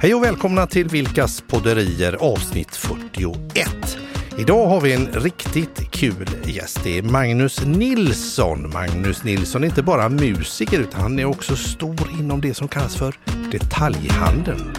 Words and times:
Hej 0.00 0.14
och 0.14 0.24
välkomna 0.24 0.66
till 0.66 0.88
Vilkas 0.88 1.40
podderier 1.40 2.16
avsnitt 2.20 2.76
41. 2.76 3.98
Idag 4.38 4.66
har 4.66 4.80
vi 4.80 4.92
en 4.92 5.06
riktigt 5.06 5.90
kul 5.90 6.28
gäst. 6.44 6.80
Det 6.84 6.98
är 6.98 7.02
Magnus 7.02 7.66
Nilsson. 7.66 8.70
Magnus 8.70 9.24
Nilsson 9.24 9.62
är 9.62 9.68
inte 9.68 9.82
bara 9.82 10.08
musiker 10.08 10.80
utan 10.80 11.00
han 11.00 11.18
är 11.18 11.24
också 11.24 11.56
stor 11.56 12.10
inom 12.20 12.40
det 12.40 12.54
som 12.54 12.68
kallas 12.68 12.96
för 12.96 13.14
detaljhandeln. 13.52 14.74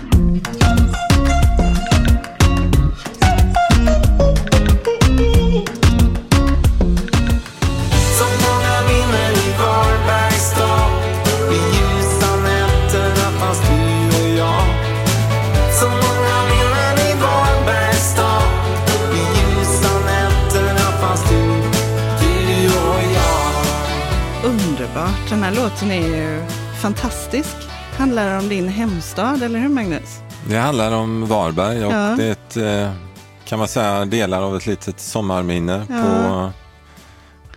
Här 25.49 25.55
låten 25.55 25.91
är 25.91 26.07
ju 26.07 26.43
fantastisk. 26.81 27.55
Handlar 27.97 28.39
om 28.39 28.49
din 28.49 28.67
hemstad, 28.67 29.43
eller 29.43 29.59
hur 29.59 29.69
Magnus? 29.69 30.19
Det 30.49 30.57
handlar 30.57 30.91
om 30.91 31.25
Varberg 31.27 31.85
och 31.85 31.93
Ja. 31.93 31.97
det 32.17 32.25
är 32.25 32.31
ett, 32.31 32.57
eh, 32.57 32.91
kan 33.45 33.59
man 33.59 33.67
säga, 33.67 34.05
delar 34.05 34.41
av 34.41 34.55
ett 34.57 34.65
litet 34.65 34.99
sommarminne 34.99 35.85
Ja. 35.89 35.95
på, 36.03 36.51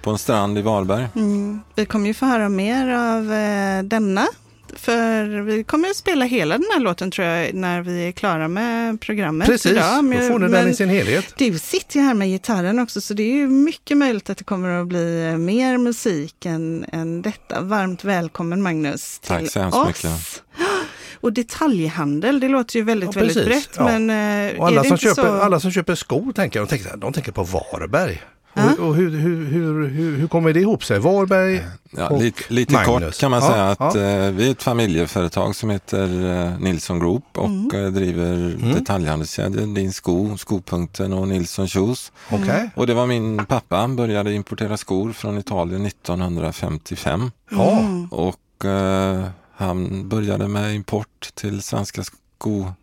på 0.03 0.11
en 0.11 0.19
strand 0.19 0.59
i 0.59 0.63
Varberg. 0.63 1.09
Mm. 1.15 1.61
Vi 1.75 1.87
kommer 1.87 2.07
ju 2.07 2.15
få 2.15 2.27
höra 2.27 2.49
mer 2.49 2.89
av 2.89 3.33
eh, 3.33 3.83
denna. 3.83 4.27
För 4.77 5.41
vi 5.43 5.65
kommer 5.65 5.89
att 5.91 5.97
spela 5.97 6.25
hela 6.25 6.59
den 6.59 6.67
här 6.73 6.81
låten 6.81 7.11
tror 7.11 7.27
jag 7.29 7.55
när 7.55 7.81
vi 7.83 8.09
är 8.09 8.13
klara 8.13 8.49
med 8.49 9.01
programmet 9.01 9.49
Precis, 9.49 9.73
idag. 9.73 10.05
då 10.05 10.19
får 10.29 10.39
ni 10.39 10.49
den 10.49 10.69
i 10.69 10.75
sin 10.75 10.89
helhet. 10.89 11.35
Du 11.37 11.59
sitter 11.59 11.97
ju 12.01 12.05
här 12.07 12.15
med 12.15 12.29
gitarren 12.29 12.79
också 12.79 13.01
så 13.01 13.15
det 13.15 13.23
är 13.23 13.33
ju 13.37 13.49
mycket 13.49 13.97
möjligt 13.97 14.31
att 14.31 14.39
det 14.39 14.45
kommer 14.45 14.81
att 14.81 14.87
bli 14.87 15.27
eh, 15.31 15.37
mer 15.39 15.79
musik 15.79 16.47
än, 16.47 16.85
än 16.93 17.23
detta. 17.23 17.61
Varmt 17.61 18.05
välkommen 18.05 18.63
Magnus 18.63 19.19
till 19.19 19.29
Tack 19.29 19.51
så 19.51 19.61
hemskt 19.61 19.77
oss. 19.77 19.87
mycket. 19.87 20.43
Och 21.21 21.33
detaljhandel, 21.33 22.41
det 22.41 22.49
låter 22.49 22.77
ju 22.77 22.83
väldigt, 22.85 23.15
Ja, 23.15 23.21
väldigt 23.21 23.37
precis. 23.37 23.49
brett. 23.49 23.71
Ja. 23.77 23.99
Men 23.99 24.11
eh, 24.51 24.59
Och 24.61 24.67
alla, 24.67 24.81
är 24.81 24.83
det 24.83 24.89
som 24.89 24.95
inte 24.95 25.05
köper, 25.05 25.23
så... 25.23 25.41
alla 25.43 25.61
som 25.61 25.71
köper 25.73 25.95
skor 25.95 26.33
tänker, 26.33 26.61
de 26.61 26.67
tänker, 26.69 26.97
de 26.97 27.13
tänker 27.13 27.33
på 27.33 27.43
Varberg. 27.43 28.23
Ja. 28.55 28.73
Och, 28.73 28.79
och 28.89 28.95
hur, 28.95 29.11
hur, 29.11 29.47
hur, 29.47 29.89
hur, 29.89 30.17
hur 30.17 30.29
kommer 30.29 30.53
det 30.53 30.61
ihop 30.61 30.85
sig? 30.85 30.99
Varberg 30.99 31.65
Ja, 31.97 32.09
och 32.09 32.23
lite 32.23 32.43
lite 32.49 32.73
Magnus. 32.73 32.87
kort 33.15 33.21
kan 33.21 33.31
man 33.31 33.43
Ja, 33.43 33.51
säga 33.51 33.65
att 33.71 33.95
ja. 33.95 34.01
eh, 34.01 34.31
vi 34.33 34.47
är 34.47 34.51
ett 34.51 34.63
familjeföretag 34.63 35.57
som 35.57 35.71
heter 35.71 36.25
eh, 36.45 36.59
Nilsson 36.61 36.99
Group 37.01 37.25
och 37.39 37.47
Mm. 37.47 37.85
eh, 37.85 37.91
driver 37.93 38.33
Mm. 38.33 38.75
detaljhandelskedjor 38.75 39.75
Din 39.75 39.93
Sko, 39.93 40.37
Skopunkten 40.39 41.13
och 41.13 41.29
Nilsson 41.29 41.69
Shoes. 41.69 42.13
Okej. 42.31 42.71
Och 42.75 42.87
det 42.87 42.95
var 42.95 43.07
min 43.07 43.47
pappa, 43.47 43.77
han 43.77 43.97
började 43.97 44.33
importera 44.35 44.77
skor 44.77 45.13
från 45.13 45.39
Italien 45.39 45.87
1955 45.87 47.31
Ja. 47.51 47.71
Mm. 47.81 48.07
och 48.07 48.65
eh, 48.65 49.25
han 49.57 50.09
började 50.09 50.49
med 50.49 50.75
import 50.75 51.31
till 51.35 51.63
svenska 51.63 52.03
skohandlare. 52.39 52.75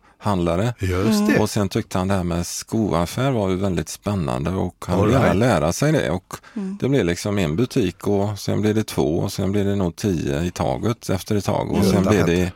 Just 0.78 1.26
det. 1.26 1.38
Och 1.38 1.50
sen 1.50 1.68
tyckte 1.68 1.98
han 1.98 2.08
det 2.08 2.14
här 2.14 2.24
med 2.24 2.46
skoaffär 2.46 3.30
var 3.30 3.48
ju 3.50 3.56
väldigt 3.56 3.88
spännande 3.88 4.50
och 4.50 4.84
han 4.88 5.00
ville 5.00 5.12
gärna 5.12 5.26
right. 5.26 5.38
lära 5.38 5.72
sig 5.72 5.92
det. 5.92 6.10
Och 6.10 6.34
Mm. 6.56 6.76
Det 6.80 6.88
blev 6.88 7.04
liksom 7.04 7.38
en 7.38 7.56
butik 7.56 8.06
och 8.06 8.38
sen 8.38 8.60
blev 8.60 8.74
det 8.74 8.84
två 8.84 9.18
och 9.18 9.32
sen 9.32 9.52
blev 9.52 9.64
det 9.64 9.76
nog 9.76 9.96
tio 9.96 10.42
i 10.42 10.50
taget 10.50 11.10
efter 11.10 11.36
ett 11.36 11.44
tag. 11.44 11.70
Och 11.72 11.84
sen 11.84 12.02
blev 12.02 12.26
Det 12.26 12.34
det 12.36 12.52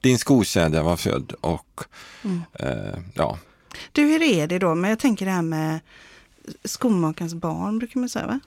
Din 0.00 0.18
skokedja 0.18 0.82
var 0.82 0.96
född 0.96 1.32
och 1.40 1.80
Mm. 2.24 2.42
eh, 2.52 3.00
ja, 3.14 3.38
Du, 3.92 4.02
hur 4.02 4.22
är 4.22 4.46
det 4.46 4.58
då? 4.58 4.74
Men 4.74 4.90
jag 4.90 4.98
tänker 4.98 5.26
det 5.26 5.32
här 5.32 5.42
med 5.42 5.80
skomakarens 6.64 7.34
barn, 7.34 7.78
brukar 7.78 8.00
man 8.00 8.08
säga 8.08 8.26
va? 8.26 8.40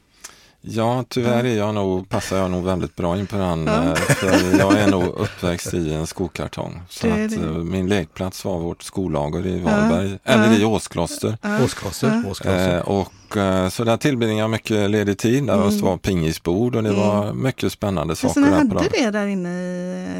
Ja 0.61 1.03
tyvärr 1.09 1.44
är 1.44 1.57
jag 1.57 1.75
nog, 1.75 2.09
passar 2.09 2.38
jag 2.38 2.51
nog 2.51 2.63
väldigt 2.66 2.95
bra 2.95 3.17
in 3.19 3.27
på 3.27 3.35
den. 3.38 3.66
Ja. 3.67 3.83
eh, 3.83 3.94
För 3.95 4.59
jag 4.59 4.73
är 4.79 4.91
nog 4.91 5.03
uppväxt 5.03 5.73
i 5.73 5.94
en 5.94 6.07
skokartong. 6.07 6.81
Så 6.89 7.07
Det 7.07 7.13
är 7.13 7.25
att 7.25 7.31
det. 7.31 7.38
eh, 7.45 7.51
min 7.51 7.88
lekplats 7.89 8.45
var 8.45 8.59
vårt 8.59 8.83
skolager 8.83 9.47
i 9.47 9.59
Varberg, 9.59 10.19
Ja. 10.23 10.31
eller 10.31 10.59
i 10.61 10.66
Åskloster. 10.66 11.38
Ja. 11.41 11.63
Åskloster. 11.63 12.23
Åskloster. 12.29 12.75
Eh, 12.77 12.81
och, 12.81 13.11
så 13.73 13.83
där 13.83 13.97
tillbringade 13.97 14.39
jag 14.39 14.50
mycket 14.50 14.89
ledig 14.89 15.17
tid. 15.17 15.47
Där 15.47 15.53
Mm. 15.67 15.79
var 15.81 15.97
pingisbord 15.97 16.75
och 16.75 16.83
det 16.83 16.89
Mm. 16.89 17.01
var 17.01 17.33
mycket 17.33 17.71
spännande 17.71 18.16
Så 18.16 18.27
saker 18.27 18.41
ni 18.41 18.47
där 18.50 18.66
på 18.66 18.77
hade 18.77 18.89
det 18.89 19.11
där 19.11 19.27
inne 19.27 19.50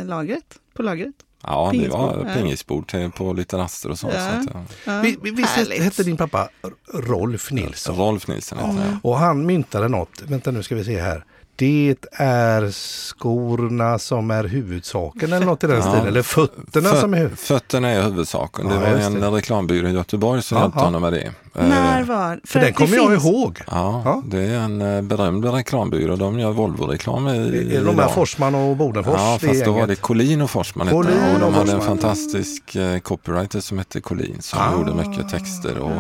i 0.02 0.04
lagret? 0.04 0.44
På 0.76 0.84
lagret? 0.84 1.14
Ja, 1.44 1.70
det 1.74 1.88
var 1.90 2.26
ja. 2.28 2.34
pingisbord 2.34 2.92
på 3.16 3.34
lite 3.34 3.58
raster 3.58 3.90
och 3.90 4.00
sånt. 4.00 4.14
Ja. 4.14 4.20
Så 4.44 4.50
att, 4.50 4.56
ja. 4.86 4.94
Ja. 4.94 5.02
Vi- 5.02 5.18
vi- 5.22 5.32
Visst 5.32 5.50
Härligt. 5.50 5.84
hette 5.84 6.04
din 6.04 6.18
pappa 6.18 6.50
Rolf 6.94 7.52
Nilsson? 7.52 7.96
Rolf 7.96 8.28
Nilsson 8.28 8.58
heter 8.58 8.72
Mm. 8.72 8.84
jag. 8.84 8.98
Och 9.04 9.18
han 9.18 9.46
myntade 9.46 9.88
något, 9.88 10.22
vänta 10.28 10.52
nu 10.52 10.64
ska 10.64 10.76
vi 10.76 10.84
se 10.86 11.02
här. 11.02 11.26
Det 11.62 11.96
är 12.12 12.72
skorna 12.72 14.00
som 14.00 14.32
är 14.32 14.44
huvudsaken 14.44 15.34
eller 15.34 15.46
något 15.46 15.64
i 15.64 15.68
den 15.68 15.76
Ja. 15.76 15.82
stilen. 15.82 16.08
Eller 16.08 16.22
fötterna 16.22 16.90
Fö- 16.90 17.02
som 17.02 17.14
är 17.14 17.18
huvud... 17.18 17.40
Fötterna 17.40 17.90
är 17.90 18.02
huvudsaken. 18.04 18.68
Det 18.68 18.74
Ja, 18.74 18.80
var 18.80 18.88
en 18.88 19.14
det. 19.20 19.28
reklambyrå 19.28 19.88
i 19.88 19.92
Göteborg 19.92 20.42
som 20.42 20.58
hjälpte 20.58 20.80
honom 20.80 21.02
med 21.02 21.14
det. 21.14 21.22
Eh, 21.56 21.68
När 21.68 22.04
var... 22.04 22.40
För 22.44 22.60
den 22.60 22.70
att 22.70 22.78
det 22.78 22.86
kommer 22.86 22.96
jag 22.98 23.12
finns- 23.12 23.26
ihåg. 23.26 23.60
Ja, 23.68 24.02
Ja. 24.06 24.24
det 24.26 24.38
är 24.46 24.60
en 24.60 24.82
eh, 24.82 25.02
berömd 25.02 25.46
reklambyrå. 25.46 26.16
De 26.16 26.40
gör 26.40 26.52
Volvo-reklam 26.52 27.28
i, 27.28 27.32
Är 27.76 27.80
det 27.80 27.86
de 27.86 28.00
här 28.00 28.08
Forsman 28.10 28.56
och 28.56 28.78
Bodenfors? 28.78 29.14
Ja, 29.18 29.38
det 29.42 29.48
fast 29.48 29.66
då 29.66 29.72
var 29.72 29.80
gänget? 29.80 29.90
det 29.98 30.02
Collin 30.02 30.42
och 30.42 30.50
Forsman 30.50 30.88
Collin 30.90 31.12
det. 31.12 31.34
och 31.34 31.40
de 31.40 31.46
och 31.46 31.54
hade 31.54 31.72
en 31.72 31.82
fantastisk 31.82 32.76
eh, 32.76 33.00
copywriter 33.00 33.60
som 33.60 33.78
hette 33.78 34.02
Collin 34.02 34.38
som 34.42 34.60
Ah. 34.60 34.72
gjorde 34.78 34.94
mycket 35.10 35.30
texter. 35.30 35.78
Och, 35.78 35.92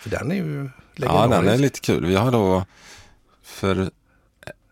För 0.00 0.10
den 0.10 0.30
är 0.30 0.34
ju 0.34 0.64
ja, 0.64 0.70
legendarisk. 0.94 1.44
den 1.44 1.54
är 1.54 1.58
lite 1.58 1.80
kul. 1.80 2.06
Vi 2.06 2.16
har 2.16 2.30
då 2.32 2.64
för 3.44 3.90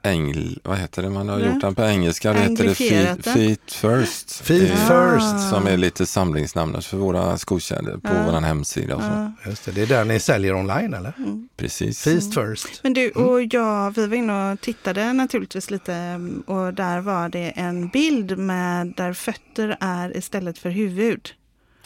Engl, 0.08 0.58
vad 0.64 0.78
heter 0.78 1.02
det, 1.02 1.10
man 1.10 1.28
har 1.28 1.36
Nej. 1.38 1.46
gjort 1.48 1.60
den 1.60 1.74
på 1.74 1.82
engelska, 1.82 2.32
det 2.32 2.38
heter 2.38 2.64
det 2.64 2.74
Feet, 2.74 3.24
den. 3.24 3.34
feet 3.34 3.72
First. 3.72 4.40
Feet 4.40 4.70
Eh, 4.70 4.76
First. 4.76 5.50
Som 5.50 5.66
är 5.66 5.76
lite 5.76 6.06
samlingsnamnet 6.06 6.84
för 6.84 6.96
våra 6.96 7.38
skokedjor 7.38 7.92
på 8.02 8.08
Ja. 8.14 8.30
vår 8.32 8.40
hemsida. 8.40 8.96
Och 8.96 9.02
så. 9.02 9.08
Ja. 9.08 9.32
Just 9.50 9.64
det, 9.64 9.72
det 9.72 9.82
är 9.82 9.86
där 9.86 10.04
ni 10.04 10.20
säljer 10.20 10.54
online 10.54 10.94
eller? 10.94 11.12
Precis. 11.56 12.02
Feast 12.02 12.34
first. 12.34 12.80
Men 12.82 12.92
du, 12.92 13.12
Mm. 13.16 13.28
och 13.28 13.42
jag, 13.42 13.90
vi 13.96 14.06
var 14.06 14.16
inne 14.16 14.52
och 14.52 14.60
tittade 14.60 15.12
naturligtvis 15.12 15.70
lite 15.70 15.94
mm, 15.94 16.40
och 16.46 16.74
där 16.74 17.00
var 17.00 17.28
det 17.28 17.50
en 17.56 17.88
bild 17.88 18.38
med 18.38 18.92
där 18.96 19.12
fötter 19.12 19.76
är 19.80 20.16
istället 20.16 20.58
för 20.58 20.70
huvud. 20.70 21.28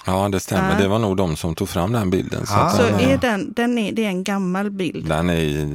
Ja, 0.06 0.28
det 0.28 0.40
stämmer. 0.40 0.72
Ja. 0.72 0.78
Det 0.82 0.88
var 0.88 0.98
nog 0.98 1.16
de 1.16 1.36
som 1.36 1.54
tog 1.54 1.68
fram 1.68 1.92
den 1.92 2.10
bilden. 2.10 2.46
Så 2.46 2.54
Ah. 2.54 2.56
att 2.56 2.76
Så 2.76 2.82
den, 2.82 3.00
är 3.00 3.16
den, 3.18 3.52
den 3.52 3.78
är, 3.78 3.92
det 3.92 4.04
är 4.04 4.08
en 4.08 4.24
gammal 4.24 4.70
bild. 4.70 5.08
den, 5.08 5.30
är, 5.30 5.70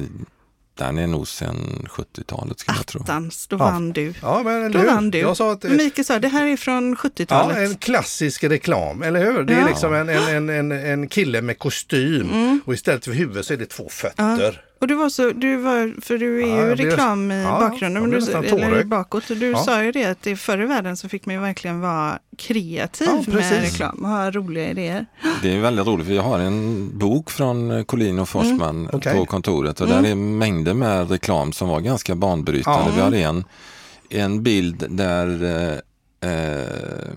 den 0.78 0.98
är 0.98 1.06
nog 1.06 1.28
sedan 1.28 1.86
70-talet 1.90 2.58
skulle 2.60 2.76
jag 2.78 2.86
tro. 2.86 3.02
Attans, 3.02 3.46
då 3.46 3.56
Ja. 3.56 3.58
vann 3.58 3.92
du. 3.92 4.14
Ja, 4.22 4.42
men 4.44 4.54
eller 4.56 4.68
Då 4.70 4.78
hur? 4.78 4.86
vann 4.86 5.10
du. 5.10 5.18
Jag 5.18 5.36
sa 5.36 5.52
att... 5.52 5.62
Mikael 5.62 6.04
sa, 6.04 6.18
det 6.18 6.28
här 6.28 6.46
är 6.46 6.56
från 6.56 6.90
Ja, 7.02 7.08
70-talet. 7.08 7.56
en 7.58 7.74
klassisk 7.76 8.44
reklam, 8.44 9.02
eller 9.02 9.24
hur? 9.24 9.42
Det 9.42 9.54
är 9.54 9.60
Ja. 9.60 9.66
liksom 9.68 9.94
en, 9.94 10.08
en, 10.08 10.28
en, 10.28 10.50
en, 10.50 10.72
en 10.72 11.08
kille 11.08 11.42
med 11.42 11.58
kostym 11.58 12.28
Mm. 12.30 12.60
och 12.64 12.74
istället 12.74 13.04
för 13.04 13.12
huvud 13.12 13.44
så 13.44 13.52
är 13.52 13.56
det 13.56 13.66
två 13.66 13.88
fötter. 13.90 14.62
Och 14.80 14.86
du 14.88 14.94
var 14.94 15.08
så, 15.08 15.30
du 15.30 15.56
var, 15.56 16.00
för 16.00 16.18
du 16.18 16.42
är 16.42 16.46
Ja, 16.48 16.54
ju 16.62 16.68
jag 16.68 16.76
blev- 16.76 16.90
reklam 16.90 17.30
i 17.30 17.42
ja, 17.42 17.58
bakgrunden, 17.60 18.02
men 18.02 18.10
du, 18.10 18.16
eller 18.62 18.84
bakåt. 18.84 19.30
Och 19.30 19.36
du 19.36 19.50
Ja. 19.50 19.58
sa 19.58 19.82
ju 19.84 19.92
det 19.92 20.04
att 20.04 20.26
i 20.26 20.36
förr 20.36 20.62
i 20.62 20.66
världen 20.66 20.96
så 20.96 21.08
fick 21.08 21.26
man 21.26 21.34
ju 21.34 21.40
verkligen 21.40 21.80
vara 21.80 22.18
kreativ 22.38 23.08
Ja, 23.26 23.32
med 23.34 23.50
reklam 23.62 23.98
och 24.04 24.08
ha 24.08 24.30
roliga 24.30 24.70
idéer. 24.70 25.06
Det 25.42 25.54
är 25.56 25.60
väldigt 25.60 25.86
roligt 25.86 26.06
för 26.06 26.14
jag 26.14 26.22
har 26.22 26.38
en 26.38 26.90
bok 26.98 27.30
från 27.30 27.70
eh, 27.70 27.82
Collin 27.84 28.18
och 28.18 28.28
Forsman 28.28 28.76
Mm, 28.76 28.90
okej. 28.92 29.14
på 29.16 29.26
kontoret 29.26 29.80
och 29.80 29.86
Mm. 29.88 30.02
där 30.02 30.10
är 30.10 30.14
mängder 30.14 30.74
med 30.74 31.10
reklam 31.10 31.52
som 31.52 31.68
var 31.68 31.80
ganska 31.80 32.14
banbrytande. 32.14 32.92
Ja. 32.98 33.08
Vi 33.10 33.22
har 33.22 33.28
en, 33.30 33.44
en 34.10 34.42
bild 34.42 34.84
där 34.88 35.44
eh, 36.22 36.30
eh, 36.30 37.12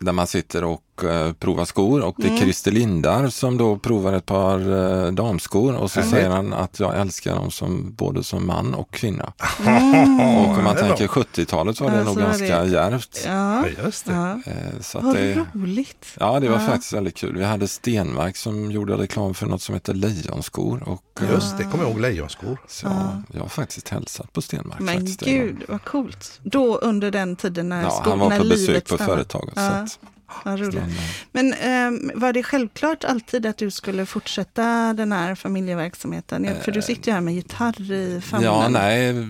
där 0.00 0.12
man 0.12 0.26
sitter 0.26 0.64
och 0.64 0.82
eh, 1.04 1.32
provar 1.32 1.64
skor 1.64 2.00
och 2.00 2.14
det 2.18 2.24
är 2.26 2.28
Mm. 2.30 2.40
Christer 2.42 2.70
Lindar 2.72 3.28
som 3.28 3.58
då 3.58 3.78
provar 3.78 4.12
ett 4.12 4.26
par 4.26 4.58
eh, 5.06 5.12
damskor 5.12 5.76
och 5.76 5.90
så 5.90 6.00
Härligt. 6.00 6.14
säger 6.14 6.30
han 6.30 6.52
att 6.52 6.80
jag 6.80 7.00
älskar 7.00 7.34
dem 7.34 7.50
som, 7.50 7.94
både 7.94 8.24
som 8.24 8.46
man 8.46 8.74
och 8.74 8.90
kvinna. 8.90 9.32
Mm. 9.66 10.20
Och 10.20 10.58
om 10.58 10.64
man 10.64 10.76
tänker 10.76 11.06
70-talet 11.06 11.80
var 11.80 11.90
det 11.90 11.96
Ja, 11.96 12.04
nog 12.04 12.16
ganska 12.18 12.60
det. 12.62 12.68
djärvt. 12.70 13.22
Ja, 13.26 13.66
Ja, 13.68 13.84
just 13.84 14.06
det. 14.06 14.12
ja. 14.12 14.32
Eh, 14.46 14.80
Så 14.80 14.98
att 14.98 15.04
vad 15.04 15.14
det, 15.16 15.46
roligt. 15.54 16.06
ja, 16.20 16.40
det 16.40 16.48
var 16.48 16.60
Ja. 16.60 16.66
faktiskt 16.66 16.92
väldigt 16.92 17.16
kul. 17.16 17.36
Vi 17.36 17.44
hade 17.44 17.68
Stenmark 17.68 18.36
som 18.36 18.70
gjorde 18.70 18.94
reklam 18.94 19.34
för 19.34 19.46
något 19.46 19.62
som 19.62 19.74
heter 19.74 19.94
Lejonskor. 19.94 20.82
Och, 20.88 21.02
Just 21.32 21.58
det, 21.58 21.64
kommer 21.64 21.84
jag 21.84 21.90
ihåg 21.92 22.00
lejonskor. 22.00 22.58
så 22.68 22.86
jag, 22.86 23.22
jag 23.34 23.40
har 23.40 23.48
faktiskt 23.48 23.88
hälsat 23.88 24.32
på 24.32 24.42
Stenmark. 24.42 24.80
Men 24.80 24.94
faktiskt, 24.96 25.20
gud, 25.24 25.56
vad 25.68 25.84
coolt. 25.84 26.40
Då 26.42 26.76
under 26.78 27.10
den 27.10 27.36
tiden 27.36 27.68
när, 27.68 27.82
Ja, 27.82 27.90
sko- 27.90 28.10
han 28.10 28.18
var 28.18 28.28
när 28.28 28.38
på 28.38 28.44
livet 28.44 28.66
besök 28.84 28.88
på 28.98 29.04
företaget. 29.04 29.52
Ja. 29.56 29.68
Så 29.68 29.74
att, 29.74 29.98
Vad 30.44 30.60
roligt. 30.60 30.74
eh, 30.74 30.84
Men 31.32 31.52
ehm, 31.52 32.10
var 32.14 32.32
det 32.32 32.42
självklart 32.42 33.04
alltid 33.04 33.46
att 33.46 33.56
du 33.56 33.70
skulle 33.70 34.06
fortsätta 34.06 34.92
den 34.92 35.12
här 35.12 35.34
familjeverksamheten? 35.34 36.44
Ja, 36.44 36.52
För 36.64 36.72
du 36.72 36.82
sitter 36.82 37.08
ju 37.08 37.12
här 37.14 37.20
med 37.20 37.34
gitarr 37.34 37.92
i 37.92 38.20
famnen. 38.20 38.46
ja, 38.52 38.68
nej. 38.68 39.26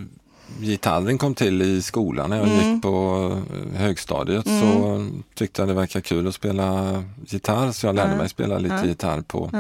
gitarren 0.61 1.19
kom 1.19 1.35
till 1.35 1.62
i 1.62 1.82
skolan 1.82 2.31
när 2.31 2.37
jag 2.37 2.49
Mm. 2.49 2.75
gick 2.75 2.82
på 2.82 3.29
eh, 3.75 3.81
högstadiet 3.81 4.44
så 4.47 5.06
tyckte 5.35 5.62
jag 5.62 5.69
det 5.69 5.75
verkade 5.75 6.02
kul 6.02 6.29
att 6.29 6.35
spela 6.35 7.03
gitarr 7.26 7.73
så 7.73 7.87
jag 7.87 7.94
lärde 7.94 8.11
Ja. 8.11 8.17
mig 8.17 8.29
spela 8.29 8.58
lite 8.58 8.75
Ja. 8.75 8.85
gitarr 8.87 9.20
på 9.20 9.50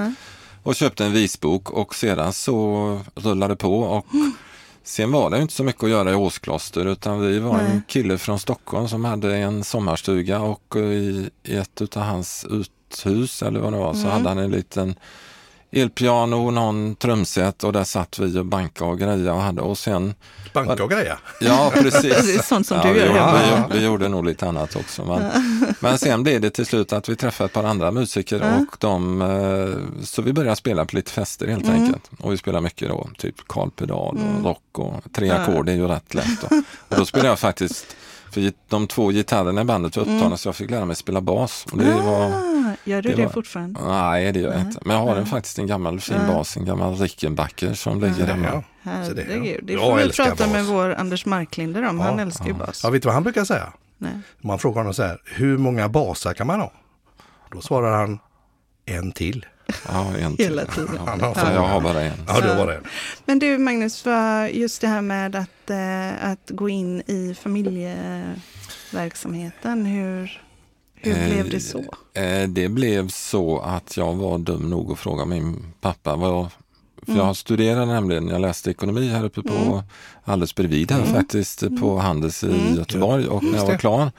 och 0.62 0.74
köpte 0.74 1.04
en 1.04 1.12
visbok 1.12 1.70
och 1.70 1.94
sedan 1.94 2.32
så 2.32 3.00
rullade 3.14 3.52
det 3.54 3.56
på 3.58 3.80
och 3.80 4.06
sen 4.84 5.12
var 5.12 5.30
det 5.30 5.42
inte 5.42 5.54
så 5.54 5.64
mycket 5.64 5.84
att 5.84 5.90
göra 5.90 6.10
i 6.10 6.14
Åskloster 6.14 6.84
utan 6.86 7.20
vi 7.20 7.38
var 7.38 7.56
Nej. 7.56 7.70
en 7.70 7.82
kille 7.88 8.18
från 8.18 8.38
Stockholm 8.38 8.88
som 8.88 9.04
hade 9.04 9.36
en 9.36 9.64
sommarstuga 9.64 10.40
och 10.40 10.76
eh, 10.76 10.82
i, 10.82 11.30
i 11.44 11.56
ett 11.56 11.82
utav 11.82 12.02
hans 12.02 12.46
uthus 12.50 13.42
eller 13.42 13.60
vad 13.60 13.72
det 13.72 13.78
var 13.78 13.94
så 13.94 14.00
Mm. 14.00 14.10
hade 14.12 14.28
han 14.28 14.38
en 14.38 14.50
liten 14.50 14.94
elpiano, 15.72 16.50
någon 16.50 16.96
trumset 16.96 17.64
och 17.64 17.72
där 17.72 17.84
satt 17.84 18.18
vi 18.18 18.38
och 18.38 18.46
bankade 18.46 18.90
och 18.90 18.98
grejade 18.98 19.32
och 19.32 19.40
hade 19.40 19.62
och 19.62 19.78
sen 19.78 20.14
Banka 20.52 20.84
och 20.84 20.90
greja. 20.90 21.18
Ja, 21.40 21.72
precis. 21.74 22.02
Det 22.26 22.34
är 22.34 22.42
sånt 22.42 22.66
som 22.66 22.76
ja, 22.76 22.82
du 22.84 22.92
vi 22.92 23.00
gör 23.00 23.06
vi, 23.12 23.50
gjorde, 23.50 23.74
vi 23.78 23.84
gjorde 23.84 24.08
nog 24.08 24.24
lite 24.24 24.48
annat 24.48 24.76
också. 24.76 25.04
Men, 25.04 25.30
men 25.80 25.98
sen 25.98 26.22
blev 26.22 26.40
det 26.40 26.50
till 26.50 26.66
slut 26.66 26.92
att 26.92 27.08
vi 27.08 27.16
träffade 27.16 27.46
ett 27.46 27.52
par 27.52 27.64
andra 27.64 27.90
musiker 27.90 28.40
Ja. 28.40 28.56
och 28.56 28.76
de, 28.78 29.22
eh, 29.22 30.04
så 30.04 30.22
vi 30.22 30.32
började 30.32 30.56
spela 30.56 30.84
på 30.84 30.96
lite 30.96 31.12
fester 31.12 31.46
helt 31.48 31.64
Mm. 31.64 31.82
enkelt. 31.82 32.10
Och 32.18 32.32
vi 32.32 32.36
spelade 32.36 32.62
mycket 32.64 32.88
då, 32.88 33.08
typ 33.18 33.34
Carl 33.48 33.70
Pedal 33.70 34.18
och 34.38 34.44
rock 34.44 34.78
och 34.78 34.94
tre 35.12 35.26
Ja. 35.26 35.34
ackord 35.34 35.68
är 35.68 35.72
ju 35.74 35.86
rätt 35.88 36.14
lätt. 36.14 36.40
Då. 36.50 36.56
Och 36.88 36.96
då 36.96 37.06
spelade 37.06 37.28
jag 37.28 37.38
faktiskt, 37.38 37.96
för 38.32 38.52
de 38.68 38.86
två 38.86 39.08
gitarrerna 39.08 39.60
i 39.60 39.64
bandet 39.64 39.96
var 39.96 40.02
upptagna 40.04 40.36
så 40.36 40.48
jag 40.48 40.56
fick 40.56 40.70
lära 40.70 40.84
mig 40.84 40.96
spela 40.96 41.20
bas. 41.20 41.66
Och 41.72 41.78
det 41.78 41.92
var, 41.94 42.24
Ah, 42.30 42.72
gör 42.84 43.02
du 43.02 43.08
det 43.10 43.16
det, 43.16 43.24
var- 43.24 43.32
fortfarande? 43.32 43.80
nej, 43.88 44.32
det 44.32 44.40
gör 44.40 44.52
jag 44.52 44.60
inte. 44.60 44.80
Men 44.84 44.96
jag 44.96 45.02
har 45.02 45.16
en, 45.16 45.26
faktiskt 45.26 45.58
en 45.58 45.66
gammal 45.66 46.00
fin 46.00 46.16
Ja. 46.28 46.34
bas, 46.34 46.56
en 46.56 46.64
gammal 46.64 46.96
Rickenbacker 46.96 47.74
som 47.74 48.00
ligger 48.00 48.26
hemma. 48.26 48.62
Ja. 48.82 49.04
Så 49.08 49.12
det- 49.14 49.22
Herregud, 49.28 49.60
det 49.64 49.72
jag 49.72 49.82
får 49.82 49.96
vi 49.96 50.02
älskar 50.02 50.24
prata 50.24 50.46
med 50.46 50.62
bas. 50.64 50.70
vår 50.72 50.94
Anders 50.94 51.26
Marklinder 51.26 51.82
om. 51.88 52.00
Han 52.00 52.18
älskar 52.18 52.46
ju 52.46 52.52
bas. 52.54 52.80
Ja, 52.84 52.90
vet 52.90 53.02
du 53.02 53.06
vad 53.06 53.14
han 53.14 53.22
brukar 53.22 53.44
säga? 53.44 53.72
Nej. 54.02 54.12
Man 54.40 54.58
frågar 54.58 54.76
honom 54.80 54.94
så 54.94 55.02
här, 55.02 55.20
hur 55.24 55.58
många 55.58 55.88
basar 55.88 56.34
kan 56.34 56.46
man 56.46 56.60
ha? 56.60 56.72
Då 57.52 57.60
svarar 57.60 57.96
han, 58.00 58.18
en 58.86 59.12
till. 59.12 59.46
Ja, 59.88 60.16
en 60.16 60.36
till. 60.36 60.44
Hela 60.46 60.64
tiden. 60.64 60.98
Har 60.98 61.18
Ja, 61.20 61.52
jag 61.52 61.60
har 61.68 61.80
bara 61.80 62.02
en. 62.02 62.12
Ja, 62.28 62.40
det 62.40 62.48
Ja. 62.48 62.54
var 62.54 62.66
det. 62.66 62.80
Men 63.24 63.38
du 63.38 63.58
Magnus, 63.58 64.04
just 64.52 64.80
det 64.80 64.86
här 64.88 65.00
med 65.00 65.36
att, 65.36 65.70
eh, 65.70 66.30
att 66.30 66.50
gå 66.50 66.68
in 66.68 67.00
i 67.06 67.34
familjeverksamheten, 67.40 69.86
hur, 69.86 70.40
hur 70.94 71.12
Eh, 71.18 71.26
blev 71.28 71.50
det 71.50 71.60
så? 71.60 71.78
Eh, 72.14 72.48
Det 72.48 72.68
blev 72.68 73.08
så 73.08 73.58
att 73.60 73.96
jag 73.96 74.14
var 74.14 74.38
dum 74.38 74.70
nog 74.70 74.92
att 74.92 74.98
fråga 74.98 75.24
min 75.24 75.72
pappa. 75.80 76.16
Vad, 76.16 76.46
för 77.04 77.12
Mm. 77.12 77.26
jag 77.26 77.36
studerade 77.36 77.86
nämligen, 77.86 78.28
jag 78.28 78.40
läste 78.40 78.70
ekonomi 78.70 79.08
här 79.08 79.24
uppe 79.24 79.42
på 79.42 79.82
alldeles 80.24 80.54
bredvid 80.54 80.90
här 80.92 81.02
faktiskt 81.04 81.64
på 81.80 81.98
Handels 81.98 82.44
i 82.44 82.46
Mm. 82.46 82.74
Göteborg 82.76 83.26
och 83.28 83.44
när 83.44 83.58
jag 83.58 83.66
var 83.66 83.76
klar 83.78 84.12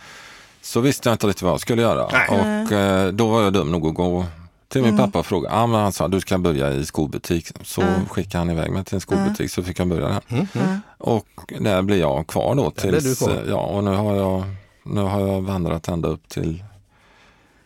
så 0.61 0.79
visste 0.79 1.09
jag 1.09 1.13
inte 1.13 1.27
riktigt 1.27 1.41
vad 1.43 1.51
jag 1.51 1.59
skulle 1.59 1.81
göra. 1.81 2.09
Nej. 2.11 2.29
Och 2.65 2.71
eh, 2.71 3.07
då 3.11 3.27
var 3.27 3.41
jag 3.41 3.53
dum 3.53 3.71
nog 3.71 3.87
att 3.87 3.93
gå 3.95 4.25
till 4.69 4.81
min 4.81 4.93
Mm. 4.93 5.05
pappa 5.05 5.19
och 5.19 5.25
fråga. 5.25 5.49
Ah, 5.51 5.67
men 5.67 5.79
han 5.81 5.91
sa 5.91 6.07
du 6.07 6.19
ska 6.19 6.37
börja 6.37 6.73
i 6.73 6.85
skobutik. 6.85 7.47
Så 7.63 7.81
Mm. 7.81 8.05
skickade 8.05 8.37
han 8.37 8.49
iväg 8.49 8.71
mig 8.71 8.83
till 8.85 8.95
en 8.95 9.01
skobutik 9.01 9.51
så 9.51 9.63
fick 9.63 9.79
jag 9.79 9.87
börja 9.87 10.07
där. 10.07 10.21
Mm. 10.29 10.79
Och 10.97 11.27
där 11.59 11.81
blev 11.81 11.99
jag 11.99 12.27
kvar 12.27 12.55
då. 12.55 12.71
Tills, 12.71 13.19
kvar. 13.19 13.29
eh, 13.29 13.37
Ja, 13.49 13.57
och 13.61 13.83
nu 13.83 13.91
har, 13.91 14.15
jag, 14.15 14.43
nu 14.83 15.01
har 15.01 15.19
jag 15.27 15.41
vandrat 15.41 15.87
ända 15.87 16.09
upp 16.09 16.29
till 16.29 16.63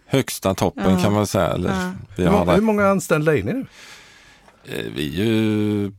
högsta 0.08 0.54
toppen 0.54 1.02
kan 1.02 1.14
man 1.14 1.28
säga. 1.28 1.48
Eller, 1.48 1.94
Hur, 2.56 2.62
många 2.62 2.88
anställda 2.88 3.38
är 3.38 3.44
ni 3.44 3.54
nu? 3.54 3.66
Eh, 4.68 4.86
vi 4.96 5.22
är 5.22 5.26
ju, 5.26 5.92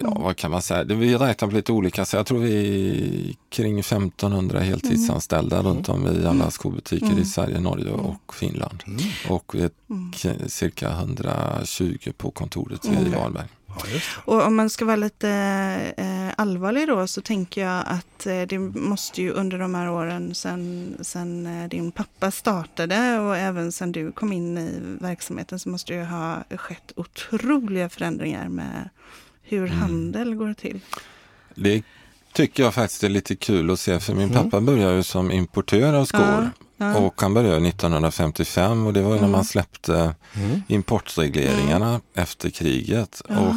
ja 0.00 0.16
vad 0.20 0.36
kan 0.36 0.50
man 0.50 0.62
säga, 0.62 0.84
vi 0.84 1.16
räknar 1.16 1.48
på 1.48 1.54
lite 1.54 1.72
olika, 1.72 2.04
så 2.04 2.16
jag 2.16 2.26
tror 2.26 2.38
vi 2.38 3.28
är 3.28 3.34
kring 3.48 3.78
1500 3.78 4.60
heltidsanställda 4.60 5.62
runt 5.62 5.88
om 5.88 6.06
i 6.06 6.26
alla 6.26 6.50
skobutiker 6.50 7.18
i 7.18 7.24
Sverige, 7.24 7.60
Norge 7.60 7.90
och 7.90 8.34
Finland. 8.34 8.82
Och 9.28 9.54
vi 9.54 9.62
är 9.62 10.48
cirka 10.48 10.90
120 10.90 12.12
på 12.16 12.30
kontoret 12.30 12.84
i 12.84 13.08
Varberg. 13.08 13.48
Ja. 13.66 13.74
Och 14.24 14.46
om 14.46 14.56
man 14.56 14.70
ska 14.70 14.84
vara 14.84 14.96
lite 14.96 15.28
eh, 15.96 16.11
allvarlig 16.36 16.88
då 16.88 17.06
så 17.06 17.20
tänker 17.20 17.60
jag 17.66 17.84
att 17.86 18.26
eh, 18.26 18.42
det 18.42 18.58
måste 18.58 19.22
ju 19.22 19.30
under 19.30 19.58
de 19.58 19.74
här 19.74 19.90
åren 19.90 20.34
sen, 20.34 20.94
sen 21.00 21.46
eh, 21.46 21.68
din 21.68 21.92
pappa 21.92 22.30
startade 22.30 23.18
och 23.18 23.36
även 23.36 23.72
sen 23.72 23.92
du 23.92 24.12
kom 24.12 24.32
in 24.32 24.58
i 24.58 24.78
verksamheten 25.00 25.58
så 25.58 25.68
måste 25.68 25.92
det 25.92 25.98
ju 25.98 26.04
ha 26.04 26.44
skett 26.56 26.92
otroliga 26.96 27.88
förändringar 27.88 28.48
med 28.48 28.88
hur 29.42 29.66
Mm. 29.66 29.78
handel 29.78 30.34
går 30.34 30.54
till. 30.54 30.80
Det 31.54 31.82
tycker 32.32 32.62
jag 32.62 32.74
faktiskt 32.74 33.04
är 33.04 33.08
lite 33.08 33.36
kul 33.36 33.70
att 33.70 33.80
se, 33.80 34.00
för 34.00 34.14
min 34.14 34.30
pappa 34.30 34.60
började 34.60 34.96
ju 34.96 35.02
som 35.02 35.30
importör 35.30 35.92
av 35.94 36.04
skor. 36.04 36.20
Ja, 36.20 36.50
ja. 36.76 36.96
Och 36.98 37.22
han 37.22 37.34
började 37.34 37.68
1955 37.68 38.86
och 38.86 38.92
det 38.92 39.02
var 39.02 39.14
ju 39.14 39.20
när 39.20 39.28
man 39.28 39.44
släppte 39.44 40.14
importregleringarna 40.68 42.00
efter 42.14 42.50
kriget. 42.50 43.20
Och. 43.20 43.54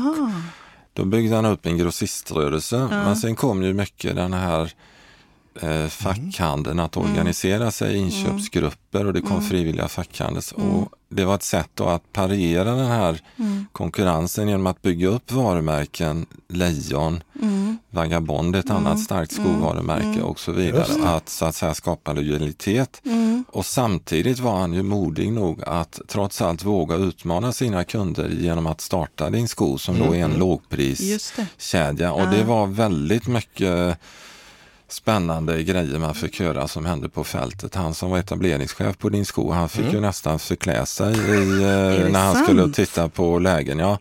Då 0.95 1.05
byggde 1.05 1.35
han 1.35 1.45
upp 1.45 1.65
en 1.65 1.77
grossiströrelse. 1.77 2.87
Men 2.91 3.15
sen 3.15 3.35
kom 3.35 3.63
ju 3.63 3.73
mycket 3.73 4.15
den 4.15 4.33
här 4.33 4.73
eh, 5.61 5.87
fackhandeln 5.87 6.79
att 6.79 6.97
organisera 6.97 7.71
sig 7.71 7.95
i 7.95 7.97
inköpsgrupper 7.97 9.05
och 9.05 9.13
det 9.13 9.21
kom 9.21 9.41
frivilliga 9.41 9.87
fackhandels. 9.87 10.51
Och 10.51 10.89
det 11.09 11.25
var 11.25 11.35
ett 11.35 11.43
sätt 11.43 11.81
att 11.81 12.13
parera 12.13 12.75
den 12.75 12.87
här 12.87 13.19
konkurrensen 13.71 14.47
genom 14.47 14.67
att 14.67 14.81
bygga 14.81 15.07
upp 15.07 15.31
varumärken, 15.31 16.25
Lejon, 16.47 17.23
Vagabond, 17.89 18.55
ett 18.55 18.69
annat 18.69 18.99
starkt 18.99 19.31
skovarumärke 19.31 20.21
och 20.21 20.39
så 20.39 20.51
vidare. 20.51 21.07
Att 21.09 21.29
så 21.29 21.45
att 21.45 21.55
säga 21.55 21.73
skapa 21.73 22.13
lojalitet. 22.13 23.01
Och 23.47 23.65
samtidigt 23.65 24.39
var 24.39 24.57
han 24.57 24.73
ju 24.73 24.83
modig 24.83 25.31
nog 25.31 25.63
att 25.63 26.01
trots 26.07 26.41
allt 26.41 26.63
våga 26.63 26.95
utmana 26.95 27.51
sina 27.51 27.83
kunder 27.83 28.29
genom 28.29 28.67
att 28.67 28.81
starta 28.81 29.29
Din 29.29 29.47
Sko 29.47 29.77
som 29.77 29.99
då 29.99 30.15
är 30.15 30.23
en 30.23 30.33
lågpriskedja. 30.33 32.13
Och 32.13 32.27
det 32.27 32.43
var 32.43 32.67
väldigt 32.67 33.27
mycket 33.27 33.99
spännande 34.95 35.63
grejer 35.63 35.99
man 35.99 36.15
fick 36.15 36.39
höra 36.39 36.67
som 36.67 36.85
hände 36.85 37.09
på 37.09 37.23
fältet. 37.23 37.75
Han 37.75 37.93
som 37.93 38.11
var 38.11 38.17
etableringschef 38.17 38.97
på 38.97 39.09
Din 39.09 39.25
Sko, 39.25 39.51
han 39.51 39.69
fick 39.69 39.93
ju 39.93 39.99
nästan 39.99 40.39
förklä 40.39 40.85
sig 40.85 41.13
i, 41.13 41.63
eh, 41.63 42.11
när 42.11 42.19
han 42.19 42.33
sant? 42.33 42.45
skulle 42.45 42.73
titta 42.73 43.09
på 43.09 43.39
lägen. 43.39 43.79
Ja. 43.79 43.97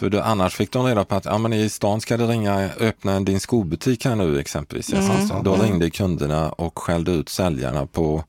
För 0.00 0.10
då, 0.10 0.20
annars 0.20 0.54
fick 0.54 0.72
de 0.72 0.86
reda 0.86 1.04
på 1.04 1.14
att 1.14 1.24
ja, 1.24 1.38
men 1.38 1.52
i 1.52 1.68
stan 1.68 2.00
ska 2.00 2.16
det 2.16 2.26
ringa, 2.26 2.68
öppna 2.80 3.12
en 3.12 3.24
Din 3.24 3.40
Sko-butik 3.40 4.04
här 4.04 4.16
nu 4.16 4.38
exempelvis. 4.40 4.94
Alltså, 4.94 5.42
då 5.44 5.56
ringde 5.56 5.90
kunderna 5.90 6.52
och 6.52 6.78
skällde 6.78 7.12
ut 7.12 7.28
säljarna 7.28 7.86
på 7.86 8.24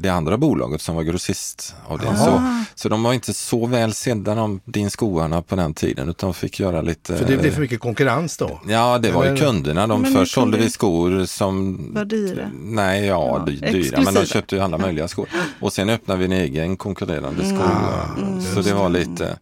det 0.00 0.08
andra 0.08 0.36
bolaget 0.36 0.80
som 0.80 0.94
var 0.96 1.02
grossist 1.02 1.74
av 1.86 1.98
det. 1.98 2.16
Så, 2.16 2.42
så 2.74 2.88
de 2.88 3.02
var 3.02 3.12
inte 3.12 3.34
så 3.34 3.66
väl 3.66 3.94
sedda 3.94 4.34
de 4.34 4.60
din 4.64 4.90
skoarna 4.90 5.42
på 5.42 5.56
den 5.56 5.74
tiden 5.74 6.08
utan 6.08 6.26
de 6.28 6.34
fick 6.34 6.60
göra 6.60 6.82
lite 6.82 7.16
För 7.16 7.24
det 7.24 7.36
blir 7.36 7.50
för 7.50 7.60
mycket 7.60 7.80
konkurrens 7.80 8.36
då? 8.36 8.60
Ja, 8.68 8.98
det 8.98 9.10
var 9.10 9.24
ju 9.26 9.36
kunderna. 9.36 9.86
De 9.86 10.02
Men 10.02 10.12
först 10.14 10.34
sålde 10.34 10.58
vi 10.58 10.70
skor 10.70 11.24
som... 11.26 11.78
Var 11.94 12.04
dyra? 12.04 12.50
Nej, 12.62 13.04
ja, 13.06 13.36
Ja, 13.38 13.44
dy- 13.52 13.72
dyra. 13.72 13.96
Men 13.96 14.04
de 14.04 14.10
exklusiva. 14.10 14.26
köpte 14.26 14.56
ju 14.56 14.62
alla 14.62 14.78
möjliga 14.78 15.08
skor. 15.08 15.28
Och 15.60 15.72
sen 15.72 15.88
öppnade 15.88 16.18
vi 16.18 16.24
en 16.24 16.32
egen 16.32 16.76
konkurrerande 16.76 17.42
Mm. 17.42 17.56
sko. 17.56 17.64
Ah, 17.68 18.40
Så 18.54 18.60
det 18.60 18.74
var 18.74 18.88
lite... 18.88 19.38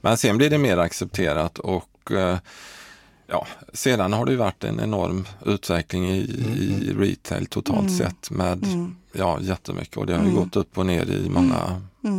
Men 0.00 0.16
sen 0.16 0.36
blev 0.38 0.50
det 0.50 0.58
mer 0.58 0.78
accepterat 0.78 1.58
och 1.58 2.12
eh, 2.12 2.36
ja, 3.26 3.46
sedan 3.72 4.12
har 4.12 4.24
det 4.26 4.30
ju 4.32 4.38
varit 4.38 4.64
en 4.64 4.80
enorm 4.80 5.26
utveckling 5.44 6.10
i, 6.10 6.18
i 6.18 6.94
retail 6.98 7.46
totalt 7.46 7.96
sett 7.96 8.30
med 8.30 8.66
ja, 9.12 9.38
jättemycket. 9.40 9.96
Och 9.96 10.06
det 10.06 10.16
har 10.16 10.24
ju 10.24 10.34
gått 10.34 10.56
upp 10.56 10.78
och 10.78 10.86
ner 10.86 11.10
i 11.10 11.28
många 11.28 11.80
Ja, 12.00 12.10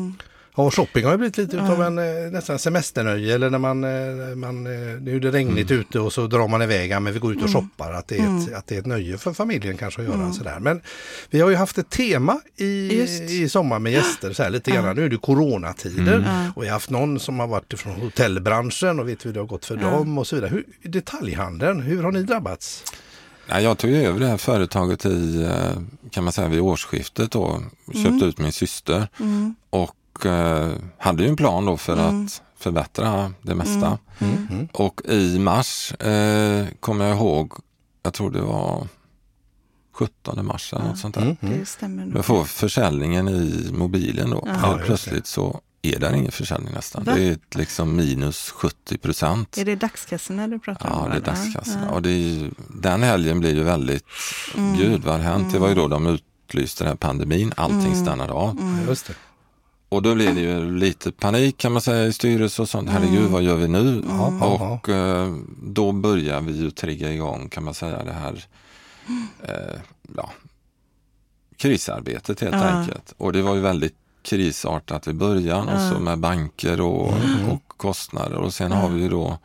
och 0.65 0.73
shopping 0.75 1.05
har 1.05 1.11
ju 1.11 1.17
blivit 1.17 1.37
lite 1.37 1.55
utav 1.55 1.81
en 1.81 1.97
eh, 1.97 2.31
nästan 2.31 2.59
semesternöje 2.59 3.35
eller 3.35 3.49
när 3.49 3.57
man, 3.57 3.83
eh, 3.83 4.35
man 4.35 4.65
eh, 4.65 5.01
nu 5.01 5.15
är 5.15 5.19
det 5.19 5.31
regnigt 5.31 5.71
Mm. 5.71 5.81
ute 5.81 5.99
och 5.99 6.13
så 6.13 6.27
drar 6.27 6.47
man 6.47 6.61
iväg, 6.61 6.91
ja, 6.91 6.99
men 6.99 7.13
vi 7.13 7.19
går 7.19 7.31
ut 7.37 7.43
och 7.43 7.49
shoppar. 7.53 7.93
Att 7.93 8.07
det, 8.07 8.17
är 8.17 8.37
ett, 8.43 8.53
att 8.53 8.67
det 8.67 8.75
är 8.75 8.79
ett 8.79 8.85
nöje 8.85 9.17
för 9.17 9.33
familjen 9.33 9.77
kanske 9.77 10.01
att 10.01 10.07
göra 10.07 10.31
sådär. 10.33 10.59
Men 10.59 10.81
vi 11.29 11.39
har 11.41 11.49
ju 11.49 11.55
haft 11.55 11.77
ett 11.77 11.89
tema 11.89 12.39
i, 12.55 12.99
Just. 12.99 13.21
i 13.21 13.49
sommar 13.49 13.79
med 13.79 13.91
gäster 13.91 14.33
så 14.33 14.43
här 14.43 14.49
lite 14.49 14.71
grann. 14.71 14.95
Nu 14.95 15.05
är 15.05 15.09
det 15.09 15.17
coronatider 15.17 16.25
och 16.55 16.63
vi 16.63 16.67
har 16.67 16.73
haft 16.73 16.89
någon 16.89 17.19
som 17.19 17.39
har 17.39 17.47
varit 17.47 17.79
från 17.79 17.93
hotellbranschen 17.93 18.99
och 18.99 19.09
vet 19.09 19.25
hur 19.25 19.33
det 19.33 19.39
har 19.39 19.47
gått 19.47 19.65
för 19.65 19.75
dem 19.75 20.17
och 20.17 20.27
så 20.27 20.35
vidare. 20.35 20.49
Hur, 20.51 20.63
detaljhandeln, 20.89 21.79
hur 21.81 22.03
har 22.03 22.11
ni 22.11 22.23
drabbats? 22.23 22.83
Ja, 23.49 23.61
jag 23.61 23.77
tog 23.77 23.91
över 23.91 24.19
det 24.19 24.27
här 24.27 24.37
företaget 24.37 25.05
i, 25.05 25.47
kan 26.11 26.23
man 26.23 26.33
säga, 26.33 26.47
vid 26.47 26.59
årsskiftet 26.59 27.31
då. 27.31 27.63
Köpte 28.03 28.25
ut 28.25 28.39
min 28.39 28.51
syster 28.51 29.07
och 29.69 29.83
eh, 29.83 29.89
hade 30.97 31.23
ju 31.23 31.29
en 31.29 31.35
plan 31.35 31.65
då 31.65 31.77
för 31.77 31.97
att 31.97 32.41
förbättra 32.59 33.33
det 33.41 33.55
mesta. 33.55 33.97
Och 34.73 35.01
i 35.05 35.39
mars 35.39 35.93
eh, 35.93 36.65
kommer 36.79 37.05
jag 37.07 37.17
ihåg, 37.17 37.53
jag 38.03 38.13
tror 38.13 38.31
det 38.31 38.41
var 38.41 38.87
17 39.93 40.45
mars 40.45 40.73
eller 40.73 40.85
något 40.85 40.97
sånt 40.99 41.15
där. 41.15 41.37
Stämmer 41.65 42.05
nog. 42.05 42.17
Jag 42.17 42.25
får 42.25 42.43
försäljningen 42.43 43.27
i 43.29 43.69
mobilen 43.73 44.29
då. 44.29 44.43
Ja. 44.45 44.53
Ja, 44.61 44.79
plötsligt 44.85 45.27
så 45.27 45.61
är 45.81 45.99
det 45.99 46.17
ingen 46.17 46.31
försäljning 46.31 46.73
nästan. 46.73 47.03
Va? 47.03 47.13
Det 47.15 47.23
är 47.27 47.37
liksom 47.55 47.95
minus 47.95 48.49
70 48.51 48.97
procent. 48.97 49.57
Är 49.57 49.65
det 49.65 49.75
dagskassorna 49.75 50.47
du 50.47 50.59
pratar 50.59 50.89
om? 50.89 51.03
Ja, 51.03 51.09
det 51.09 51.15
är 51.17 51.21
dagskassan. 51.21 51.83
Ja. 51.83 51.89
Och 51.91 52.01
det 52.01 52.09
är 52.09 52.51
den 52.81 53.03
helgen 53.03 53.39
blir 53.39 53.55
ju 53.55 53.63
väldigt, 53.63 54.03
Mm. 54.57 54.77
gud 54.77 55.03
vad 55.03 55.13
har 55.15 55.21
hänt? 55.21 55.53
Det 55.53 55.59
var 55.59 55.69
ju 55.69 55.75
då 55.75 55.87
de 55.87 56.07
utlyste 56.07 56.83
den 56.83 56.91
här 56.91 56.97
pandemin, 56.97 57.53
allting 57.57 57.91
Mm. 57.93 58.03
stannade 58.05 58.33
av. 58.33 58.83
Just 58.87 59.07
det. 59.07 59.13
Och 59.89 60.01
då 60.01 60.15
blev 60.15 60.35
det 60.35 60.41
ju 60.41 60.77
lite 60.77 61.11
panik 61.11 61.57
kan 61.57 61.71
man 61.71 61.81
säga 61.81 62.05
i 62.05 62.13
styrelse 62.13 62.61
och 62.61 62.69
sånt. 62.69 62.89
Herregud, 62.89 63.19
Mm. 63.19 63.31
vad 63.31 63.43
gör 63.43 63.55
vi 63.55 63.67
nu? 63.67 64.03
Ja, 64.07 64.45
Och 64.45 64.89
eh, 64.89 65.35
då 65.63 65.91
börjar 65.91 66.41
vi 66.41 66.51
ju 66.51 66.71
trigga 66.71 67.13
igång 67.13 67.49
kan 67.49 67.63
man 67.63 67.73
säga 67.73 68.03
det 68.03 68.13
här 68.13 68.45
eh, 69.43 69.79
ja, 70.15 70.29
krisarbetet 71.57 72.39
helt 72.41 72.55
Ja. 72.55 72.63
enkelt. 72.63 73.13
Och 73.17 73.33
det 73.33 73.41
var 73.41 73.55
ju 73.55 73.61
väldigt 73.61 73.95
krisartat 74.21 75.07
i 75.07 75.13
början 75.13 75.69
och 75.69 75.81
så 75.81 75.99
med 75.99 76.19
banker 76.19 76.81
och, 76.81 77.13
Mm. 77.13 77.49
och 77.49 77.63
kostnader. 77.67 78.37
Och 78.37 78.53
sen 78.53 78.71
har 78.71 78.89
vi 78.89 79.01
ju 79.01 79.09
då 79.09 79.37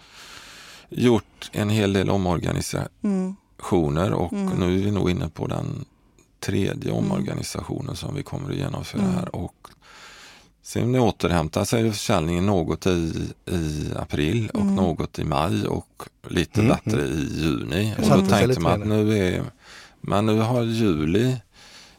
gjort 0.89 1.51
en 1.53 1.71
hel 1.71 1.93
del 1.93 2.11
omorganisationer 2.11 4.07
Mm. 4.07 4.15
och 4.19 4.33
nu 4.33 4.79
är 4.81 4.85
vi 4.85 4.91
nog 4.91 5.11
inne 5.11 5.29
på 5.29 5.47
den 5.47 5.85
tredje 6.41 6.93
omorganisationen 6.93 7.97
som 7.97 8.15
vi 8.15 8.23
kommer 8.23 8.51
att 8.51 8.57
genomföra 8.57 9.03
här. 9.03 9.37
Och 9.37 9.55
sen 10.63 10.95
återhämtar 10.95 11.65
sig 11.65 11.91
försäljningen 11.93 12.47
något 12.47 12.87
i, 12.87 13.13
i 13.47 13.91
april 13.97 14.51
och 14.55 14.67
något 14.67 15.19
i 15.19 15.25
maj 15.25 15.67
och 15.67 16.03
lite 16.29 16.61
Mm, 16.61 16.77
bättre 16.85 17.03
i 17.03 17.43
juni. 17.43 17.95
Och 17.99 18.19
då 18.19 18.27
tänkte 18.27 18.61
man 18.61 18.83
att 18.83 18.89
nu 18.89 19.19
är 19.19 19.43
men 20.01 20.27
nu 20.27 20.39
har 20.39 20.63
juli 20.63 21.37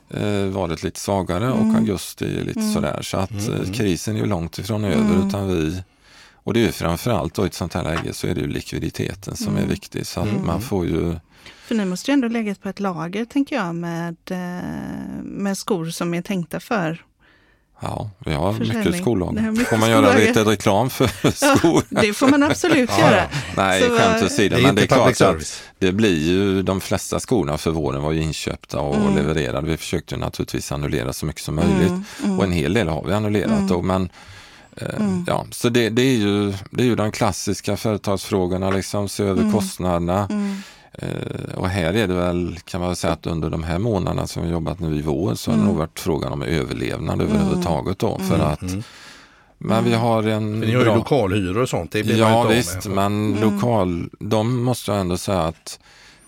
eh, 0.10 0.46
varit 0.46 0.84
lite 0.84 1.00
svagare 1.00 1.52
och 1.52 1.76
augusti 1.76 2.40
är 2.40 2.44
lite 2.44 2.72
sådär. 2.74 3.02
Så 3.02 3.18
att 3.18 3.50
eh, 3.50 3.72
krisen 3.74 4.16
är 4.16 4.20
ju 4.20 4.26
långt 4.26 4.58
ifrån 4.58 4.86
över 4.86 5.28
utan 5.28 5.48
vi 5.48 5.84
och 6.34 6.54
det 6.54 6.60
är 6.60 6.66
ju 6.66 6.72
framförallt 6.72 7.34
då 7.34 7.44
i 7.44 7.48
ett 7.48 7.54
sånt 7.54 7.74
här 7.74 7.84
läge 7.84 8.14
så 8.14 8.28
är 8.28 8.36
det 8.36 8.42
ju 8.42 8.48
likviditeten 8.48 9.36
som 9.36 9.58
är 9.58 9.66
viktig. 9.66 10.06
Så 10.06 10.20
att 10.22 10.44
man 10.46 10.62
får 10.62 10.86
ju 10.86 11.16
För 11.68 11.76
ni 11.76 11.86
måste 11.86 12.12
ju 12.12 12.14
ändå 12.14 12.28
legat 12.28 12.62
på 12.62 12.70
ett 12.70 12.80
lager, 12.80 13.26
tänker 13.26 13.56
jag, 13.56 13.76
med, 13.76 14.18
eh, 14.30 15.24
med 15.24 15.58
skor 15.58 15.86
som 15.90 16.14
är 16.14 16.22
tänkta 16.22 16.60
för. 16.60 17.06
Ja, 17.84 18.10
vi 18.26 18.34
har 18.34 18.54
mycket 18.54 18.86
mycket 18.86 19.68
Får 19.68 19.78
man 19.78 19.90
göra 19.90 20.14
lite 20.14 20.44
reklam 20.44 20.90
för 20.90 21.08
skor? 21.58 21.84
Det 21.90 22.14
får 22.14 22.28
man 22.28 22.44
absolut 22.44 22.90
Ja, 22.98 23.00
göra. 23.00 23.16
ja. 23.18 23.24
Nej, 23.58 23.82
Så, 23.82 23.90
skämt 23.98 24.20
eh, 24.22 24.26
åsido. 24.26 24.58
Men 24.62 24.76
det 24.76 24.82
är 24.82 24.88
klart 24.88 25.10
att 25.12 25.18
service. 25.18 25.64
det 25.80 25.92
blir 25.92 26.28
ju 26.28 26.62
de 26.62 26.82
flesta 26.82 27.20
skorna 27.20 27.58
för 27.58 27.72
våren 27.72 28.02
var 28.02 28.12
ju 28.12 28.22
inköpta 28.22 28.80
och 28.80 28.96
Mm. 28.96 29.16
levererade. 29.16 29.68
Vi 29.68 29.78
försökte 29.78 30.16
ju 30.16 30.22
naturligtvis 30.22 30.72
annullera 30.72 31.14
så 31.14 31.26
mycket 31.26 31.42
som 31.42 31.56
möjligt 31.56 31.94
och 32.38 32.44
en 32.44 32.52
hel 32.52 32.74
del 32.74 32.88
har 32.88 33.04
vi 33.08 33.14
annullerat. 33.14 33.68
Då, 33.68 33.82
men 33.82 34.10
eh, 34.78 34.88
Mm. 35.00 35.26
ja, 35.28 35.46
så 35.52 35.70
det, 35.70 35.90
det, 35.90 36.02
är 36.02 36.16
ju, 36.18 36.54
det 36.72 36.84
är 36.84 36.88
ju 36.88 36.96
de 36.96 37.12
klassiska 37.12 37.78
företagsfrågorna, 37.78 38.70
liksom 38.70 39.10
se 39.10 39.24
över 39.24 39.42
Mm. 39.42 39.54
kostnaderna. 39.54 40.28
Eh, 40.32 40.38
och 41.56 41.70
här 41.70 41.94
är 41.94 42.08
det 42.08 42.14
väl, 42.14 42.58
kan 42.66 42.82
man 42.82 42.96
säga 42.96 43.14
att 43.14 43.28
under 43.28 43.50
de 43.50 43.64
här 43.64 43.80
månaderna 43.80 44.28
som 44.28 44.44
vi 44.44 44.50
jobbat 44.50 44.80
nu 44.80 44.96
i 44.98 45.02
vår 45.02 45.36
så 45.36 45.52
har 45.52 45.56
Mm. 45.56 45.66
det 45.66 45.72
nog 45.72 45.80
varit 45.80 46.00
frågan 46.00 46.34
om 46.34 46.42
överlevnad 46.42 47.22
överhuvudtaget 47.22 48.00
då. 48.00 48.18
För 48.20 48.40
att, 48.40 48.62
men 49.58 49.84
vi 49.84 49.94
har 49.94 50.24
en 50.24 50.60
För 50.62 50.68
ni 50.68 50.74
har 50.74 50.80
ju 50.80 50.86
bra... 50.86 50.96
lokalhyror 50.96 51.62
och 51.62 51.70
sånt. 51.70 51.92
Det 51.92 52.04
blir 52.04 52.22
man 52.22 52.32
ju 52.32 52.36
Ja 52.38 52.42
inte 52.42 52.56
visst, 52.56 52.86
med. 52.88 52.96
men 52.96 53.38
lokal, 53.42 54.10
de 54.20 54.64
måste 54.64 54.92
jag 54.92 55.00
ändå 55.00 55.18
säga 55.18 55.42
att 55.42 55.80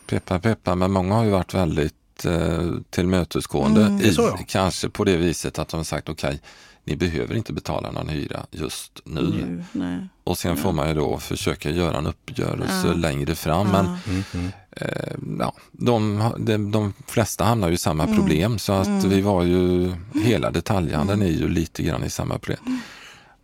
peppa 0.07 0.39
peppa, 0.39 0.75
men 0.75 0.91
många 0.91 1.15
har 1.15 1.23
ju 1.23 1.29
varit 1.31 1.53
väldigt 1.53 2.25
eh, 2.25 2.69
tillmötesgående. 2.89 3.81
Mm. 3.81 3.97
Är 4.05 4.11
så, 4.11 4.21
i, 4.21 4.25
ja. 4.25 4.39
Kanske 4.47 4.89
på 4.89 5.03
det 5.03 5.17
viset 5.17 5.59
att 5.59 5.67
de 5.69 5.77
har 5.77 5.83
sagt 5.83 6.09
okej, 6.09 6.39
ni 6.87 6.95
behöver 6.95 7.35
inte 7.35 7.53
betala 7.53 7.91
någon 7.91 8.09
hyra 8.09 8.45
just 8.51 9.01
nu. 9.05 9.21
Nu, 9.21 9.63
nej. 9.71 10.07
Och 10.23 10.37
sen 10.37 10.57
får 10.57 10.71
man 10.71 10.87
ju 10.87 10.93
då 10.93 11.17
försöka 11.19 11.69
göra 11.69 11.97
en 11.97 12.07
uppgörelse 12.07 12.87
Ja. 12.87 12.93
längre 12.93 13.35
fram. 13.35 13.67
Ja. 13.67 13.71
Men 13.73 13.85
Mm, 14.07 14.23
mm. 14.33 14.51
eh, 14.71 15.13
ja, 15.39 15.53
de, 15.71 16.23
de, 16.39 16.71
de 16.71 16.93
flesta 17.07 17.43
hamnar 17.43 17.67
ju 17.67 17.73
i 17.73 17.77
samma 17.77 18.03
Mm. 18.03 18.15
problem 18.15 18.59
så 18.59 18.73
att 18.73 19.03
vi 19.03 19.21
var 19.21 19.43
ju, 19.43 19.93
hela 20.23 20.51
detaljhandeln 20.51 21.21
är 21.21 21.25
ju 21.31 21.49
lite 21.49 21.83
grann 21.83 22.03
i 22.03 22.09
samma 22.09 22.37
problem. 22.39 22.59
Mm. 22.65 22.79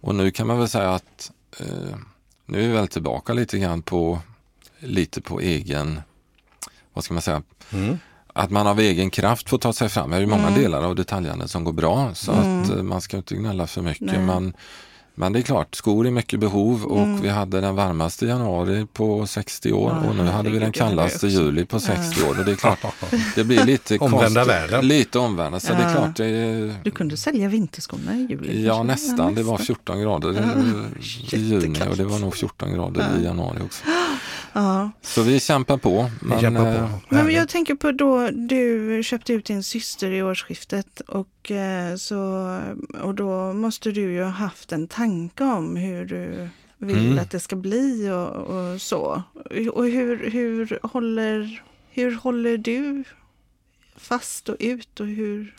Och 0.01 0.15
nu 0.15 0.31
kan 0.31 0.47
man 0.47 0.59
väl 0.59 0.69
säga 0.69 0.91
att 0.93 1.31
eh, 1.59 1.65
nu 2.45 2.63
är 2.63 2.67
vi 2.67 2.73
väl 2.73 2.87
tillbaka 2.87 3.33
lite 3.33 3.59
grann 3.59 3.81
på 3.81 4.19
lite 4.79 5.21
på 5.21 5.39
egen, 5.39 6.01
vad 6.93 7.03
ska 7.03 7.13
man 7.13 7.21
säga, 7.21 7.41
Mm. 7.73 7.97
Att 8.33 8.51
man 8.51 8.67
av 8.67 8.79
egen 8.79 9.09
kraft 9.09 9.49
får 9.49 9.57
ta 9.57 9.73
sig 9.73 9.89
fram. 9.89 10.09
Det 10.09 10.15
är 10.15 10.21
ju 10.21 10.27
många 10.27 10.49
delar 10.49 10.83
av 10.83 10.95
detaljhandeln 10.95 11.49
som 11.49 11.63
går 11.63 11.73
bra 11.73 12.09
så 12.13 12.31
att 12.31 12.69
eh, 12.69 12.83
man 12.83 13.01
ska 13.01 13.17
inte 13.17 13.35
gnälla 13.35 13.67
för 13.67 13.81
mycket. 13.81 14.01
Nej. 14.07 14.19
Men, 14.19 14.53
men 15.15 15.33
det 15.33 15.39
är 15.39 15.43
klart, 15.43 15.75
skor 15.75 16.07
är 16.07 16.11
mycket 16.11 16.39
behov 16.39 16.85
och 16.85 17.23
vi 17.25 17.29
hade 17.29 17.61
den 17.61 17.75
varmaste 17.75 18.25
januari 18.25 18.87
på 18.93 19.27
60 19.27 19.71
år 19.73 19.97
Ja, 20.03 20.09
och 20.09 20.15
nu 20.15 20.23
hade 20.23 20.49
vi 20.49 20.59
den 20.59 20.71
kallaste 20.71 21.27
juli 21.27 21.65
på 21.65 21.79
60 21.79 22.23
år. 22.23 22.39
Och 22.39 22.45
det 22.45 22.51
är 22.51 22.55
klart, 22.55 22.79
det 23.35 23.43
blir 23.43 23.65
lite 23.65 23.97
Omvända 23.97 24.45
världen. 24.45 24.87
Lite 24.87 25.19
omvända, 25.19 25.59
så 25.59 25.73
det 25.73 25.79
är 25.79 25.83
Ja. 25.89 25.91
klart. 25.95 26.15
Det 26.17 26.25
är, 26.25 26.75
Du 26.83 26.91
kunde 26.91 27.17
sälja 27.17 27.47
vinterskorna 27.49 28.15
i 28.15 28.27
juli? 28.29 28.65
Ja, 28.65 28.83
nästan. 28.83 29.35
Det 29.35 29.43
var 29.43 29.57
14 29.57 30.01
grader 30.01 30.29
i 31.31 31.37
juni 31.37 31.79
och 31.89 31.97
det 31.97 32.03
var 32.05 32.19
nog 32.19 32.35
14 32.35 32.73
grader 32.73 33.07
i 33.19 33.23
januari 33.23 33.59
också. 33.65 33.83
Ja. 34.53 34.91
Så 35.01 35.21
vi 35.21 35.39
kämpar 35.39 35.77
på. 35.77 36.09
Men, 36.21 36.41
kämpar 36.41 36.65
eh, 36.65 36.81
på. 36.81 36.99
Men 37.09 37.19
Härligt. 37.19 37.35
jag 37.37 37.49
tänker 37.49 37.75
på 37.75 37.91
då 37.91 38.29
du 38.29 39.01
köpte 39.03 39.33
ut 39.33 39.45
din 39.45 39.63
syster 39.63 40.11
i 40.11 40.23
årsskiftet 40.23 40.99
och, 40.99 41.51
eh, 41.51 41.95
så, 41.95 42.59
och 43.01 43.15
då 43.15 43.53
måste 43.53 43.91
du 43.91 44.01
ju 44.01 44.23
ha 44.23 44.29
haft 44.29 44.71
en 44.71 44.87
tanke 44.87 45.43
om 45.43 45.75
hur 45.75 46.05
du 46.05 46.49
vill 46.77 47.05
Mm. 47.05 47.19
att 47.19 47.31
det 47.31 47.39
ska 47.39 47.55
bli 47.55 48.09
och, 48.09 48.35
och 48.35 48.81
så. 48.81 49.23
Och 49.73 49.85
hur, 49.85 50.29
hur, 50.31 50.79
håller, 50.83 51.63
hur 51.89 52.15
håller 52.15 52.57
du 52.57 53.03
fast 53.97 54.49
och 54.49 54.55
ut 54.59 54.99
och 54.99 55.07
hur? 55.07 55.55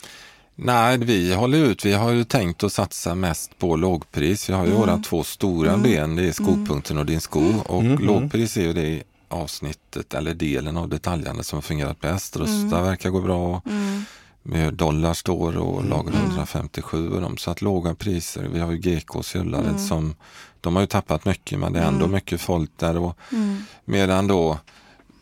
Nej, 0.54 0.98
vi 0.98 1.34
håller 1.34 1.58
ut. 1.58 1.84
Vi 1.84 1.92
har 1.92 2.10
ju 2.10 2.24
tänkt 2.24 2.64
att 2.64 2.72
satsa 2.72 3.14
mest 3.14 3.58
på 3.58 3.76
lågpris. 3.76 4.48
Vi 4.50 4.52
har 4.54 4.66
ju 4.66 4.72
våra 4.72 4.98
två 4.98 5.24
stora 5.24 5.76
ben. 5.76 6.16
Det 6.16 6.28
är 6.28 6.32
skopunkten 6.32 6.98
och 6.98 7.06
din 7.06 7.20
sko. 7.20 7.44
Och 7.66 7.80
Mm, 7.80 7.92
mm. 7.92 8.04
lågpris 8.06 8.56
är 8.56 8.62
ju 8.62 8.72
det 8.72 9.02
avsnittet 9.28 10.14
eller 10.14 10.34
delen 10.34 10.76
av 10.76 10.88
detaljhandeln 10.88 11.44
som 11.44 11.62
fungerat 11.62 12.00
bäst. 12.00 12.36
Rusta 12.36 12.82
verkar 12.82 13.10
gå 13.10 13.20
bra. 13.20 13.62
Mm. 13.66 14.04
Med 14.42 14.74
dollar 14.74 15.14
står 15.14 15.56
och 15.56 15.84
lager 15.84 16.12
157 16.12 17.10
och 17.10 17.20
de. 17.20 17.36
Så 17.36 17.50
att 17.50 17.62
låga 17.62 17.94
priser. 17.94 18.48
Vi 18.52 18.60
har 18.60 18.72
ju 18.72 18.78
GKs 18.78 19.34
i 19.34 19.38
Ullared 19.38 19.80
som 19.80 20.14
de 20.60 20.74
har 20.74 20.82
ju 20.82 20.86
tappat 20.86 21.24
mycket 21.24 21.58
men 21.58 21.72
det 21.72 21.80
är 21.80 21.84
ändå 21.86 22.06
mycket 22.06 22.40
folk 22.40 22.70
där. 22.76 22.96
Och 22.98 23.16
Mm. 23.32 23.64
Medan 23.84 24.26
då 24.26 24.58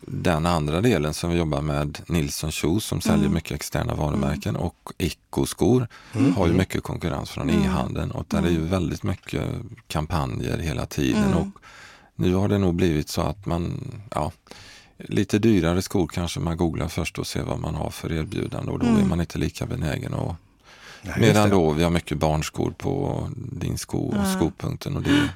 den 0.05 0.45
andra 0.45 0.81
delen 0.81 1.13
som 1.13 1.29
vi 1.29 1.37
jobbar 1.37 1.61
med, 1.61 1.99
Nilsson 2.07 2.51
Shoes 2.51 2.85
som 2.85 3.01
säljer 3.01 3.29
mycket 3.29 3.51
externa 3.51 3.95
varumärken 3.95 4.55
och 4.55 4.91
Eco-skor 4.97 5.87
har 6.35 6.47
ju 6.47 6.53
mycket 6.53 6.83
konkurrens 6.83 7.29
från 7.29 7.49
e-handeln 7.49 8.11
och 8.11 8.25
där 8.27 8.43
är 8.43 8.49
ju 8.49 8.61
väldigt 8.61 9.03
mycket 9.03 9.43
kampanjer 9.87 10.57
hela 10.57 10.85
tiden 10.85 11.33
och 11.33 11.47
nu 12.15 12.33
har 12.33 12.47
det 12.47 12.57
nog 12.57 12.75
blivit 12.75 13.09
så 13.09 13.21
att 13.21 13.45
man, 13.45 13.91
ja, 14.15 14.31
lite 14.97 15.39
dyrare 15.39 15.81
skor 15.81 16.07
kanske 16.07 16.39
man 16.39 16.57
googlar 16.57 16.87
först 16.87 17.19
och 17.19 17.27
ser 17.27 17.43
vad 17.43 17.59
man 17.59 17.75
har 17.75 17.89
för 17.89 18.11
erbjudande 18.11 18.71
och 18.71 18.79
då 18.79 18.85
är 18.85 19.05
man 19.05 19.19
inte 19.21 19.37
lika 19.37 19.65
benägen 19.65 20.13
att 20.13 20.35
Nej, 21.03 21.15
Medan 21.19 21.49
då 21.49 21.71
vi 21.71 21.83
har 21.83 21.89
mycket 21.91 22.17
barnskor 22.17 22.71
på 22.77 23.27
din 23.35 23.77
sko 23.77 23.99
och 23.99 24.15
Ja. 24.17 24.25
skopunkten 24.35 24.95
och 24.97 25.03
det, 25.03 25.29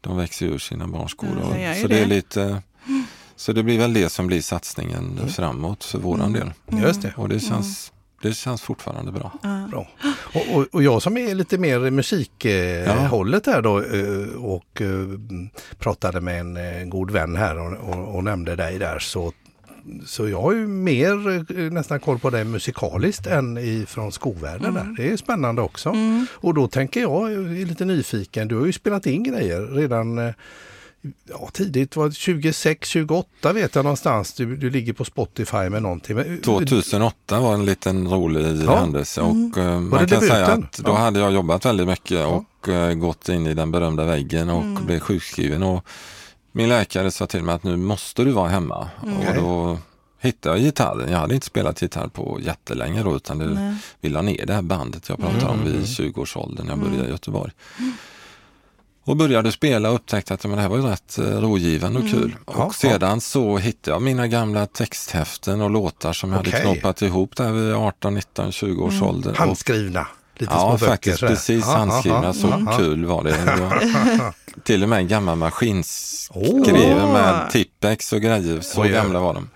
de 0.00 0.16
växer 0.16 0.46
ur 0.46 0.58
sina 0.58 0.86
barnskor. 0.86 1.28
Ja, 1.42 1.46
och, 1.46 1.76
ju 1.76 1.82
så 1.82 1.88
det 1.88 1.96
är 1.98 2.00
det. 2.00 2.06
lite 2.06 2.62
så 3.40 3.52
det 3.52 3.62
blir 3.62 3.78
väl 3.78 3.92
det 3.94 4.08
som 4.08 4.26
blir 4.26 4.40
satsningen 4.40 5.16
Mm. 5.18 5.28
framåt 5.28 5.84
för 5.84 5.98
våran 5.98 6.32
del. 6.32 6.52
Just 6.82 7.02
det. 7.02 7.12
Och 7.16 7.28
det 7.28 7.40
känns, 7.40 7.92
det 8.22 8.32
känns 8.32 8.62
fortfarande 8.62 9.12
bra. 9.12 9.32
Bra. 9.70 9.88
Och, 10.34 10.56
och, 10.56 10.66
och 10.72 10.82
jag 10.82 11.02
som 11.02 11.16
är 11.16 11.34
lite 11.34 11.58
mer 11.58 11.90
musikhållet 11.90 13.46
här 13.46 13.62
då 13.62 13.78
eh, 13.82 14.44
och 14.44 14.80
eh, 14.80 14.88
pratade 15.78 16.20
med 16.20 16.40
en 16.40 16.56
eh, 16.56 16.84
god 16.84 17.10
vän 17.10 17.36
här 17.36 17.58
och, 17.58 17.88
och, 17.88 18.14
och 18.16 18.24
nämnde 18.24 18.56
dig 18.56 18.78
där 18.78 18.98
så 18.98 19.32
så 20.06 20.28
jag 20.28 20.42
har 20.42 20.52
ju 20.52 20.66
mer 20.66 21.28
eh, 21.58 21.70
nästan 21.72 22.00
koll 22.00 22.18
på 22.18 22.30
dig 22.30 22.44
musikaliskt 22.44 23.26
än 23.26 23.58
ifrån 23.58 24.12
skovärlden 24.12 24.74
där. 24.74 24.94
Det 24.96 25.10
är 25.12 25.16
spännande 25.16 25.62
också. 25.62 25.94
Och 26.32 26.54
då 26.54 26.68
tänker 26.68 27.00
jag, 27.00 27.32
jag 27.32 27.42
är 27.60 27.66
lite 27.66 27.84
nyfiken, 27.84 28.48
du 28.48 28.56
har 28.58 28.66
ju 28.66 28.72
spelat 28.72 29.06
in 29.06 29.22
grejer 29.22 29.60
redan 29.66 30.18
eh, 30.18 30.34
ja, 31.28 31.48
tidigt, 31.52 31.96
var 31.96 32.08
det 32.08 32.14
26, 32.14 32.88
28 32.88 33.52
vet 33.52 33.74
jag 33.74 33.84
någonstans. 33.84 34.32
Du, 34.32 34.56
du 34.56 34.70
ligger 34.70 34.92
på 34.92 35.04
Spotify 35.04 35.68
med 35.68 35.82
någonting. 35.82 36.16
Men, 36.16 36.40
2008 36.40 37.40
var 37.40 37.54
en 37.54 37.64
liten 37.64 38.08
rolig 38.08 38.64
Ja. 38.64 38.76
händelse 38.76 39.20
och 39.20 39.58
eh, 39.58 39.80
man 39.80 40.06
kan 40.08 40.20
säga 40.20 40.46
att 40.46 40.72
då 40.78 40.90
Ja. 40.90 40.96
hade 40.96 41.20
jag 41.20 41.32
jobbat 41.32 41.64
väldigt 41.64 41.86
mycket 41.86 42.26
och 42.26 42.68
eh, 42.68 42.94
gått 42.94 43.28
in 43.28 43.46
i 43.46 43.54
den 43.54 43.70
berömda 43.70 44.04
väggen 44.04 44.50
och 44.50 44.62
Mm. 44.62 44.86
blev 44.86 45.00
sjukskriven. 45.00 45.62
Och 45.62 45.84
min 46.52 46.68
läkare 46.68 47.10
sa 47.10 47.26
till 47.26 47.42
mig 47.42 47.54
att 47.54 47.64
nu 47.64 47.76
måste 47.76 48.24
du 48.24 48.30
vara 48.30 48.48
hemma. 48.48 48.88
Mm. 49.02 49.16
Och 49.18 49.34
då 49.34 49.78
hittade 50.20 50.56
jag 50.56 50.64
gitarren. 50.64 51.10
Jag 51.10 51.18
hade 51.18 51.34
inte 51.34 51.46
spelat 51.46 51.82
gitarr 51.82 52.08
på 52.08 52.38
jättelänge 52.42 53.02
då 53.02 53.16
utan 53.16 53.38
det, 53.38 53.46
Nej. 53.46 53.74
vi 54.00 54.08
la 54.08 54.22
ner 54.22 54.46
det 54.46 54.54
här 54.54 54.62
bandet 54.62 55.08
jag 55.08 55.18
pratade 55.18 55.46
om 55.46 55.64
vid 55.64 55.82
20-årsåldern 55.84 56.66
när 56.66 56.72
jag 56.72 56.80
började 56.82 57.08
i 57.08 57.10
Göteborg. 57.10 57.52
Och 59.04 59.16
började 59.16 59.52
spela 59.52 59.88
och 59.88 59.94
upptäckte 59.94 60.34
att 60.34 60.44
ja, 60.44 60.48
men 60.48 60.56
det 60.56 60.62
här 60.62 60.68
var 60.68 60.76
ju 60.76 60.82
rätt 60.82 61.18
eh, 61.18 61.24
rogivande 61.24 61.98
och 62.00 62.08
kul. 62.10 62.36
Ja, 62.46 62.52
Och 62.64 62.74
sedan 62.74 63.20
så 63.20 63.58
hittade 63.58 63.94
jag 63.94 64.02
mina 64.02 64.26
gamla 64.26 64.66
texthäften 64.66 65.60
och 65.60 65.70
låtar 65.70 66.12
som 66.12 66.32
jag 66.32 66.40
Okej. 66.40 66.52
hade 66.52 66.62
knoppat 66.64 67.02
ihop 67.02 67.36
där 67.36 67.52
vid 67.52 67.74
18, 67.74 68.14
19, 68.14 68.52
20 68.52 68.84
års 68.84 69.02
ålder. 69.02 69.30
Och, 69.30 69.36
Handskrivna. 69.36 70.06
Lite 70.38 70.52
ja, 70.54 70.60
små 70.60 70.70
böcker. 70.72 70.86
faktiskt 70.86 71.18
sådär. 71.18 71.32
precis 71.34 71.64
Ja, 71.66 71.72
ja, 71.72 71.78
handskrivna. 71.78 72.24
ja, 72.24 72.32
Så 72.32 72.46
ja. 72.66 72.76
kul 72.78 73.04
var 73.04 73.24
det. 73.24 73.30
var, 73.60 74.34
till 74.64 74.82
och 74.82 74.88
med 74.88 74.98
en 74.98 75.08
gammal 75.08 75.36
maskinskriven 75.36 77.02
Åh. 77.04 77.12
med 77.12 77.50
Tippex 77.50 78.12
och 78.12 78.20
grejer. 78.20 78.60
Så 78.60 78.82
Oj, 78.82 78.88
gamla 78.88 79.20
var 79.20 79.34
de. 79.34 79.48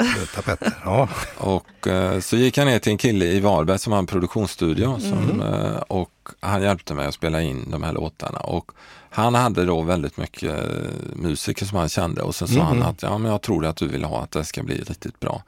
Ja. 0.85 1.09
Och 1.39 1.87
eh, 1.89 2.21
så 2.21 2.37
gick 2.37 2.57
jag 2.59 2.67
ner 2.67 2.79
till 2.79 2.93
en 2.93 2.99
kille 2.99 3.25
i 3.25 3.41
Varberg 3.41 3.79
som 3.79 3.93
har 3.93 3.99
en 3.99 4.07
produktionsstudio 4.07 4.99
som, 5.01 5.41
eh, 5.43 5.77
och 5.77 6.11
han 6.41 6.63
hjälpte 6.63 6.95
mig 6.95 7.07
att 7.07 7.15
spela 7.15 7.43
in 7.43 7.71
de 7.71 7.83
här 7.83 7.93
låtarna. 7.93 8.39
Och 8.39 8.71
han 9.14 9.35
hade 9.35 9.64
då 9.64 9.83
väldigt 9.83 10.16
mycket 10.16 10.50
eh, 10.50 11.16
musiker 11.16 11.66
som 11.66 11.78
han 11.78 11.88
kände 11.88 12.23
och 12.23 12.35
så 12.35 12.47
sa 12.47 12.61
han 12.61 12.83
att 12.83 13.02
ja, 13.02 13.18
men 13.18 13.30
jag 13.30 13.42
tror 13.42 13.66
att 13.66 13.76
du 13.76 13.88
vill 13.88 14.04
ha 14.04 14.23
att 14.23 14.30
det 14.30 14.44
ska 14.44 14.62
bli 14.62 14.75
riktigt 14.75 15.21
bra. 15.21 15.42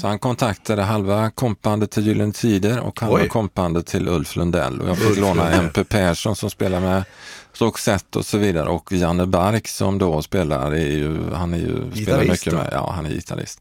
Så 0.00 0.06
han 0.06 0.18
kontaktade 0.18 0.82
halva 0.82 1.30
kompandet 1.30 1.90
till 1.90 2.06
Gyllene 2.06 2.32
Tider 2.32 2.80
och 2.80 3.00
halva 3.00 3.16
Oj. 3.16 3.28
kompandet 3.28 3.86
till 3.86 4.08
Ulf 4.08 4.36
Lundell. 4.36 4.80
Och 4.80 4.88
jag 4.88 4.98
fick 4.98 5.18
låna. 5.18 5.52
MP 5.52 5.84
Persson 5.84 6.36
som 6.36 6.50
spelar 6.50 6.80
med 6.80 7.04
Roxette 7.52 8.18
och 8.18 8.26
så 8.26 8.38
vidare 8.38 8.68
och 8.68 8.92
Janne 8.92 9.26
Bark 9.26 9.68
som 9.68 9.98
då 9.98 10.22
spelar, 10.22 10.72
är 10.72 10.92
ju, 10.92 11.32
han 11.32 11.54
är 11.54 11.58
ju, 11.58 12.02
spelar 12.02 12.24
mycket 12.24 12.52
med, 12.52 12.68
ja 12.72 12.92
han 12.96 13.06
är 13.06 13.10
gitarrist. 13.10 13.60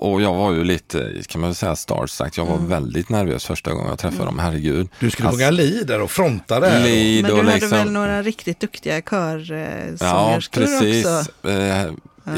Och 0.00 0.22
jag 0.22 0.34
var 0.34 0.52
ju 0.52 0.64
lite, 0.64 1.12
kan 1.28 1.40
man 1.40 1.54
säga 1.54 1.76
starstruck, 1.76 2.38
jag 2.38 2.46
var 2.46 2.54
Mm. 2.56 2.68
väldigt 2.68 3.08
nervös 3.08 3.44
första 3.44 3.72
gången 3.72 3.88
jag 3.88 3.98
träffade 3.98 4.24
dem, 4.24 4.38
herregud. 4.38 4.88
Du 5.00 5.10
skulle 5.10 5.28
Alltså, 5.28 5.38
sjunga 5.40 5.50
lead 5.50 5.86
där 5.86 6.00
och 6.00 6.10
fronta 6.10 6.60
där. 6.60 6.80
lead 6.80 7.22
Men 7.22 7.30
och 7.32 7.36
du 7.38 7.42
hade 7.42 7.54
liksom, 7.54 7.78
väl 7.78 7.90
några 7.90 8.22
riktigt 8.22 8.60
duktiga 8.60 8.94
Ja, 8.96 9.02
körsångerskor 9.40 10.60
precis. 10.60 11.06
också? 11.06 11.50
Eh, 11.50 11.86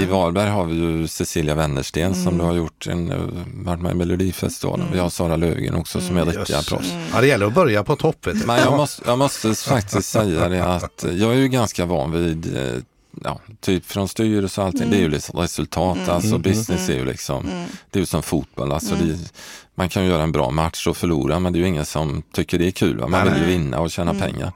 I 0.02 0.04
Varberg 0.04 0.48
har 0.50 0.64
vi 0.64 0.74
ju 0.74 1.08
Cecilia 1.08 1.54
Wennersten 1.54 2.14
som 2.14 2.38
då 2.38 2.44
har 2.44 2.54
gjort 2.54 2.86
en, 2.86 3.10
eh, 3.12 3.18
varit 3.54 3.80
med 3.80 3.92
i 3.92 3.94
Melodifestivalen. 3.94 4.86
Vi 4.92 4.98
har 4.98 5.10
Sara 5.10 5.36
Löfgren 5.36 5.74
också 5.74 6.00
som 6.00 6.16
är 6.16 6.24
riktiga 6.24 6.40
Jösses. 6.56 6.68
proffs. 6.68 6.92
Ja, 7.14 7.20
det 7.20 7.26
gäller 7.26 7.46
att 7.46 7.54
börja 7.54 7.84
på 7.84 7.96
topp. 7.96 8.16
du. 8.20 8.34
Men 8.46 8.58
jag 8.58 8.76
måste, 8.76 9.02
jag 9.06 9.18
måste 9.18 9.54
faktiskt 9.54 10.08
säga 10.08 10.48
det 10.48 10.64
att 10.64 11.04
jag 11.12 11.30
är 11.32 11.36
ju 11.36 11.48
ganska 11.48 11.84
van 11.86 12.12
vid 12.12 12.56
eh, 12.56 12.82
Ja, 13.24 13.40
typ 13.60 13.86
från 13.86 14.08
styrelse 14.08 14.60
och 14.60 14.66
allting, 14.66 14.90
det 14.90 14.96
är 14.96 15.00
ju 15.00 15.08
liksom 15.08 15.40
resultat. 15.40 16.08
Alltså 16.08 16.38
business 16.38 16.88
är 16.88 16.94
ju 16.94 17.04
liksom, 17.04 17.66
det 17.90 17.98
är 17.98 18.00
ju 18.00 18.06
som 18.06 18.22
fotboll. 18.22 18.72
Alltså 18.72 18.94
det, 18.94 19.32
man 19.74 19.88
kan 19.88 20.04
ju 20.04 20.10
göra 20.10 20.22
en 20.22 20.32
bra 20.32 20.50
match 20.50 20.86
och 20.86 20.96
förlora 20.96 21.38
men 21.38 21.52
det 21.52 21.58
är 21.58 21.60
ju 21.60 21.68
ingen 21.68 21.86
som 21.86 22.22
tycker 22.32 22.58
det 22.58 22.66
är 22.66 22.70
kul. 22.70 22.98
Va? 22.98 23.08
Man 23.08 23.26
Nej, 23.26 23.34
vill 23.34 23.42
ju 23.42 23.48
vinna 23.48 23.80
och 23.80 23.90
tjäna 23.90 24.14
pengar. 24.14 24.52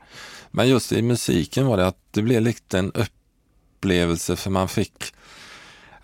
Men 0.50 0.68
just 0.68 0.92
i 0.92 1.02
musiken 1.02 1.66
var 1.66 1.76
det 1.76 1.87
att 1.87 1.99
det 2.11 2.23
blev 2.23 2.42
lite 2.42 2.78
en 2.78 2.92
upplevelse 2.92 4.37
för 4.37 4.50
man 4.50 4.68
fick 4.68 5.14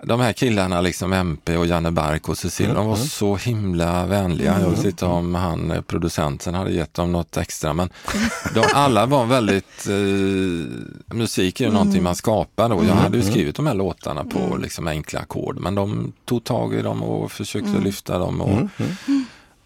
de 0.02 0.20
här 0.20 0.32
killarna, 0.32 0.80
liksom 0.80 1.12
MP 1.12 1.56
och 1.56 1.66
Janne 1.66 1.90
Bark 1.90 2.28
och 2.28 2.38
Cecilia, 2.38 2.74
de 2.74 2.86
var 2.86 2.96
så 2.96 3.36
himla 3.36 4.06
vänliga. 4.06 4.60
Jag 4.60 4.70
vet 4.70 4.84
inte 4.84 5.04
om 5.04 5.34
han, 5.34 5.70
eh, 5.70 5.80
producenten 5.80 6.54
hade 6.54 6.70
gett 6.70 6.94
dem 6.94 7.12
något 7.12 7.36
extra, 7.36 7.72
men 7.72 7.90
de, 8.54 8.64
alla 8.74 9.06
var 9.06 9.26
väldigt, 9.26 9.86
eh, 9.88 11.14
musik 11.16 11.60
är 11.60 11.64
ju 11.64 11.72
någonting 11.72 12.02
man 12.02 12.14
skapar 12.14 12.72
och 12.72 12.84
jag 12.84 12.94
hade 12.94 13.16
ju 13.16 13.22
skrivit 13.22 13.56
de 13.56 13.66
här 13.66 13.74
låtarna 13.74 14.24
på 14.24 14.56
liksom 14.56 14.86
enkla 14.86 15.20
ackord, 15.20 15.58
men 15.60 15.74
de 15.74 16.12
tog 16.24 16.44
tag 16.44 16.74
i 16.74 16.82
dem 16.82 17.02
och 17.02 17.32
försökte 17.32 17.78
lyfta 17.78 18.18
dem. 18.18 18.40
Och, 18.40 18.68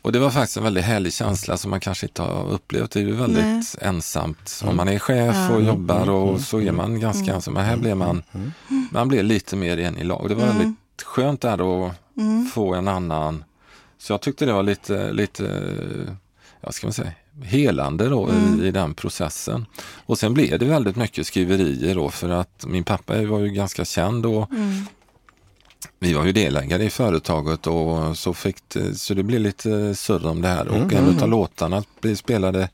och 0.05 0.13
det 0.13 0.19
var 0.19 0.31
faktiskt 0.31 0.57
en 0.57 0.63
väldigt 0.63 0.85
härlig 0.85 1.13
känsla 1.13 1.57
som 1.57 1.71
man 1.71 1.81
kanske 1.81 2.07
inte 2.07 2.23
har 2.23 2.51
upplevt. 2.51 2.91
Det 2.91 3.01
är 3.01 3.05
ju 3.05 3.15
väldigt 3.15 3.45
Nej. 3.45 3.63
ensamt. 3.81 4.63
Om 4.65 4.77
man 4.77 4.89
är 4.89 4.99
chef 4.99 5.51
och 5.51 5.63
jobbar 5.63 6.11
och 6.11 6.41
så 6.41 6.61
är 6.61 6.73
man 6.73 7.01
ganska 7.01 7.35
ensam. 7.35 7.55
Men 7.55 7.65
här 7.65 7.77
blev 7.77 7.97
man, 7.97 8.23
man 8.91 9.09
blev 9.09 9.25
lite 9.25 9.57
mer 9.57 9.79
en 9.79 9.99
i 9.99 10.05
lag. 10.05 10.29
Det 10.29 10.35
var 10.35 10.47
väldigt 10.47 11.03
skönt 11.05 11.41
där 11.41 11.87
att 11.87 11.95
få 12.53 12.75
en 12.75 12.89
annan. 12.89 13.45
Så 13.99 14.13
jag 14.13 14.21
tyckte 14.21 14.47
det 14.47 14.53
var 14.53 14.63
lite, 14.63 15.13
lite 15.13 15.73
ja, 16.61 16.73
ska 16.73 16.87
man 16.87 16.95
säga, 16.95 17.13
helande 17.43 18.09
då 18.09 18.31
i, 18.31 18.67
i 18.67 18.71
den 18.71 18.95
processen. 18.95 19.67
Och 20.07 20.19
sen 20.19 20.35
blev 20.35 20.59
det 20.59 20.67
väldigt 20.67 20.97
mycket 20.97 21.27
skriverier 21.27 21.95
då 21.95 22.11
för 22.11 22.29
att 22.29 22.67
min 22.67 22.85
pappa 22.85 23.23
var 23.23 23.39
ju 23.39 23.49
ganska 23.49 23.85
känd 23.85 24.27
och 24.27 24.51
vi 26.05 26.13
var 26.13 26.25
ju 26.25 26.33
delägare 26.33 26.85
i 26.85 26.91
företaget 26.91 27.67
och 27.67 28.19
så, 28.19 28.35
fick 28.35 28.57
det, 28.69 28.95
så 28.95 29.15
det 29.15 29.23
blev 29.23 29.41
lite 29.41 29.95
surr 29.95 30.27
om 30.27 30.43
det 30.43 30.49
här. 30.49 30.69
Och 30.69 30.93
en 30.93 31.23
av 31.23 31.29
låtarna 31.29 31.85
blev 32.01 32.15
spelade 32.15 32.69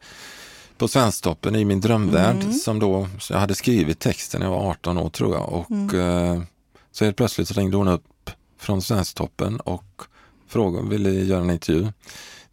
på 0.78 0.88
Svensktoppen 0.88 1.56
i 1.56 1.64
min 1.64 1.80
drömvärld 1.80 2.54
som 2.54 2.78
då, 2.78 3.08
jag 3.30 3.38
hade 3.38 3.54
skrivit 3.54 3.98
texten 3.98 4.40
när 4.40 4.46
jag 4.46 4.52
var 4.52 4.70
18 4.70 4.98
år 4.98 5.10
tror 5.10 5.34
jag. 5.34 5.52
Och 5.52 5.94
eh, 5.94 6.42
så 6.92 7.04
helt 7.04 7.16
plötsligt 7.16 7.48
så 7.48 7.54
ringde 7.54 7.76
hon 7.76 7.88
upp 7.88 8.30
från 8.58 8.82
Svensktoppen 8.82 9.60
och 9.60 10.02
frågade, 10.48 10.88
ville 10.88 11.10
göra 11.10 11.40
en 11.40 11.50
intervju. 11.50 11.86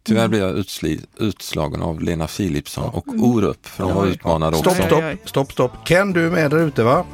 Tyvärr 0.02 0.28
blev 0.28 0.42
jag 0.42 0.56
utsli, 0.58 1.00
utslagen 1.18 1.82
av 1.82 2.00
Lena 2.00 2.26
Philipsson 2.26 2.90
och 2.90 3.08
Orup, 3.08 3.66
för 3.66 3.84
de 3.84 3.94
var 3.94 4.06
utmanade 4.06 4.56
också. 4.56 4.70
Stopp, 4.70 4.86
stopp, 4.86 5.28
stopp, 5.28 5.52
stopp. 5.52 5.72
Ken, 5.88 6.12
du 6.12 6.26
är 6.26 6.30
med 6.30 6.50
där 6.50 6.58
ute 6.58 6.82
va? 6.82 7.06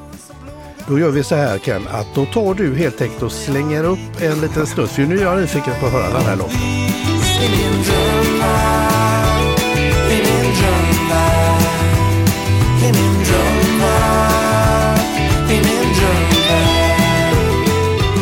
Då 0.89 0.99
gör 0.99 1.11
vi 1.11 1.23
så 1.25 1.35
här 1.35 1.59
Ken, 1.59 1.89
att 1.89 2.15
då 2.15 2.27
tar 2.27 2.55
du 2.55 2.77
helt 2.77 3.01
enkelt 3.03 3.23
och 3.23 3.33
slänger 3.33 3.85
upp 3.85 4.21
en 4.23 4.41
liten 4.41 4.67
snutt. 4.67 4.91
För 4.91 5.03
nu 5.03 5.19
är 5.19 5.23
jag 5.23 5.41
nyfiken 5.41 5.75
på 5.81 5.87
att 5.87 5.93
höra 5.93 6.13
den 6.13 6.23
här 6.27 6.37
låten. 6.37 6.59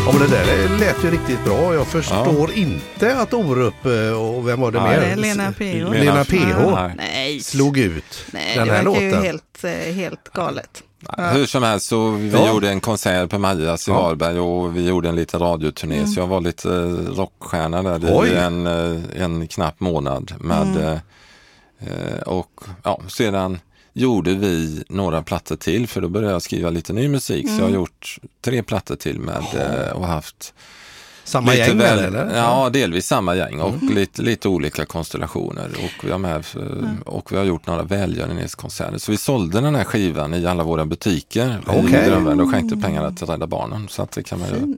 Ja, 0.06 0.12
men 0.12 0.30
det 0.30 0.36
där 0.36 0.78
lät 0.78 1.04
ju 1.04 1.10
riktigt 1.10 1.44
bra. 1.44 1.74
Jag 1.74 1.86
förstår 1.86 2.52
inte 2.52 3.16
att 3.16 3.34
Orup 3.34 3.86
eh, 3.86 4.20
och 4.22 4.48
vem 4.48 4.60
var 4.60 4.70
det 4.70 4.80
Nej, 4.80 4.90
mer? 5.00 5.06
det 5.06 5.12
är 5.12 5.16
Lena 5.16 5.52
PH. 5.52 5.92
Lena 6.00 6.24
PH 6.24 6.70
Nej. 6.74 6.94
Nej, 6.96 7.40
slog 7.40 7.78
ut 7.78 8.24
Nej 8.30 8.56
den 8.56 8.66
det 8.68 8.74
här 8.74 8.84
verkar 8.84 8.84
låten. 8.84 9.02
ju 9.22 9.26
helt, 9.26 9.64
eh, 9.64 9.94
helt 9.94 10.32
galet. 10.32 10.82
Hur 11.18 11.46
som 11.46 11.62
helst 11.62 11.86
så 11.86 12.10
vi 12.10 12.30
Ja. 12.30 12.48
gjorde 12.48 12.68
en 12.70 12.80
konsert 12.80 13.30
på 13.30 13.38
Majas 13.38 13.88
i 13.88 13.90
Ja. 13.90 14.02
Varberg 14.02 14.38
och 14.40 14.76
vi 14.76 14.86
gjorde 14.88 15.08
en 15.08 15.16
liten 15.16 15.40
radioturné 15.40 16.06
så 16.06 16.20
jag 16.20 16.26
var 16.26 16.40
lite 16.40 16.68
eh, 16.74 17.14
rockstjärna 17.16 17.98
där 17.98 18.18
Oj. 18.20 18.28
i 18.28 18.34
en, 18.36 18.66
eh, 18.66 19.22
en 19.22 19.48
knapp 19.48 19.80
månad. 19.80 20.34
Med, 20.40 20.76
eh, 20.76 20.98
eh, 21.88 22.22
och 22.22 22.60
ja, 22.82 23.00
sedan 23.08 23.58
gjorde 23.92 24.34
vi 24.34 24.84
några 24.88 25.22
plattor 25.22 25.56
till 25.56 25.86
för 25.88 26.00
då 26.00 26.08
började 26.08 26.32
jag 26.32 26.42
skriva 26.42 26.70
lite 26.70 26.92
ny 26.92 27.08
musik 27.08 27.48
så 27.48 27.54
jag 27.54 27.62
har 27.64 27.70
gjort 27.74 28.18
tre 28.44 28.62
plattor 28.62 28.96
till 28.96 29.18
med 29.18 29.42
och 29.94 30.06
haft 30.06 30.54
Samma 31.24 31.50
lite 31.50 31.62
gäng 31.68 31.78
väl- 31.78 31.98
eller? 31.98 32.36
Ja, 32.36 32.70
delvis 32.72 33.06
samma 33.06 33.34
gäng 33.34 33.60
och 33.60 33.82
lite, 33.82 34.22
lite 34.22 34.48
olika 34.48 34.84
konstellationer. 34.84 35.68
Och 35.84 36.04
vi, 36.04 36.10
har 36.10 36.18
med, 36.18 36.44
för- 36.44 36.88
och 37.04 37.32
vi 37.32 37.36
har 37.36 37.44
gjort 37.44 37.66
några 37.66 37.82
välgörenhetskonserter. 37.82 38.98
Så 38.98 39.10
vi 39.12 39.16
sålde 39.18 39.60
den 39.60 39.74
här 39.74 39.84
skivan 39.84 40.34
i 40.34 40.46
alla 40.46 40.64
våra 40.64 40.84
butiker 40.86 41.48
i 41.48 41.54
Okej. 41.66 42.08
Drömvärld 42.08 42.40
och 42.40 42.50
skänkte 42.50 42.76
pengarna 42.76 43.12
till 43.12 43.26
Rädda 43.26 43.46
Barnen. 43.46 43.88
Så 43.88 44.02
att 44.02 44.10
det 44.12 44.22
kan 44.22 44.38
man 44.40 44.48
ju... 44.48 44.76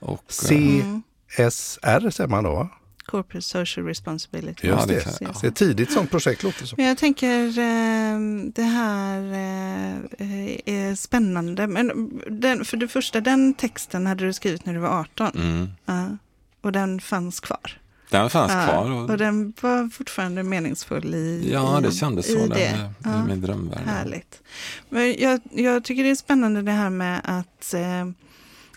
Och, 0.00 0.22
eh, 0.50 1.48
CSR 1.50 2.10
säger 2.10 2.28
man 2.28 2.44
då? 2.44 2.68
Corporate 3.06 3.42
Social 3.46 3.86
Responsibility. 3.86 4.68
Ja, 4.68 4.84
det 4.86 4.94
det. 4.94 5.00
CSR. 5.00 5.24
Det 5.40 5.46
är 5.46 5.48
ett 5.50 5.56
tidigt 5.56 5.92
sånt 5.92 6.10
projekt 6.10 6.42
låter 6.42 6.66
som. 6.66 6.76
Men 6.76 6.86
jag 6.86 6.98
tänker 6.98 7.46
eh, 7.48 8.18
det 8.54 8.62
här 8.62 9.18
eh, 9.32 10.60
är 10.64 10.94
spännande. 10.94 11.66
Men 11.66 12.10
den, 12.30 12.64
för 12.64 12.76
det 12.76 12.88
första, 12.88 13.20
den 13.20 13.54
texten 13.54 14.06
hade 14.06 14.24
du 14.26 14.32
skrivit 14.32 14.66
när 14.66 14.74
du 14.74 14.78
var 14.80 15.00
18. 15.00 15.30
mm, 15.36 15.68
Ja. 15.86 16.16
och 16.60 16.72
den 16.72 17.00
fanns 17.00 17.40
kvar. 17.40 17.78
den 18.10 18.30
fanns 18.30 18.52
Ja, 18.52 18.64
kvar. 18.64 18.90
och 18.90 19.10
Och, 19.10 19.18
den 19.18 19.52
var 19.60 19.88
fortfarande 19.88 20.42
meningsfull 20.42 21.14
i 21.14 21.48
ja, 21.52 21.80
det 21.82 21.92
kändes 21.92 22.26
så 22.26 22.38
i 22.38 22.48
där, 22.48 22.54
det. 22.54 22.64
i 22.64 22.74
Ja. 23.04 23.24
min 23.26 23.40
drömvärld. 23.40 23.86
Härligt. 23.86 24.42
Men 24.88 25.14
jag, 25.18 25.40
jag 25.52 25.84
tycker 25.84 26.02
det 26.04 26.10
är 26.10 26.14
spännande 26.14 26.62
det 26.62 26.72
här 26.72 26.90
med 26.90 27.20
att 27.24 27.74
eh, 27.74 27.80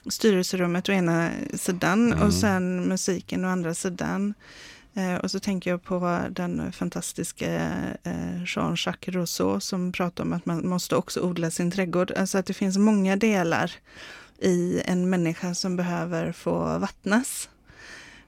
styrelserummet 0.09 0.89
å 0.89 0.91
ena 0.91 1.31
sidan 1.53 2.13
Mm. 2.13 2.27
och 2.27 2.33
sen 2.33 2.87
musiken 2.87 3.45
å 3.45 3.47
andra 3.47 3.73
sidan. 3.73 4.33
Eh, 4.95 5.15
och 5.15 5.31
så 5.31 5.39
tänker 5.39 5.69
jag 5.69 5.83
på 5.83 6.19
den 6.29 6.71
fantastiska 6.71 7.45
eh, 8.03 8.43
Jean-Jacques 8.45 9.15
Rousseau 9.15 9.59
som 9.59 9.91
pratar 9.91 10.23
om 10.23 10.33
att 10.33 10.45
man 10.45 10.67
måste 10.67 10.95
också 10.95 11.21
odla 11.21 11.51
sin 11.51 11.71
trädgård. 11.71 12.11
Alltså 12.11 12.37
att 12.37 12.45
det 12.45 12.53
finns 12.53 12.77
många 12.77 13.15
delar 13.15 13.71
i 14.39 14.81
en 14.85 15.09
människa 15.09 15.53
som 15.55 15.75
behöver 15.75 16.31
få 16.31 16.77
vattnas. 16.79 17.49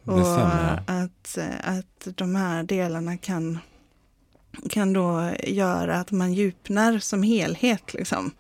Och 0.06 0.40
att, 0.88 1.38
att 1.64 2.08
de 2.16 2.36
här 2.36 2.64
delarna 2.64 3.18
kan, 3.18 3.60
kan 4.70 4.94
då 4.94 5.32
göra 5.44 6.00
att 6.00 6.12
man 6.12 6.34
djupnar 6.34 7.00
som 7.00 7.24
helhet. 7.24 7.94
Liksom. 7.94 8.32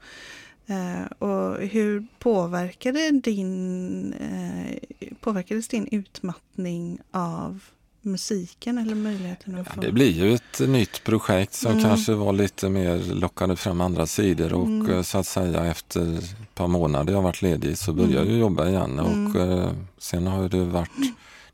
Eh, 0.69 1.27
och 1.27 1.57
hur 1.57 2.05
påverkade 2.19 3.11
din, 3.11 4.13
eh, 4.13 4.77
påverkades 5.19 5.67
din 5.67 5.87
utmattning 5.91 6.99
av 7.11 7.59
musiken 8.01 8.77
eller 8.77 8.95
möjligheten 8.95 9.55
att 9.55 9.67
Ja, 9.67 9.73
få... 9.73 9.81
det 9.81 9.91
blir 9.91 10.11
ju 10.11 10.33
ett 10.33 10.59
nytt 10.59 11.03
projekt 11.03 11.53
som 11.53 11.71
Mm. 11.71 11.83
kanske 11.83 12.13
var 12.13 12.33
lite 12.33 12.69
mer 12.69 13.13
lockade 13.13 13.55
fram 13.55 13.81
andra 13.81 14.05
sidor 14.07 14.53
och 14.53 14.65
Mm. 14.65 14.89
eh, 14.91 15.01
så 15.01 15.17
att 15.17 15.27
säga 15.27 15.65
efter 15.65 16.17
ett 16.17 16.55
par 16.55 16.67
månader 16.67 17.13
jag 17.13 17.21
varit 17.21 17.41
ledig 17.41 17.77
så 17.77 17.93
började 17.93 18.17
Mm. 18.21 18.29
jag 18.29 18.39
jobba 18.39 18.69
igen 18.69 18.99
Mm. 18.99 19.27
och 19.27 19.41
eh, 19.41 19.71
sen 19.97 20.27
har 20.27 20.49
det 20.49 20.63
varit, 20.65 20.91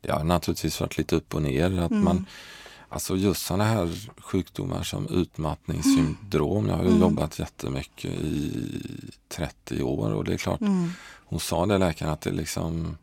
det 0.00 0.12
har 0.12 0.24
naturligtvis 0.24 0.80
varit 0.80 0.98
lite 0.98 1.16
upp 1.16 1.34
och 1.34 1.42
ner. 1.42 1.80
Att 1.80 1.90
Mm. 1.90 2.04
man, 2.04 2.26
alltså 2.96 3.16
just 3.16 3.46
sådana 3.46 3.64
här 3.64 4.10
sjukdomar 4.18 4.82
som 4.82 5.08
utmattningssyndrom, 5.08 6.66
jag 6.68 6.76
har 6.76 6.82
ju 6.82 6.88
Mm. 6.88 7.00
jobbat 7.00 7.38
jättemycket 7.38 8.10
i 8.12 8.52
30 9.28 9.82
år 9.82 10.12
och 10.12 10.24
det 10.24 10.32
är 10.34 10.36
klart, 10.38 10.60
Mm. 10.60 10.90
hon 11.26 11.40
sa 11.40 11.66
det 11.66 11.78
läkaren 11.78 12.12
att 12.12 12.20
det 12.20 12.30
liksom 12.30 12.96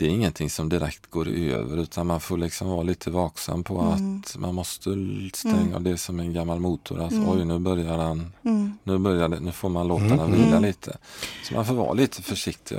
det 0.00 0.06
är 0.06 0.10
ingenting 0.10 0.50
som 0.50 0.68
direkt 0.68 1.10
går 1.10 1.28
över 1.28 1.76
utan 1.76 2.06
man 2.06 2.20
får 2.20 2.36
liksom 2.38 2.68
vara 2.68 2.82
lite 2.82 3.10
vaksam 3.10 3.64
på 3.64 3.80
Mm. 3.80 4.18
att 4.20 4.36
man 4.36 4.54
måste 4.54 4.90
stänga 5.34 5.78
det 5.78 5.96
som 5.98 6.20
en 6.20 6.32
gammal 6.32 6.60
motor. 6.60 7.00
Alltså, 7.02 7.18
Mm. 7.18 7.30
Oj, 7.30 7.44
nu 7.44 7.58
börjar 7.58 7.98
han, 7.98 8.32
Mm. 8.44 8.72
nu, 8.84 8.98
börjar 8.98 9.28
det, 9.28 9.40
nu 9.40 9.52
får 9.52 9.68
man 9.68 9.88
låta 9.88 10.04
Mm. 10.04 10.16
den 10.18 10.32
vila 10.32 10.46
Mm. 10.56 10.62
lite. 10.62 10.96
Så 11.44 11.54
man 11.54 11.66
får 11.66 11.74
vara 11.74 11.92
lite 11.92 12.22
försiktig. 12.22 12.76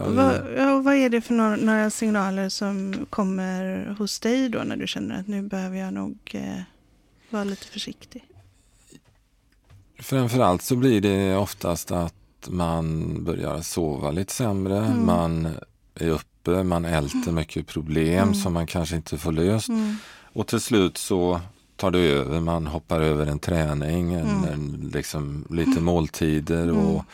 Ja, 0.58 0.74
och 0.76 0.84
vad 0.84 0.94
är 0.96 1.10
det 1.10 1.22
för 1.22 1.34
några, 1.34 1.56
några 1.56 1.90
signaler 1.90 2.50
som 2.50 3.06
kommer 3.10 3.86
hos 4.00 4.20
dig 4.20 4.50
då 4.50 4.60
när 4.60 4.76
du 4.78 4.88
känner 4.88 5.20
att 5.20 5.28
nu 5.28 5.42
behöver 5.42 5.78
jag 5.78 5.94
nog 5.94 6.18
eh, 6.34 6.62
vara 7.30 7.44
lite 7.44 7.66
försiktig? 7.66 8.24
Framförallt 10.00 10.62
så 10.62 10.76
blir 10.76 11.02
det 11.02 11.36
oftast 11.36 11.92
att 11.92 12.14
man 12.48 13.16
börjar 13.24 13.62
sova 13.62 14.12
lite 14.12 14.34
sämre, 14.34 14.78
Mm. 14.78 15.06
man 15.06 15.48
är 15.96 16.10
uppe, 16.10 16.26
man 16.45 16.86
älter 16.86 17.32
mycket 17.32 17.67
problem 17.67 18.23
Mm. 18.23 18.34
som 18.36 18.54
man 18.54 18.67
kanske 18.67 18.95
inte 18.95 19.17
får 19.17 19.32
löst. 19.32 19.69
Mm. 19.69 19.95
Och 20.34 20.47
till 20.47 20.60
slut 20.60 20.97
så 20.97 21.41
tar 21.75 21.91
det 21.91 21.99
över, 21.99 22.39
man 22.39 22.67
hoppar 22.67 23.01
över 23.01 23.25
en 23.25 23.39
träning, 23.39 24.13
en, 24.13 24.30
Mm. 24.30 24.43
en, 24.54 24.91
liksom, 24.93 25.45
lite 25.49 25.82
måltider 25.82 26.63
Mm. 26.63 26.77
och 26.77 27.06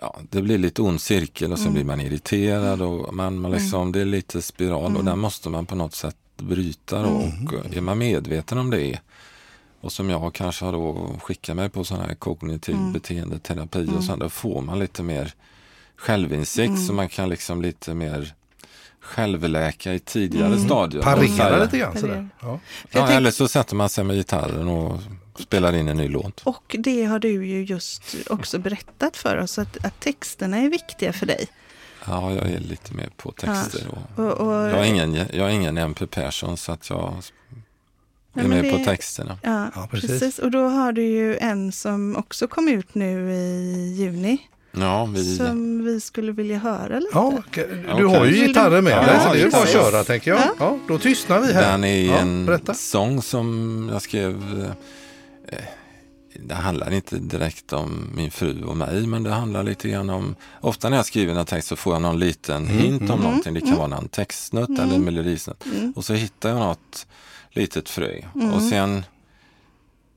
ja, 0.00 0.16
det 0.30 0.42
blir 0.42 0.58
lite 0.58 0.82
ond 0.82 1.00
cirkel 1.00 1.52
och 1.52 1.58
sen 1.58 1.66
Mm. 1.66 1.74
blir 1.74 1.84
man 1.84 2.00
irriterad 2.00 2.82
och 2.82 3.14
man, 3.14 3.38
man 3.40 3.50
liksom, 3.50 3.92
det 3.92 4.00
är 4.00 4.04
lite 4.04 4.42
spiral 4.42 4.82
och 4.84 4.90
Mm. 4.90 5.04
den 5.04 5.18
måste 5.18 5.48
man 5.50 5.66
på 5.66 5.74
något 5.74 5.94
sätt 5.94 6.16
bryta 6.36 7.02
då. 7.02 7.08
och 7.08 7.76
är 7.76 7.80
man 7.80 7.98
medveten 7.98 8.58
om 8.58 8.70
det 8.70 8.98
och 9.80 9.92
som 9.92 10.10
jag 10.10 10.34
kanske 10.34 10.64
har 10.64 10.72
då 10.72 11.16
skickat 11.22 11.56
mig 11.56 11.68
på 11.68 11.84
sån 11.84 12.00
här 12.00 12.14
kognitiv 12.14 12.74
Mm. 12.74 12.92
beteendeterapi 12.92 13.78
Mm. 13.82 13.96
och 13.96 14.04
sånt, 14.04 14.20
då 14.20 14.28
får 14.28 14.60
man 14.60 14.78
lite 14.78 15.02
mer 15.02 15.34
självinsikt 15.96 16.68
Mm. 16.68 16.86
så 16.86 16.92
man 16.92 17.08
kan 17.08 17.28
liksom 17.28 17.62
lite 17.62 17.94
mer 17.94 18.34
självläka 19.02 19.94
i 19.94 19.98
tidigare 19.98 20.46
Mm. 20.46 20.64
stadier. 20.64 21.02
Parera 21.02 21.64
lite 21.64 21.78
grann 21.78 21.98
sådär. 21.98 22.28
Ja. 22.40 22.58
Ja, 22.90 23.08
eller 23.10 23.30
så 23.30 23.48
sätter 23.48 23.76
man 23.76 23.88
sig 23.88 24.04
med 24.04 24.16
gitarren 24.16 24.68
och 24.68 25.00
spelar 25.38 25.72
in 25.76 25.88
en 25.88 25.96
ny 25.96 26.08
låt. 26.08 26.40
Och 26.44 26.76
det 26.78 27.04
har 27.04 27.18
du 27.18 27.46
ju 27.46 27.64
just 27.64 28.02
också 28.30 28.58
berättat 28.58 29.16
för 29.16 29.36
oss, 29.36 29.58
att, 29.58 29.84
att 29.84 30.00
texterna 30.00 30.56
är 30.58 30.68
viktiga 30.68 31.12
för 31.12 31.26
dig. 31.26 31.46
Ja, 32.06 32.32
jag 32.32 32.46
är 32.50 32.58
lite 32.60 32.94
mer 32.94 33.08
på 33.16 33.32
texter. 33.32 33.86
Och 33.88 34.24
Och, 34.24 34.32
och, 34.32 34.52
jag, 34.68 34.78
är 34.80 34.84
ingen, 34.84 35.14
jag 35.14 35.32
är 35.32 35.48
ingen 35.48 35.78
MP 35.78 36.06
Persson 36.06 36.56
så 36.56 36.72
att 36.72 36.90
jag 36.90 36.98
är 37.08 37.22
men 38.32 38.48
med 38.50 38.64
det- 38.64 38.70
på 38.72 38.78
texterna. 38.84 39.38
Ja, 39.42 39.70
Ja, 39.74 39.88
precis. 39.90 40.10
precis. 40.10 40.38
Och 40.38 40.50
då 40.50 40.68
har 40.68 40.92
du 40.92 41.02
ju 41.02 41.36
en 41.36 41.72
som 41.72 42.16
också 42.16 42.48
kom 42.48 42.68
ut 42.68 42.94
nu 42.94 43.32
i 43.32 43.94
juni. 43.98 44.38
Ja, 44.72 45.04
vi, 45.04 45.36
Som 45.36 45.84
vi 45.84 46.00
skulle 46.00 46.32
vilja 46.32 46.58
höra 46.58 46.98
lite. 46.98 47.10
Ja, 47.14 47.42
du 47.52 48.04
Okej. 48.04 48.04
har 48.18 48.26
ju 48.26 48.46
gitarren 48.46 48.84
med 48.84 48.92
Ja, 48.92 49.02
dig 49.06 49.20
så 49.26 49.32
det 49.32 49.40
är 49.40 49.44
ju 49.44 49.50
bara 49.50 49.62
att 49.62 49.72
köra 49.72 50.04
tänker 50.04 50.30
jag. 50.30 50.40
Ja. 50.40 50.54
Ja, 50.58 50.78
då 50.88 50.98
tystnar 50.98 51.40
vi 51.40 51.52
här. 51.52 51.72
den 51.72 51.84
är 51.84 52.02
ja, 52.04 52.16
en 52.18 52.46
berätta. 52.46 52.74
sång 52.74 53.22
som 53.22 53.88
jag 53.92 54.02
skrev. 54.02 54.34
Eh, 55.48 55.58
det 56.44 56.54
handlar 56.54 56.92
inte 56.92 57.16
direkt 57.16 57.72
om 57.72 58.08
min 58.14 58.30
fru 58.30 58.62
och 58.64 58.76
mig, 58.76 59.06
men 59.06 59.22
det 59.22 59.30
handlar 59.30 59.62
lite 59.62 59.88
grann 59.88 60.10
om... 60.10 60.34
Ofta 60.60 60.88
när 60.88 60.96
jag 60.96 61.06
skriver 61.06 61.34
en 61.34 61.46
text 61.46 61.68
så 61.68 61.76
får 61.76 61.92
jag 61.94 62.02
någon 62.02 62.18
liten 62.18 62.66
hint 62.66 63.10
om 63.10 63.20
någonting. 63.20 63.54
Det 63.54 63.60
kan 63.60 63.76
vara 63.76 63.86
någon 63.86 64.08
textsnutt 64.08 64.70
eller 64.78 64.94
en 64.94 65.04
melodisnutt. 65.04 65.64
Mm. 65.66 65.92
Och 65.96 66.04
så 66.04 66.12
hittar 66.14 66.48
jag 66.48 66.58
något 66.58 67.06
litet 67.50 67.88
frö. 67.88 68.20
Och 68.54 68.62
sen 68.62 69.04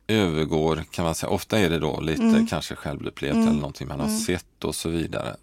övergår, 0.08 0.84
kan 0.92 1.06
man 1.06 1.16
säga, 1.16 1.30
ofta 1.30 1.60
är 1.60 1.70
det 1.70 1.80
då 1.80 2.00
lite 2.02 2.22
Mm. 2.24 2.48
kanske 2.48 2.76
självupplevt 2.76 3.36
eller 3.36 3.52
någonting 3.52 3.88
man 3.88 4.00
har 4.00 4.10
sett 4.10 4.64
och 4.64 4.76
så 4.76 4.90
vidare. 4.90 5.36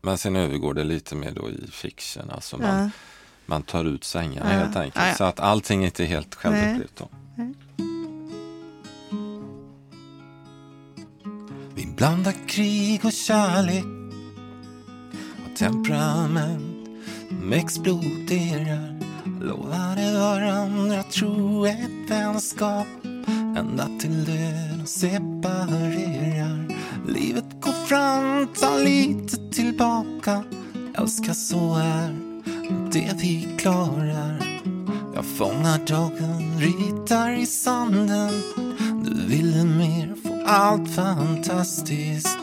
Men 0.00 0.18
sen 0.18 0.36
övergår 0.36 0.74
det 0.74 0.84
lite 0.84 1.14
mer 1.14 1.30
då 1.30 1.50
i 1.50 1.66
fiction, 1.70 2.30
alltså 2.30 2.58
man, 2.58 2.82
Ja. 2.82 2.90
man 3.46 3.62
tar 3.62 3.84
ut 3.84 4.04
sängarna 4.04 4.52
Ja. 4.52 4.58
helt 4.58 4.76
enkelt. 4.76 5.04
Ja. 5.08 5.14
Så 5.14 5.24
att 5.24 5.40
allting 5.40 5.84
inte 5.84 6.02
är 6.04 6.06
helt 6.06 6.34
självupplevt. 6.34 6.96
Då. 6.96 7.08
Vi 11.74 11.86
blandar 11.96 12.34
krig 12.48 13.04
och 13.04 13.12
kärlek 13.12 13.84
och 15.52 15.56
temperament 15.58 16.88
som 17.28 17.52
exploderar. 17.52 18.98
Lovade 19.40 20.18
varandra 20.18 21.02
trohet 21.02 21.90
vänskap 22.10 22.86
ända 23.58 23.88
till 23.98 24.24
döden 24.24 24.86
separerar. 24.86 26.68
Livet 27.08 27.60
går 27.60 27.86
fram, 27.86 28.46
tar 28.46 28.84
lite 28.84 29.36
tillbaka. 29.50 30.44
Älskar 30.94 31.32
så 31.32 31.74
är 31.74 32.16
det 32.92 33.12
vi 33.16 33.48
klarar. 33.58 34.60
Jag 35.14 35.24
fångar 35.24 35.86
dagen, 35.86 36.60
ritar 36.60 37.30
i 37.30 37.46
sanden. 37.46 38.42
Du 39.04 39.26
ville 39.26 39.64
mer, 39.64 40.14
få 40.22 40.44
allt 40.46 40.94
fantastiskt. 40.94 42.38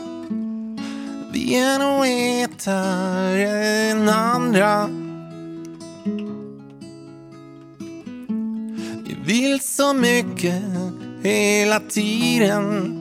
Vi 1.32 1.54
är 1.54 1.78
nog 1.78 2.06
hetare 2.06 3.48
än 3.90 4.08
andra. 4.08 5.05
Vill 9.26 9.60
så 9.60 9.94
mycket 9.94 10.62
hela 11.22 11.80
tiden. 11.80 12.92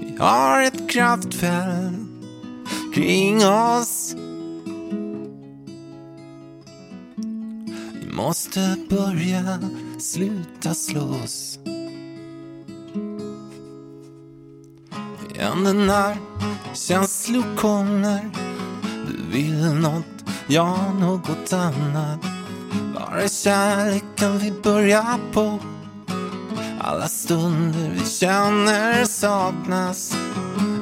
Vi 0.00 0.16
har 0.18 0.62
ett 0.62 0.90
kraftfält 0.90 1.96
kring 2.94 3.46
oss. 3.46 4.14
Vi 8.00 8.12
måste 8.12 8.76
börja 8.90 9.58
sluta 9.98 10.74
slåss. 10.74 11.58
Det 15.34 15.72
när 15.72 16.16
känslor 16.74 17.56
kommer. 17.56 18.30
Du 19.08 19.36
vill 19.36 19.64
något, 19.64 20.21
jag 20.46 20.94
något 21.00 21.52
annat. 21.52 22.18
Var 22.94 23.16
är 23.18 23.28
kärleken 23.28 24.38
vi 24.38 24.52
börjar 24.62 25.18
på? 25.32 25.58
Alla 26.80 27.08
stunder 27.08 27.90
vi 27.90 28.06
känner 28.06 29.04
saknas. 29.04 30.16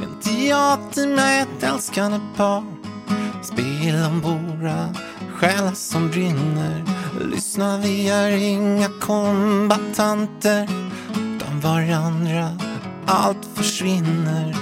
En 0.03 0.21
teater 0.21 1.17
med 1.17 1.43
ett 1.43 1.63
älskande 1.63 2.19
par. 2.37 2.65
Spel 3.43 4.05
om 4.05 4.21
våra 4.21 4.95
själar 5.35 5.75
som 5.75 6.09
brinner. 6.09 6.85
Lyssna, 7.21 7.79
vi 7.79 8.09
är 8.09 8.31
inga 8.31 8.89
kombatanter. 9.01 10.69
Utan 11.11 11.61
varandra, 11.61 12.59
allt 13.07 13.49
försvinner. 13.55 14.57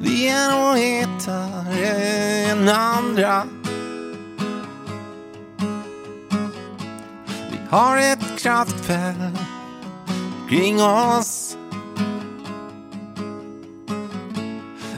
Vi 0.00 0.28
är 0.28 0.50
nog 0.50 0.78
hetare 0.78 1.86
än 2.50 2.68
andra. 2.68 3.55
Har 7.70 7.96
ett 7.96 8.38
kraftfält 8.38 9.38
kring 10.48 10.82
oss. 10.82 11.56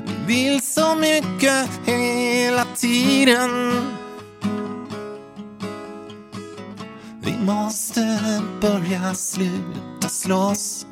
Vi 0.06 0.34
vill 0.34 0.62
så 0.62 0.94
mycket 0.94 1.70
hela 1.84 2.64
tiden. 2.64 3.72
Vi 7.22 7.36
måste 7.44 8.20
börja 8.60 9.14
sluta 9.14 10.08
slåss. 10.08 10.86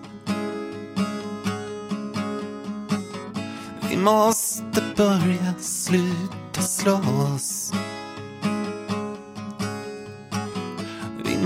Vi 3.91 3.97
måste 3.97 4.83
börja 4.97 5.55
sluta 5.59 6.63
slåss. 6.63 7.73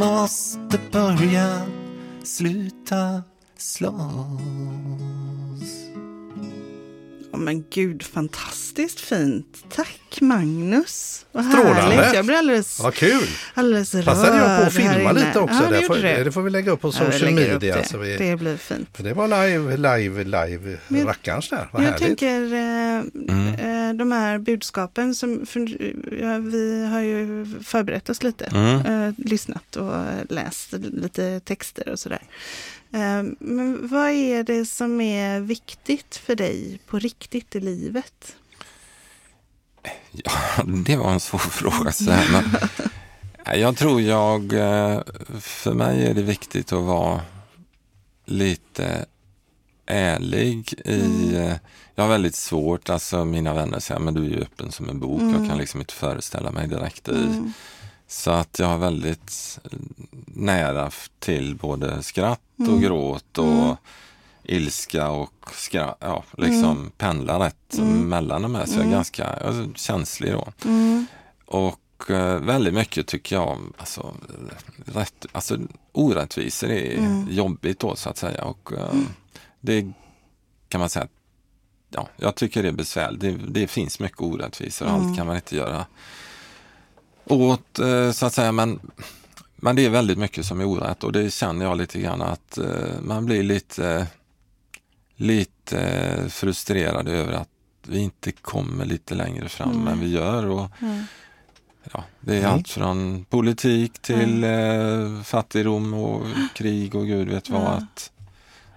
Måste 0.04 0.78
börja 0.92 1.62
sluta 2.24 3.22
slåss. 3.58 4.00
Ja, 7.32 7.38
men 7.38 7.64
gud, 7.70 8.02
fantastiskt 8.02 9.00
fint. 9.00 9.64
Tack 9.74 10.18
Magnus. 10.20 11.26
Vad 11.32 11.44
Strålande. 11.44 11.80
härligt. 11.80 12.14
Jag 12.14 12.26
blir 12.26 12.36
alldeles, 12.36 12.80
Vad 12.80 12.94
kul! 12.94 13.22
alldeles 13.54 13.94
rörd 13.94 14.04
Passade 14.04 14.36
jag 14.38 14.60
på 14.60 14.66
att 14.66 14.72
filma 14.72 15.12
lite 15.12 15.38
också. 15.40 15.62
Ja, 15.64 15.70
det, 15.70 15.76
det, 15.76 15.82
får, 15.86 15.94
du. 15.94 16.24
det 16.24 16.32
får 16.32 16.42
vi 16.42 16.50
lägga 16.50 16.72
upp 16.72 16.80
på 16.80 16.88
Ja, 16.88 16.92
social 16.92 17.28
upp 17.28 17.34
media. 17.34 17.76
Det. 17.76 17.84
Så 17.88 17.98
vi, 17.98 18.16
det 18.16 18.36
blir 18.36 18.56
fint. 18.56 18.88
för 18.96 19.02
det 19.02 19.14
var 19.14 19.28
live, 19.28 19.76
live, 19.76 20.24
live 20.24 20.78
Men- 20.88 21.06
rackarns 21.06 21.48
där. 21.50 21.68
Vad 21.72 21.82
Jag 21.82 21.86
härligt. 21.90 22.06
tänker 22.06 22.52
eh, 22.52 23.00
Mm. 23.28 23.54
Eh, 24.00 24.06
de 24.06 24.12
här 24.12 24.38
budskapen 24.38 25.14
som 25.14 25.46
ja, 26.20 26.38
vi 26.38 26.86
har 26.86 27.00
ju 27.00 27.46
förberett 27.64 28.10
oss 28.10 28.22
lite. 28.22 28.44
Mm. 28.44 28.86
Eh, 28.86 29.14
lyssnat 29.16 29.76
och 29.76 29.92
läst 30.28 30.72
lite 30.72 31.40
texter 31.40 31.88
och 31.88 31.98
sådär. 31.98 32.22
Eh, 32.92 33.22
men 33.38 33.88
vad 33.88 34.10
är 34.10 34.42
det 34.42 34.66
som 34.66 35.00
är 35.00 35.40
viktigt 35.40 36.16
för 36.16 36.36
dig 36.36 36.80
på 36.86 36.98
riktigt 36.98 37.56
i 37.56 37.60
livet? 37.60 38.36
Ja, 40.12 40.32
det 40.86 40.96
var 40.96 41.12
en 41.12 41.20
svår 41.20 41.38
fråga. 41.38 41.92
Så 41.92 42.10
här, 42.10 42.32
men, 42.32 42.68
Nej, 43.46 43.60
jag 43.60 43.76
tror 43.76 44.00
jag, 44.00 44.52
eh, 44.52 45.00
för 45.40 45.74
mig 45.74 46.06
är 46.06 46.14
det 46.14 46.22
viktigt 46.22 46.72
att 46.72 46.84
vara 46.84 47.20
lite 48.24 49.06
ärlig 49.86 50.74
i, 50.84 51.34
eh, 51.36 51.56
jag 52.00 52.04
har 52.04 52.10
väldigt 52.12 52.34
svårt, 52.34 52.90
alltså 52.90 53.24
mina 53.24 53.54
vänner 53.54 53.80
säger, 53.80 54.00
men 54.00 54.14
du 54.14 54.20
är 54.24 54.28
ju 54.28 54.40
öppen 54.42 54.72
som 54.72 54.88
en 54.88 55.00
bok, 55.00 55.22
jag 55.22 55.48
kan 55.48 55.58
liksom 55.58 55.80
inte 55.80 55.94
föreställa 55.94 56.50
mig 56.50 56.68
direkt 56.68 57.08
i. 57.08 57.12
Mm. 57.12 57.52
Så 58.06 58.30
att 58.30 58.58
jag 58.58 58.66
har 58.66 58.78
väldigt 58.78 59.58
eh, 59.64 59.78
nära 60.26 60.90
till 61.18 61.56
både 61.56 62.02
skratt 62.02 62.40
och 62.58 62.64
Mm. 62.66 62.80
gråt 62.80 63.38
och 63.38 63.44
Mm. 63.46 63.76
ilska 64.42 65.08
och 65.10 65.50
skratt, 65.52 65.96
ja, 66.00 66.24
liksom 66.38 66.90
pendlar 66.98 67.38
rätt 67.40 67.78
Mm. 67.78 68.08
mellan 68.08 68.42
de 68.42 68.54
här. 68.54 68.64
Så 68.66 68.72
jag 68.72 68.78
är 68.78 68.82
Mm. 68.82 68.92
ganska 68.92 69.24
alltså, 69.24 69.68
känslig 69.74 70.32
då. 70.32 70.48
Mm. 70.64 71.06
Och 71.46 72.10
eh, 72.10 72.38
väldigt 72.40 72.74
mycket 72.74 73.06
tycker 73.06 73.36
jag 73.36 73.48
om 73.48 73.72
alltså, 73.76 74.14
rätt, 74.84 75.26
alltså, 75.32 75.58
orättvisor 75.92 76.70
är 76.70 76.98
Mm. 76.98 77.26
jobbigt 77.30 77.78
då 77.78 77.96
så 77.96 78.10
att 78.10 78.16
säga. 78.18 78.44
Och 78.44 78.72
eh, 78.72 78.94
det 79.60 79.92
kan 80.68 80.78
man 80.80 80.88
säga, 80.90 81.08
ja, 81.90 82.08
jag 82.16 82.34
tycker 82.34 82.62
det 82.62 82.68
är 82.68 82.72
besvärligt. 82.72 83.20
Det, 83.20 83.30
det 83.60 83.66
finns 83.66 84.00
mycket 84.00 84.20
orättvisor 84.20 84.86
och 84.86 84.92
Mm. 84.94 85.06
allt 85.08 85.16
kan 85.16 85.26
man 85.26 85.36
inte 85.36 85.56
göra 85.56 85.86
åt 87.24 87.78
eh, 87.78 88.10
så 88.12 88.26
att 88.26 88.34
säga. 88.34 88.52
Men, 88.52 88.80
men 89.56 89.76
det 89.76 89.84
är 89.86 89.90
väldigt 89.90 90.18
mycket 90.18 90.46
som 90.46 90.60
är 90.60 90.64
orätt 90.64 91.04
och 91.04 91.12
det 91.12 91.30
känner 91.34 91.64
jag 91.64 91.76
lite 91.78 92.00
grann 92.00 92.22
att 92.22 92.58
eh, 92.58 93.00
man 93.02 93.26
blir 93.26 93.42
lite, 93.42 94.06
lite 95.16 96.24
frustrerad 96.28 97.08
över 97.08 97.32
att 97.32 97.48
vi 97.86 97.98
inte 97.98 98.32
kommer 98.32 98.84
lite 98.84 99.14
längre 99.14 99.48
fram 99.48 99.70
Mm. 99.70 99.88
än 99.88 100.00
vi 100.00 100.08
gör. 100.08 100.46
Och, 100.46 100.70
Mm. 100.82 101.04
Ja, 101.92 102.04
det 102.20 102.34
är 102.34 102.38
Mm. 102.40 102.52
allt 102.52 102.68
från 102.68 103.24
politik 103.24 103.98
till 103.98 104.44
eh, 104.44 105.22
fattigdom 105.24 105.94
och 105.94 106.26
krig 106.54 106.94
och 106.94 107.06
gud 107.06 107.28
vet 107.28 107.48
vad. 107.48 107.62
Ja. 107.62 107.68
Att, 107.68 108.10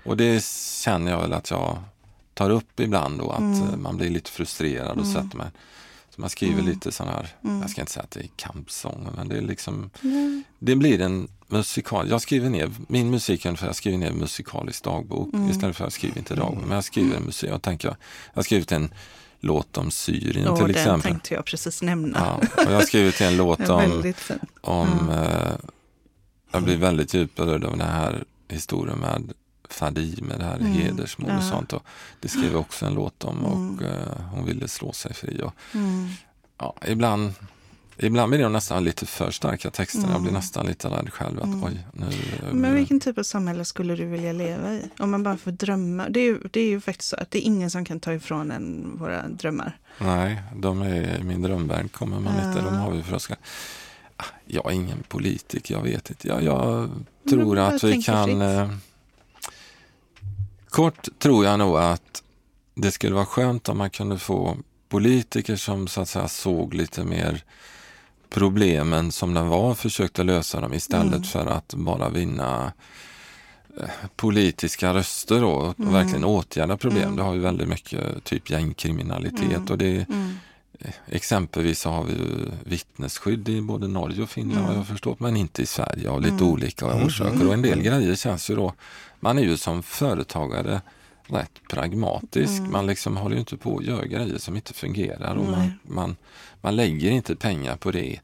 och 0.06 0.18
det 0.18 0.44
känner 0.84 1.12
jag 1.12 1.22
väl 1.22 1.34
att 1.34 1.52
jag 1.52 1.78
tar 2.34 2.50
upp 2.50 2.80
ibland 2.80 3.20
då, 3.20 3.32
att 3.32 3.40
Mm. 3.40 3.70
eh, 3.70 3.78
man 3.78 3.98
blir 3.98 4.10
lite 4.10 4.32
frustrerad 4.32 4.98
och 5.00 5.06
Mm. 5.06 5.14
sätter 5.14 5.38
mig. 5.38 5.48
Så 6.16 6.22
man 6.22 6.30
skriver 6.30 6.54
Mm. 6.60 6.66
lite 6.66 6.92
sån 6.92 7.08
här, 7.08 7.28
Mm. 7.44 7.62
jag 7.62 7.70
ska 7.70 7.82
inte 7.82 7.94
säga 7.94 8.04
att 8.04 8.12
det 8.12 8.20
är 8.20 8.30
kampsånger, 8.36 9.12
men 9.16 9.28
det 9.28 9.38
är 9.38 9.42
liksom, 9.42 9.90
Mm. 10.04 10.44
det 10.60 10.76
blir 10.76 11.02
en 11.02 11.28
musikal. 11.48 12.10
Jag 12.10 12.22
skriver 12.22 12.50
ner, 12.50 12.72
min 12.88 13.10
musik 13.12 13.46
är 13.46 13.50
ungefär, 13.50 13.68
jag 13.68 13.76
skriver 13.76 13.98
ner 13.98 14.12
musikalisk 14.12 14.84
dagbok 14.84 15.34
Mm. 15.34 15.50
istället 15.50 15.76
för 15.76 15.84
att 15.84 15.86
jag 15.86 15.94
skriver 15.94 16.18
inte 16.18 16.36
dagbok, 16.36 16.64
men 16.66 16.72
jag 16.76 16.84
skriver 16.84 17.20
musik. 17.20 17.50
Jag 17.50 17.62
tänker, 17.62 17.88
jag 17.88 17.96
har 18.36 18.44
skrivit 18.44 18.72
en 18.72 18.94
låt 19.40 19.78
om 19.78 19.92
Syrien 19.92 20.48
Och 20.48 20.58
till 20.58 20.68
den 20.68 20.76
exempel. 20.76 21.12
tänkte 21.12 21.34
jag 21.34 21.46
precis 21.46 21.82
nämna. 21.82 22.20
Ja, 22.42 22.64
och 22.66 22.72
jag 22.72 22.76
har 22.76 22.82
skrivit 22.82 23.22
en 23.22 23.38
låt 23.38 23.58
Den 23.66 23.70
om, 23.72 24.14
om 24.62 25.10
eh, 25.10 25.52
jag 26.52 26.64
blir 26.64 26.78
väldigt 26.78 27.36
berörd 27.36 27.64
av 27.64 27.78
den 27.78 27.88
här 27.88 28.24
historien 28.48 28.98
med 29.00 29.34
Fadime, 29.74 30.38
det 30.38 30.44
här 30.44 30.56
Mm, 30.56 30.72
hedersmord 30.72 31.30
och 31.30 31.36
ja. 31.36 31.42
sånt. 31.42 31.74
Och 31.74 31.84
det 32.20 32.28
skrev 32.28 32.56
också 32.56 32.86
en 32.86 32.94
låt 32.94 33.24
om 33.24 33.46
och 33.46 33.58
Mm. 33.82 33.86
eh, 33.86 34.24
hon 34.32 34.46
ville 34.46 34.68
slå 34.68 34.92
sig 34.92 35.14
fri. 35.14 35.42
Och, 35.44 35.54
Mm. 35.74 36.08
ja, 36.58 36.76
ibland, 36.88 37.34
ibland 37.98 38.30
blir 38.30 38.40
det 38.40 38.50
nästan 38.50 38.84
lite 38.84 39.06
för 39.06 39.32
starka 39.32 39.70
texter. 39.72 40.00
Jag 40.02 40.10
blir 40.10 40.20
Mm. 40.30 40.34
nästan 40.34 40.66
lite 40.66 40.88
rädd 40.88 41.14
själv. 41.14 41.38
Att, 41.40 41.46
Mm. 41.46 41.64
oj, 41.64 41.86
nu, 41.94 42.06
Men 42.54 42.74
vilken 42.74 43.00
typ 43.00 43.18
av 43.18 43.24
samhälle 43.24 43.66
skulle 43.66 43.96
du 43.96 44.06
vilja 44.06 44.32
leva 44.34 44.74
i? 44.74 44.82
Om 45.00 45.12
man 45.12 45.24
bara 45.24 45.38
får 45.38 45.52
drömma. 45.52 46.10
Det 46.10 46.20
är 46.20 46.24
ju, 46.24 46.40
det 46.52 46.60
är 46.62 46.68
ju 46.70 46.82
faktiskt 46.82 47.10
så 47.10 47.16
att 47.16 47.32
det 47.32 47.38
är 47.40 47.42
ingen 47.48 47.72
som 47.72 47.86
kan 47.86 48.00
ta 48.00 48.14
ifrån 48.14 48.52
en 48.52 48.98
våra 49.00 49.28
drömmar. 49.28 49.78
Nej, 49.98 50.42
de 50.56 50.82
är 50.82 51.18
i 51.20 51.24
min 51.24 51.42
drömvärld 51.42 51.92
kommer 51.92 52.20
man 52.20 52.34
Ja. 52.44 52.50
lite. 52.50 52.62
De 52.62 52.76
har 52.76 52.92
vi 52.92 53.04
för 53.04 53.16
oss. 53.16 53.30
Ah, 54.18 54.24
Jag 54.46 54.66
är 54.72 54.76
ingen 54.76 55.04
politiker, 55.08 55.76
jag 55.76 55.82
vet 55.82 56.10
inte. 56.10 56.28
Jag, 56.28 56.44
jag 56.44 56.90
tror 57.30 57.60
att 57.60 57.84
vi 57.84 58.02
kan... 58.04 58.26
fritt. 58.26 58.80
Eh, 60.74 60.76
kort 60.76 61.08
tror 61.20 61.46
jag 61.46 61.60
nog 61.60 61.78
att 61.78 62.24
det 62.76 62.92
skulle 62.92 63.16
vara 63.16 63.26
skönt 63.26 63.70
om 63.70 63.78
man 63.78 63.90
kunde 63.90 64.20
få 64.20 64.58
politiker 64.90 65.56
som 65.56 65.88
så 65.88 66.02
att 66.02 66.10
säga 66.10 66.28
såg 66.28 66.74
lite 66.74 67.04
mer 67.04 67.44
problemen 68.30 69.12
som 69.12 69.34
den 69.34 69.48
var 69.48 69.70
och 69.72 69.78
försökte 69.78 70.24
lösa 70.24 70.62
dem 70.62 70.74
istället 70.74 71.14
Mm. 71.14 71.24
för 71.24 71.46
att 71.46 71.74
bara 71.74 72.10
vinna 72.10 72.72
eh, 73.80 73.90
politiska 74.16 74.94
röster 74.94 75.42
då, 75.42 75.50
och 75.52 75.80
Mm. 75.80 75.94
verkligen 75.94 76.24
åtgärda 76.24 76.78
problem. 76.78 77.04
Mm. 77.04 77.16
Det 77.16 77.24
har 77.24 77.34
ju 77.34 77.40
väldigt 77.40 77.68
mycket 77.70 78.24
typ 78.24 78.50
gängkriminalitet 78.50 79.44
Mm. 79.52 79.66
och 79.72 79.78
det 79.78 80.06
Mm. 80.10 80.34
Exempelvis 81.08 81.80
så 81.80 81.90
har 81.90 82.04
vi 82.04 82.14
ju 82.14 82.52
vittnesskydd 82.64 83.50
i 83.50 83.62
både 83.62 83.88
Norge 83.88 84.24
och 84.24 84.30
Finland 84.30 84.66
Mm. 84.66 84.78
jag 84.78 84.88
förstått, 84.88 85.20
men 85.20 85.38
inte 85.38 85.62
i 85.62 85.66
Sverige 85.66 86.10
av 86.10 86.22
lite 86.22 86.34
Mm. 86.34 86.48
olika 86.48 86.86
orsaker. 87.06 87.48
Och 87.48 87.54
en 87.54 87.62
del 87.62 87.82
grejer 87.82 88.16
känns 88.16 88.50
ju 88.50 88.56
då, 88.56 88.74
man 89.24 89.38
är 89.38 89.44
ju 89.44 89.58
som 89.58 89.84
företagare 89.84 90.82
rätt 91.28 91.52
pragmatisk. 91.70 92.60
Mm. 92.60 92.72
Man 92.72 92.86
liksom 92.88 93.18
håller 93.18 93.36
ju 93.36 93.40
inte 93.40 93.58
på 93.58 93.78
att 93.78 93.84
göra 93.86 94.06
grejer 94.06 94.38
som 94.38 94.56
inte 94.56 94.74
fungerar 94.74 95.36
och 95.36 95.46
man, 95.46 95.72
man, 95.84 96.16
man 96.62 96.76
lägger 96.76 97.12
inte 97.12 97.36
pengar 97.36 97.76
på 97.76 97.92
det. 97.92 98.20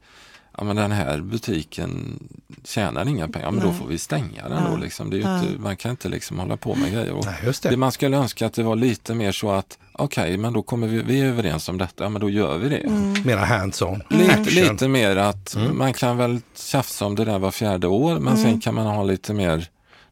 Ja, 0.58 0.64
men 0.64 0.76
den 0.76 0.92
här 0.92 1.20
butiken 1.20 2.18
tjänar 2.64 3.08
inga 3.08 3.28
pengar, 3.28 3.50
men 3.50 3.60
då 3.60 3.66
Nej. 3.68 3.76
får 3.78 3.86
vi 3.86 3.98
stänga 3.98 4.48
den 4.48 4.62
Ja. 4.64 4.70
då. 4.70 4.76
Liksom. 4.76 5.10
Det 5.10 5.16
är 5.16 5.18
ju 5.18 5.24
Ja. 5.24 5.42
inte, 5.42 5.58
man 5.60 5.76
kan 5.76 5.90
inte 5.90 6.08
liksom 6.08 6.38
hålla 6.38 6.56
på 6.56 6.74
med 6.74 6.92
grejer. 6.92 7.12
Och 7.12 7.24
Nej, 7.24 7.34
just 7.44 7.62
det 7.62 7.68
det. 7.70 7.76
man 7.76 7.92
skulle 7.92 8.16
önska 8.16 8.46
att 8.46 8.54
det 8.54 8.62
var 8.62 8.76
lite 8.76 9.14
mer 9.14 9.32
så 9.32 9.50
att 9.50 9.78
okej, 9.92 10.36
men 10.36 10.52
då 10.52 10.62
kommer 10.62 10.86
vi, 10.86 11.02
vi 11.02 11.20
är 11.20 11.26
överens 11.26 11.68
om 11.68 11.78
detta, 11.78 12.04
ja, 12.04 12.08
men 12.08 12.20
då 12.20 12.30
gör 12.30 12.58
vi 12.58 12.68
det. 12.68 12.76
Mm. 12.78 13.22
Mera 13.24 13.44
hands-on. 13.44 14.02
Lite, 14.10 14.32
Action. 14.34 14.44
lite 14.72 14.88
mer 14.88 15.16
att 15.16 15.54
Mm. 15.54 15.78
man 15.78 15.92
kan 15.92 16.16
väl 16.16 16.40
tjafsa 16.54 17.06
om 17.06 17.14
det 17.16 17.24
där 17.24 17.38
var 17.38 17.50
fjärde 17.50 17.86
år 17.86 18.14
men 18.14 18.32
Mm. 18.32 18.36
sen 18.44 18.60
kan 18.60 18.74
man 18.74 18.86
ha 18.86 19.02
lite 19.02 19.34
mer, 19.34 19.68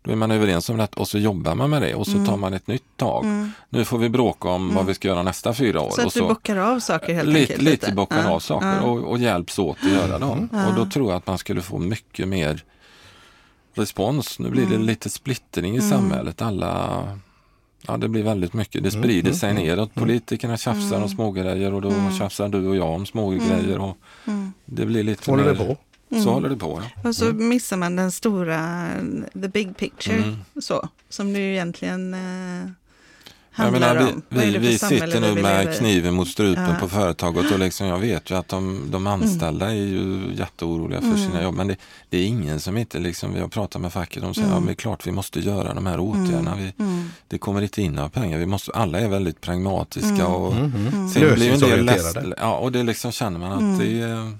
då 0.09 0.13
är 0.13 0.17
man 0.17 0.31
överens 0.31 0.71
om 0.71 0.77
det 0.77 0.89
och 0.97 1.09
så 1.09 1.19
jobbar 1.19 1.55
man 1.55 1.71
med 1.71 1.83
det 1.83 1.95
och 1.95 2.07
så 2.07 2.13
Mm. 2.13 2.27
tar 2.27 2.37
man 2.37 2.55
ett 2.55 2.67
nytt 2.67 2.97
tag. 2.97 3.25
Mm. 3.25 3.53
Nu 3.69 3.85
får 3.85 3.99
vi 3.99 4.09
bråka 4.09 4.49
om 4.49 4.75
vad 4.75 4.87
vi 4.87 4.95
ska 4.95 5.09
göra 5.09 5.23
nästa 5.23 5.55
fyra 5.55 5.81
år. 5.81 5.91
Så 5.91 6.01
och 6.01 6.07
att 6.07 6.15
du 6.15 6.21
bockar 6.21 6.57
av 6.57 6.81
saker 6.81 7.15
helt 7.15 7.29
lite, 7.29 7.41
enkelt? 7.53 7.63
lite 7.63 7.93
bockar 7.93 8.23
Ja. 8.23 8.31
av 8.31 8.41
saker 8.41 8.81
och, 8.85 8.99
och 8.99 9.19
hjälps 9.19 9.59
åt 9.59 9.77
att 9.83 9.91
göra 9.93 10.19
dem. 10.19 10.49
Ja. 10.53 10.69
Och 10.69 10.75
då 10.75 10.87
tror 10.87 11.09
jag 11.11 11.17
att 11.17 11.27
man 11.27 11.39
skulle 11.39 11.63
få 11.63 11.79
mycket 11.79 12.29
mer 12.29 12.65
respons. 13.75 14.39
Nu 14.39 14.51
blir 14.51 14.67
det 14.67 14.75
Mm. 14.75 14.87
lite 14.87 15.11
splittring 15.11 15.75
i 15.75 15.79
Mm. 15.79 15.91
samhället. 15.91 16.43
Alla, 16.43 17.03
ja 17.87 17.97
det 17.97 18.09
blir 18.09 18.23
väldigt 18.23 18.53
mycket, 18.53 18.83
det 18.83 18.89
Mm, 18.89 19.03
sprider 19.03 19.29
mm, 19.29 19.39
sig 19.39 19.51
mm, 19.51 19.63
neråt. 19.63 19.95
Politikerna 19.95 20.57
tjafsar 20.57 20.97
Mm. 20.97 21.03
om 21.03 21.09
smågrejer 21.09 21.75
och 21.75 21.83
då 21.83 21.91
Mm. 21.91 22.13
tjafsar 22.19 22.49
du 22.49 22.67
och 22.69 22.77
jag 22.77 22.91
om 22.91 23.07
smågrejer. 23.07 23.79
Och 23.79 23.97
Mm. 24.27 24.53
det 24.65 24.87
blir 24.87 25.03
lite 25.03 25.31
Håller 25.31 25.45
mer, 25.45 25.51
det 25.53 25.57
på? 25.59 25.77
Så 26.11 26.15
Mm. 26.17 26.29
håller 26.29 26.49
det 26.49 26.57
på. 26.57 26.83
Ja. 27.03 27.09
Och 27.09 27.15
så 27.17 27.25
missar 27.25 27.77
man 27.77 27.97
den 27.97 28.13
stora, 28.13 28.89
the 29.33 29.49
big 29.49 29.77
picture, 29.77 30.17
Mm. 30.17 30.37
så, 30.61 30.89
som 31.09 31.33
det 31.33 31.39
ju 31.39 31.53
egentligen 31.53 32.15
eh, 32.15 32.71
handlar 33.51 33.95
menar, 33.95 34.13
om. 34.13 34.23
vi, 34.29 34.39
vi, 34.51 34.59
vi 34.59 34.79
sitter 34.79 35.21
nu 35.21 35.35
vi 35.35 35.43
med 35.43 35.79
kniven 35.79 36.15
mot 36.15 36.29
strupen 36.29 36.65
Ja. 36.71 36.77
på 36.81 36.89
företaget 36.89 37.53
och 37.53 37.59
liksom, 37.59 37.87
jag 37.87 37.99
vet 37.99 38.31
ju 38.31 38.35
att 38.39 38.49
de, 38.49 38.81
de 38.91 39.07
anställda 39.07 39.67
är 39.71 39.75
ju 39.75 40.23
jätteoroliga 40.35 41.01
för 41.01 41.07
Mm. 41.09 41.19
sina 41.19 41.43
jobb. 41.43 41.55
Men 41.55 41.67
det, 41.69 41.77
det 42.09 42.19
är 42.19 42.27
ingen 42.27 42.61
som 42.61 42.77
inte, 42.77 42.99
liksom, 42.99 43.35
vi 43.35 43.41
har 43.41 43.49
pratat 43.49 43.83
med 43.83 43.93
facket, 43.93 44.23
de 44.23 44.35
säger 44.35 44.47
Mm. 44.47 44.55
ja, 44.55 44.61
men 44.61 44.67
det 44.67 44.73
är 44.73 44.75
klart 44.75 45.07
vi 45.07 45.13
måste 45.13 45.41
göra 45.41 45.75
de 45.75 45.87
här 45.87 46.01
åtgärderna. 46.01 46.57
Vi, 46.57 46.73
Mm. 46.85 47.11
det 47.29 47.39
kommer 47.39 47.63
inte 47.63 47.83
in 47.83 47.93
några 47.93 48.09
pengar. 48.09 48.39
Vi 48.39 48.47
måste, 48.47 48.73
alla 48.73 49.01
är 49.01 49.09
väldigt 49.09 49.41
pragmatiska. 49.41 50.09
Mm. 50.09 50.27
Och, 50.27 50.53
Mm, 50.53 50.73
mm. 50.93 51.09
Sen 51.09 51.35
blir 51.35 51.53
en 51.53 51.61
del 51.61 51.85
läst, 51.85 52.17
ja, 52.39 52.57
och 52.59 52.73
det 52.73 52.83
liksom 52.83 53.13
känner 53.13 53.39
man 53.41 53.53
att 53.53 53.61
Mm. 53.61 53.79
det, 53.79 54.01
är, 54.03 54.33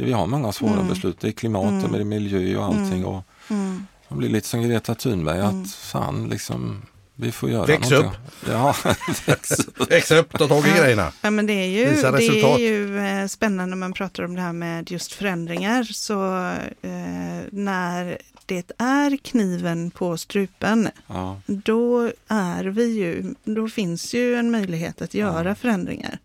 det, 0.00 0.06
vi 0.06 0.12
har 0.12 0.26
många 0.26 0.52
svåra 0.52 0.72
Mm. 0.74 0.88
beslut. 0.88 1.20
Det 1.20 1.28
är 1.28 1.32
klimat 1.32 1.68
Mm. 1.72 1.84
och 1.84 1.90
det 1.92 1.98
är 1.98 2.04
miljö 2.04 2.56
och 2.56 2.64
allting. 2.64 2.92
Mm. 2.92 3.04
Och 3.04 3.22
Mm. 3.48 3.86
man 4.08 4.18
blir 4.18 4.28
lite 4.28 4.48
som 4.48 4.62
Greta 4.62 4.94
Thunberg, 4.94 5.40
Mm. 5.40 5.62
att 5.62 5.70
fan 5.72 6.28
liksom 6.28 6.82
vi 7.14 7.32
får 7.32 7.50
göra 7.50 7.66
Väx 7.66 7.90
något. 7.90 8.04
upp. 8.04 8.10
Ja, 8.48 8.74
väx 9.26 9.50
upp. 9.58 9.90
Växa 9.90 10.16
upp, 10.16 10.38
ta 10.38 10.48
tag 10.48 10.66
i 10.66 10.78
grejerna. 10.78 11.12
Ja, 11.22 11.30
men 11.30 11.46
det 11.46 11.52
är 11.52 11.66
ju, 11.66 11.90
Visa 11.90 12.10
det 12.12 12.24
är 12.26 12.58
ju 12.58 12.98
eh, 12.98 13.26
spännande 13.26 13.70
när 13.70 13.76
man 13.76 13.92
pratar 13.92 14.22
om 14.24 14.34
det 14.34 14.40
här 14.40 14.52
med 14.52 14.90
just 14.90 15.12
förändringar. 15.12 15.82
Så 15.84 16.36
eh, 16.82 17.42
när 17.50 18.18
det 18.46 18.72
är 18.78 19.16
kniven 19.16 19.90
på 19.90 20.16
strupen, 20.16 20.88
Ja. 21.06 21.40
då 21.46 22.10
är 22.28 22.64
vi 22.64 22.84
ju, 22.98 23.34
då 23.44 23.68
finns 23.68 24.14
ju 24.14 24.34
en 24.36 24.50
möjlighet 24.50 25.02
att 25.02 25.14
göra 25.14 25.54
förändringar. 25.54 26.18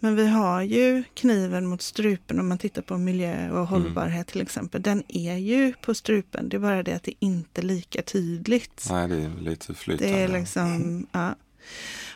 Men 0.00 0.16
vi 0.16 0.26
har 0.28 0.62
ju 0.62 1.04
kniven 1.14 1.66
mot 1.66 1.82
strupen 1.82 2.40
om 2.40 2.48
man 2.48 2.58
tittar 2.58 2.82
på 2.82 2.98
miljö 2.98 3.50
och 3.50 3.66
hållbarhet 3.66 4.26
till 4.26 4.40
exempel. 4.40 4.82
Den 4.82 5.02
är 5.08 5.36
ju 5.36 5.72
på 5.82 5.94
strupen, 5.94 6.48
det 6.48 6.56
är 6.56 6.60
bara 6.60 6.82
det 6.82 6.92
att 6.92 7.02
det 7.02 7.14
inte 7.18 7.60
är 7.60 7.62
lika 7.62 8.02
tydligt. 8.02 8.86
Nej, 8.90 9.08
det 9.08 9.16
är 9.16 9.30
lite 9.40 9.74
flytande. 9.74 10.12
Det 10.12 10.22
är 10.22 10.28
liksom, 10.28 11.06
ja. 11.12 11.34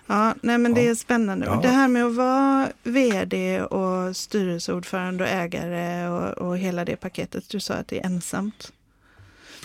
Ja, 0.06 0.34
nej 0.42 0.58
men 0.58 0.74
det 0.74 0.88
är 0.88 0.94
spännande. 0.94 1.46
Ja. 1.46 1.60
Det 1.62 1.68
här 1.68 1.88
med 1.88 2.04
att 2.06 2.14
vara 2.14 2.68
vd 2.82 3.62
och 3.62 4.16
styrelseordförande 4.16 5.24
och 5.24 5.30
ägare 5.30 6.08
och, 6.08 6.48
och 6.48 6.58
hela 6.58 6.84
det 6.84 6.96
paketet. 6.96 7.48
Du 7.48 7.60
sa 7.60 7.74
att 7.74 7.88
det 7.88 8.00
är 8.00 8.06
ensamt. 8.06 8.72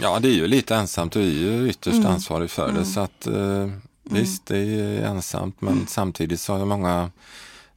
Ja, 0.01 0.19
det 0.19 0.27
är 0.27 0.33
ju 0.33 0.47
lite 0.47 0.75
ensamt 0.75 1.15
och 1.15 1.21
är 1.21 1.25
ju 1.25 1.69
ytterst 1.69 1.95
Mm. 1.97 2.07
ansvarig 2.07 2.49
för 2.49 2.71
det. 2.71 2.85
Så 2.85 2.99
att 2.99 3.27
eh, 3.27 3.69
visst, 4.03 4.45
det 4.45 4.57
är 4.57 5.01
ensamt 5.05 5.61
men 5.61 5.87
samtidigt 5.87 6.39
så 6.39 6.53
har 6.53 6.59
jag 6.59 6.67
många 6.67 7.11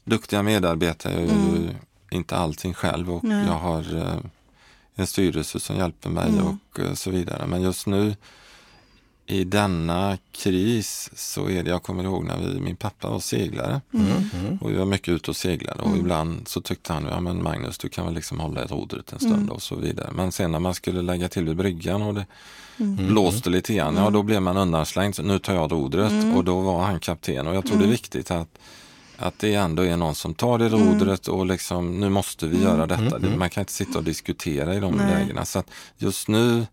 duktiga 0.05 0.43
medarbetare. 0.43 1.13
Jag 1.15 1.23
gör 1.27 1.57
ju 1.57 1.69
inte 2.11 2.37
allting 2.37 2.75
själv 2.75 3.11
och 3.11 3.25
Mm. 3.25 3.37
Nej. 3.39 3.47
jag 3.47 3.59
har 3.59 3.97
eh, 3.97 4.19
en 4.95 5.07
styrelse 5.07 5.61
som 5.61 5.77
hjälper 5.77 6.11
mig 6.11 6.29
Mm. 6.29 6.47
och 6.47 6.81
eh, 6.81 6.93
så 6.95 7.11
vidare. 7.11 7.47
Men 7.47 7.63
just 7.63 7.87
nu 7.87 8.17
i 9.27 9.45
denna 9.45 10.19
kris 10.33 11.11
så 11.15 11.49
är 11.51 11.63
det, 11.63 11.71
jag 11.71 11.83
kommer 11.83 12.05
ihåg 12.05 12.25
när 12.25 12.39
vi, 12.39 12.61
min 12.61 12.77
pappa 12.77 13.11
var 13.11 13.21
seglare 13.21 13.81
Mm. 13.95 14.59
och 14.61 14.71
vi 14.71 14.75
var 14.75 14.85
mycket 14.85 15.09
ute 15.09 15.31
och 15.31 15.37
seglade 15.37 15.83
och 15.83 15.97
ibland 15.97 16.49
så 16.49 16.61
tyckte 16.61 16.93
han, 16.93 17.05
ja 17.05 17.21
men 17.21 17.43
Magnus 17.43 17.79
du 17.79 17.89
kan 17.89 18.05
väl 18.07 18.15
liksom 18.15 18.41
hålla 18.41 18.65
i 18.65 18.67
rodret 18.67 19.13
en 19.13 19.19
stund 19.19 19.51
och 19.51 19.63
så 19.63 19.75
vidare. 19.77 20.11
Men 20.15 20.33
sen 20.33 20.53
när 20.53 20.59
man 20.59 20.75
skulle 20.75 21.03
lägga 21.03 21.29
till 21.29 21.45
vid 21.45 21.57
bryggan 21.57 22.03
och 22.03 22.15
det 22.15 22.27
blåste 23.09 23.51
lite 23.51 23.75
grann, 23.75 23.97
ja 23.97 24.11
då 24.11 24.23
blev 24.23 24.43
man 24.43 24.57
undanslängd, 24.57 25.15
så 25.17 25.23
nu 25.23 25.39
tar 25.39 25.55
jag 25.55 25.73
rodret 25.73 26.37
och 26.37 26.45
då 26.45 26.61
var 26.61 26.83
han 26.85 27.01
kapten 27.01 27.47
och 27.47 27.55
jag 27.55 27.67
tror 27.67 27.79
det 27.79 27.85
är 27.85 27.89
viktigt 27.91 28.31
att 28.31 28.59
att 29.21 29.39
det 29.39 29.55
ändå 29.55 29.83
är 29.85 29.97
någon 29.97 30.15
som 30.15 30.35
tar 30.35 30.59
det 30.59 30.69
rodret 30.69 31.29
och 31.29 31.47
liksom 31.47 32.01
nu 32.01 32.09
måste 32.09 32.47
vi 32.47 32.63
göra 32.63 32.87
detta. 32.87 33.19
Det- 33.19 33.37
Man 33.37 33.51
kan 33.51 33.61
inte 33.63 33.73
sitta 33.73 33.99
och 33.99 34.05
diskutera 34.05 34.75
i 34.75 34.81
de 34.81 34.95
Nej. 34.95 35.07
lägena. 35.07 35.45
Så 35.45 35.59
att 35.59 35.71
just 35.97 36.29
nu 36.29 36.67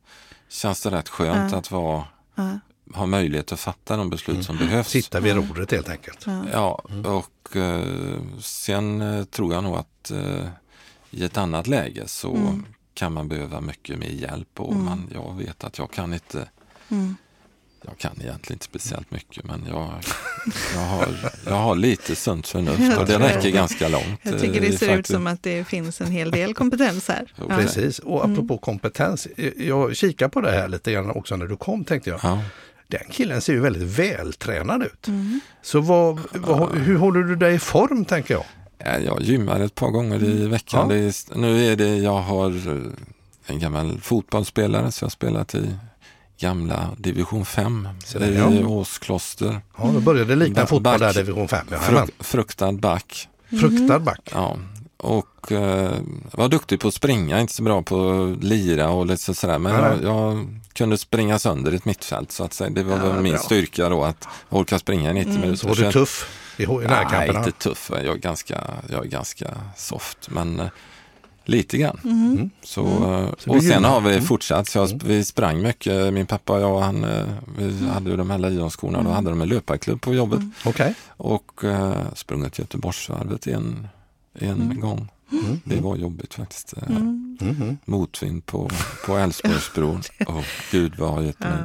känns 0.50 0.82
det 0.82 0.90
rätt 0.90 1.10
skönt 1.10 1.54
att 1.54 1.72
vara, 1.72 2.04
Ja. 2.36 2.60
ha 2.94 3.06
möjlighet 3.06 3.52
att 3.52 3.60
fatta 3.60 3.98
de 3.98 4.10
beslut 4.10 4.46
som 4.46 4.58
behövs. 4.58 4.88
Sitta 4.88 5.20
vid 5.20 5.36
rodret 5.36 5.72
helt 5.72 5.90
enkelt. 5.90 6.26
Ja, 6.54 6.82
och 7.06 7.56
eh, 7.56 8.20
sen 8.40 9.02
eh, 9.02 9.24
tror 9.24 9.54
jag 9.54 9.64
nog 9.64 9.76
att 9.76 10.12
eh, 10.12 10.48
i 11.12 11.24
ett 11.24 11.38
annat 11.38 11.68
läge 11.68 12.04
så 12.08 12.60
kan 12.94 13.14
man 13.14 13.28
behöva 13.28 13.62
mycket 13.62 14.00
mer 14.00 14.10
hjälp 14.10 14.60
och 14.60 14.76
man, 14.76 15.10
jag 15.14 15.36
vet 15.38 15.64
att 15.64 15.78
jag 15.78 15.92
kan 15.92 16.14
inte 16.14 16.50
jag 17.82 17.98
kan 17.98 18.12
egentligen 18.22 18.56
inte 18.56 18.66
speciellt 18.66 19.12
mycket 19.12 19.44
men 19.44 19.66
jag, 19.70 19.94
jag, 20.76 20.82
har, 20.82 21.08
jag 21.46 21.54
har 21.56 21.76
lite 21.76 22.16
sunt 22.16 22.48
förnuft 22.48 22.98
och 22.98 23.06
det 23.06 23.20
räcker 23.20 23.50
ganska 23.52 23.88
långt. 23.88 24.20
Jag 24.22 24.40
tycker 24.40 24.62
det 24.62 24.68
eh, 24.68 24.78
ser 24.78 24.98
ut 24.98 25.08
som 25.08 25.28
att 25.28 25.44
det 25.44 25.64
finns 25.64 26.02
en 26.02 26.12
hel 26.12 26.32
del 26.32 26.54
kompetens 26.54 27.08
här. 27.08 27.34
Ja. 27.36 27.46
Precis, 27.58 28.00
och 28.00 28.26
apropå 28.26 28.58
kompetens. 28.58 29.28
Jag 29.58 29.96
kikar 29.96 30.28
på 30.28 30.42
det 30.42 30.52
här 30.52 30.68
lite 30.68 30.92
grann 30.92 31.12
också 31.12 31.36
när 31.36 31.46
du 31.46 31.58
kom 31.58 31.84
tänkte 31.86 32.10
jag. 32.10 32.20
Ja. 32.24 32.42
Den 32.88 33.04
killen 33.12 33.42
ser 33.42 33.54
ju 33.54 33.60
väldigt 33.60 34.00
vältränad 34.00 34.84
ut. 34.84 35.08
Så 35.62 35.82
vad, 35.82 36.20
vad, 36.34 36.76
hur 36.76 36.96
håller 36.98 37.24
du 37.24 37.36
dig 37.36 37.56
i 37.56 37.60
form 37.60 38.06
tänker 38.06 38.34
jag? 38.34 38.44
Ja, 38.78 38.98
Jag 39.00 39.22
gymmar 39.22 39.60
ett 39.60 39.76
par 39.76 39.90
gånger 39.90 40.24
i 40.24 40.48
veckan. 40.48 40.90
Ja. 40.90 40.96
Det 40.96 41.02
är, 41.02 41.38
nu 41.38 41.66
är 41.66 41.76
det, 41.76 41.98
jag 41.98 42.20
har 42.22 42.50
eh, 42.50 42.84
en 43.46 43.60
gammal 43.60 44.00
fotbollsspelare 44.02 44.92
så 44.92 45.04
jag 45.04 45.06
har 45.06 45.12
spelat 45.12 45.56
i 45.56 45.76
gamla 46.40 46.90
division 46.98 47.46
5 47.46 47.88
Så 48.06 48.20
där, 48.20 48.32
i 48.32 48.60
ja. 48.62 48.68
Åskloster. 48.68 49.62
Ja, 49.78 49.90
då 49.94 50.00
började 50.00 50.36
det 50.36 50.46
likna 50.46 50.66
fotboll 50.68 51.00
där 51.00 51.14
division 51.14 51.48
5. 51.48 51.68
Ja, 51.72 51.78
Fruk, 51.80 52.10
fruktad 52.20 52.72
back. 52.72 53.28
Fruktad 53.50 54.00
back. 54.00 54.30
Ja. 54.34 54.58
Och 54.98 55.52
eh, 55.52 55.92
var 56.32 56.50
duktig 56.50 56.80
på 56.80 56.88
att 56.88 56.94
springa, 56.94 57.40
inte 57.42 57.54
så 57.54 57.64
bra 57.64 57.82
på 57.82 58.12
att 58.38 58.44
lira 58.44 58.90
och 58.90 59.06
lite 59.06 59.34
sådär. 59.36 59.60
Men 59.60 59.74
jag, 59.74 60.04
jag 60.04 60.48
kunde 60.74 60.98
springa 60.98 61.40
sönder 61.40 61.72
ett 61.72 61.86
mittfält 61.86 62.32
så 62.32 62.44
att 62.44 62.54
säga. 62.54 62.70
Det 62.70 62.84
var 62.84 62.98
Ja, 62.98 63.06
väl 63.06 63.22
min 63.22 63.34
bra. 63.34 63.42
styrka 63.42 63.90
då 63.90 64.04
att 64.04 64.28
orka 64.50 64.80
springa 64.80 65.12
i 65.12 65.14
90 65.14 65.34
minuter. 65.34 65.56
Så 65.56 65.68
var 65.68 65.76
du 65.76 65.92
tuff 65.92 66.30
i, 66.58 66.64
i 66.64 66.68
Nej, 66.68 66.78
närkamperna? 66.88 67.40
inte 67.40 67.52
tuff. 67.52 67.92
Jag 67.94 68.06
är 68.06 68.16
ganska, 68.16 68.64
jag 68.90 69.06
är 69.06 69.10
ganska 69.10 69.48
soft, 69.76 70.30
men 70.30 70.60
eh, 70.60 70.68
lite 71.48 71.78
grann. 71.78 72.00
Mm. 72.04 72.50
Så, 72.64 72.82
eh, 72.86 73.30
Så 73.38 73.50
och 73.50 73.56
du 73.62 73.70
sen 73.70 73.84
har 73.84 74.02
vi 74.02 74.12
Mm. 74.12 74.24
fortsatt. 74.24 74.68
Så 74.68 74.78
jag, 74.80 75.02
vi 75.06 75.24
sprang 75.24 75.62
mycket, 75.62 76.14
min 76.14 76.26
pappa 76.26 76.54
och 76.54 76.62
jag, 76.62 76.80
han, 76.80 77.04
eh, 77.04 77.26
vi 77.58 77.88
hade 77.88 78.10
ju 78.10 78.18
de 78.18 78.30
här 78.30 78.38
lejonskorna, 78.38 79.04
då 79.04 79.10
hade 79.10 79.30
de 79.30 79.42
en 79.42 79.48
löparklubb 79.50 80.02
på 80.02 80.14
jobbet 80.14 80.40
Okej. 80.66 80.94
och 81.08 81.64
eh, 81.64 81.96
sprungit 82.16 82.60
Göteborgsvarvet 82.60 83.48
en, 83.48 83.88
en 84.34 84.80
gång. 84.80 85.08
Mm. 85.32 85.60
Det 85.64 85.82
var 85.82 85.96
jobbigt 85.96 86.34
faktiskt. 86.34 86.74
Mhm. 87.40 87.78
Motvind 87.86 88.46
på, 88.46 88.70
på 89.06 89.18
Älvsborgsbron. 89.18 90.02
Åh, 90.28 90.42
gud 90.72 90.94
vad 90.98 91.10
har 91.10 91.22
gett 91.22 91.40
mig. 91.40 91.58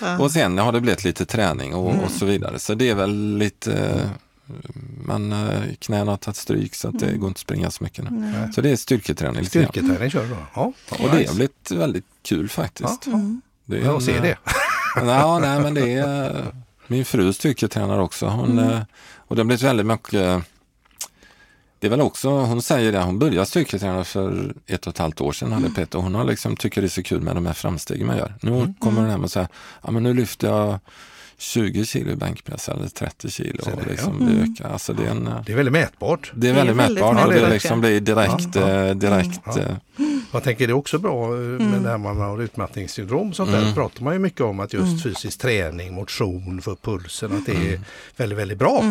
Ja. 0.00 0.18
Och 0.18 0.30
sen 0.30 0.58
har 0.58 0.72
det 0.72 0.80
blivit 0.80 1.04
lite 1.04 1.24
träning 1.26 1.74
och, 1.74 2.04
och 2.04 2.10
så 2.10 2.26
vidare. 2.26 2.58
Så 2.58 2.74
det 2.74 2.88
är 2.90 2.94
väl 2.94 3.36
lite, 3.38 4.00
eh, 4.52 4.70
man 5.06 5.32
eh, 5.32 5.62
knäna 5.78 6.12
har 6.12 6.16
tagit 6.16 6.36
stryk 6.36 6.74
så 6.74 6.88
att 6.88 6.98
det 6.98 7.16
går 7.16 7.28
inte 7.28 7.38
att 7.38 7.38
springa 7.38 7.70
så 7.70 7.84
mycket 7.84 8.10
nu. 8.10 8.50
Så 8.54 8.60
det 8.60 8.70
är 8.70 8.76
styrketräning. 8.76 9.46
Styrketräning 9.46 10.10
kör 10.10 10.22
du 10.22 10.28
då? 10.28 10.36
Ja. 10.54 10.72
Och 10.90 10.98
det 10.98 11.26
har 11.28 11.34
blivit 11.34 11.70
väldigt 11.70 12.06
kul 12.22 12.48
faktiskt. 12.48 13.06
Ja, 13.06 13.76
är 13.76 13.84
Jag 13.84 13.94
en, 13.94 14.00
ser 14.00 14.16
eh, 14.16 14.22
det. 14.22 14.36
Ja, 14.96 15.38
nej, 15.38 15.60
men 15.60 15.74
det 15.74 15.92
är 15.92 16.36
eh, 16.36 16.46
min 16.86 17.04
fru 17.04 17.32
styrketränar 17.32 17.98
också. 17.98 18.26
Hon, 18.26 18.58
eh, 18.58 18.80
och 19.16 19.36
det 19.36 19.40
har 19.40 19.46
blivit 19.46 19.62
väldigt 19.62 19.86
mycket 19.86 20.44
det 21.82 21.88
är 21.88 21.90
väl 21.90 22.00
också, 22.00 22.30
hon 22.30 22.62
säger 22.62 22.92
det, 22.92 23.02
hon 23.02 23.18
började 23.18 23.46
styrketräna 23.46 24.04
för 24.04 24.54
ett 24.66 24.86
och 24.86 24.92
ett 24.92 24.98
halvt 24.98 25.20
år 25.20 25.32
sedan 25.32 25.52
hade 25.52 25.70
Peter 25.70 25.98
och 25.98 26.04
hon 26.04 26.14
har 26.14 26.24
liksom, 26.24 26.56
tycker 26.56 26.80
det 26.80 26.86
är 26.86 26.88
så 26.88 27.02
kul 27.02 27.20
med 27.20 27.34
de 27.34 27.46
här 27.46 27.52
framstegen 27.52 28.06
man 28.06 28.16
gör. 28.16 28.34
Nu 28.40 28.74
kommer 28.78 29.00
hon 29.00 29.10
hem 29.10 29.24
och 29.24 29.30
säger, 29.30 29.48
ja 29.82 29.90
men 29.90 30.02
nu 30.02 30.14
lyfter 30.14 30.48
jag 30.48 30.78
20 31.42 31.84
kilo 31.84 32.10
i 32.10 32.16
bänkpress 32.16 32.68
eller 32.68 32.88
30 32.88 33.30
kilo. 33.30 33.62
Det, 33.64 33.72
Och 33.72 33.80
ja. 33.82 33.90
liksom, 33.90 34.26
det, 34.26 34.42
ökar. 34.62 34.72
Alltså, 34.72 34.92
det, 34.92 35.02
är 35.06 35.10
en, 35.10 35.30
Det 35.46 35.52
är 35.52 35.56
väldigt 35.56 35.72
mätbart. 35.72 36.32
det 36.34 36.48
är 36.48 36.54
Det 36.54 36.60
är 36.60 36.64
väldigt 36.64 36.76
väldigt 36.76 36.94
mätbart 37.04 37.24
och 37.24 37.30
det 37.30 37.34
mätbart, 37.34 37.52
liksom 37.52 37.70
ja. 37.70 37.76
blir 37.80 38.00
direkt, 38.00 38.54
Ja, 38.54 38.68
ja. 38.68 38.84
eh, 38.86 38.94
direkt 38.94 39.40
Ja. 39.44 39.58
eh, 39.58 39.76
Jag 40.32 40.42
tänker 40.42 40.66
det 40.66 40.70
är 40.70 40.74
också 40.76 40.98
bra 40.98 41.24
eh, 41.34 41.38
med 41.40 41.82
det 41.82 41.88
här 41.88 41.98
man 41.98 42.16
har 42.20 42.42
utmattningssyndrom 42.42 43.32
sånt 43.32 43.52
där. 43.52 43.72
pratar 43.74 44.04
man 44.04 44.12
ju 44.12 44.18
mycket 44.18 44.40
om 44.40 44.60
att 44.60 44.72
just 44.72 45.02
fysisk 45.02 45.38
träning, 45.38 45.94
motion 45.94 46.62
för 46.62 46.74
pulsen, 46.82 47.32
att 47.36 47.46
det 47.46 47.52
är 47.52 47.80
väldigt, 48.16 48.38
väldigt 48.38 48.58
bra. 48.58 48.82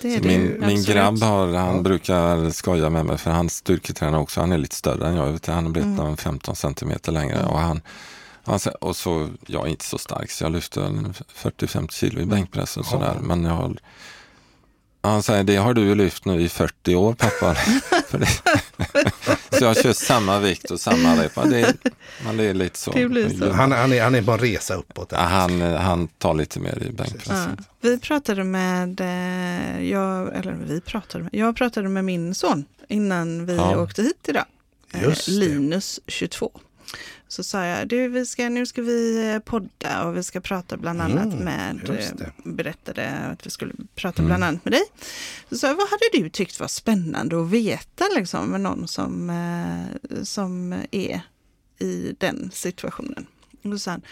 Det 0.00 0.18
det. 0.18 0.28
min, 0.28 0.64
min 0.66 0.82
grabb 0.82 1.22
har, 1.22 1.46
han 1.54 1.76
Ja. 1.76 1.82
brukar 1.82 2.50
skoja 2.50 2.90
med 2.90 3.06
mig 3.06 3.18
för 3.18 3.30
han 3.30 3.48
styrketränar 3.50 4.18
också. 4.18 4.40
Han 4.40 4.52
är 4.52 4.58
lite 4.58 4.76
större 4.76 5.08
än 5.08 5.16
jag. 5.16 5.38
Han 5.46 5.64
har 5.64 5.72
blivit 5.72 5.98
mm. 5.98 6.16
15 6.16 6.56
centimeter 6.56 7.12
längre. 7.12 7.44
Och, 7.44 7.58
han, 7.58 7.80
sä- 8.46 8.74
och 8.80 8.96
så, 8.96 9.28
jag 9.46 9.66
är 9.66 9.70
inte 9.70 9.84
så 9.84 9.98
stark 9.98 10.30
så 10.30 10.44
jag 10.44 10.52
lyfter 10.52 10.80
en 10.82 11.14
40-50 11.36 11.92
kilo 11.92 12.20
i 12.20 12.26
bänkpress 12.26 12.76
och 12.76 12.86
sådär. 12.86 13.14
Men 13.22 13.44
jag 13.44 13.52
har, 13.52 13.76
han 15.02 15.22
säger, 15.22 15.44
det 15.44 15.56
har 15.56 15.74
du 15.74 15.94
lyft 15.94 16.24
nu 16.24 16.40
i 16.42 16.48
40 16.48 16.94
år 16.94 17.14
pappa. 17.14 17.56
Så 19.58 19.64
jag 19.64 19.76
kör 19.82 19.92
samma 19.92 20.38
vikt 20.38 20.70
och 20.70 20.80
samma 20.80 21.22
rep. 21.22 21.34
Det, 21.34 21.74
det 22.36 22.44
är 22.44 22.54
lite 22.54 22.78
så. 22.78 22.92
Han, 23.52 23.72
han, 23.72 23.92
är, 23.92 24.02
han 24.02 24.14
är 24.14 24.18
en 24.32 24.38
resa 24.38 24.74
uppåt. 24.74 25.08
Ja, 25.12 25.18
han, 25.18 25.60
han 25.60 26.08
tar 26.08 26.34
lite 26.34 26.60
mer 26.60 26.82
i 26.82 26.86
Ja. 26.86 26.92
bänkpressen. 26.92 27.64
Vi 27.80 27.98
pratade 27.98 28.44
med, 28.44 29.00
eh, 29.00 29.82
jag, 29.90 30.34
eller 30.36 30.52
vi 30.68 30.80
pratade 30.80 31.24
med, 31.24 31.34
jag 31.34 31.56
pratade 31.56 31.88
med 31.88 32.04
min 32.04 32.34
son 32.34 32.64
innan 32.88 33.46
vi 33.46 33.56
Ja. 33.56 33.78
åkte 33.80 34.02
hit 34.02 34.26
idag. 34.28 34.44
Eh, 34.92 35.02
Just 35.02 35.26
det. 35.26 35.32
Linus, 35.32 36.00
22. 36.06 36.50
Så 37.34 37.44
sa 37.44 37.64
jag, 37.64 37.88
du, 37.88 38.08
vi 38.08 38.26
ska, 38.26 38.48
nu 38.48 38.66
ska 38.66 38.82
vi 38.82 39.30
eh, 39.32 39.38
podda 39.38 40.04
och 40.04 40.16
vi 40.16 40.22
ska 40.22 40.40
prata 40.40 40.76
bland 40.76 41.02
annat 41.02 41.24
Mm, 41.32 41.38
med, 41.44 41.90
eh, 41.90 42.06
det. 42.16 42.32
berättade 42.44 43.10
att 43.10 43.46
vi 43.46 43.50
skulle 43.50 43.74
prata 43.94 44.22
bland 44.22 44.44
annat 44.44 44.64
med 44.64 44.72
dig. 44.72 44.82
Så 45.50 45.58
sa 45.58 45.66
jag, 45.66 45.74
vad 45.74 45.88
hade 45.88 46.04
du 46.12 46.28
tyckt 46.30 46.60
var 46.60 46.68
spännande 46.68 47.40
att 47.42 47.50
veta 47.50 48.04
liksom, 48.16 48.46
med 48.46 48.60
någon 48.60 48.88
som, 48.88 49.30
eh, 49.30 50.22
som 50.22 50.72
är 50.90 51.20
i 51.78 52.14
den 52.18 52.50
situationen? 52.54 53.26
Och 53.64 53.70
då 53.70 53.78
sa 53.78 53.90
han, 53.90 54.02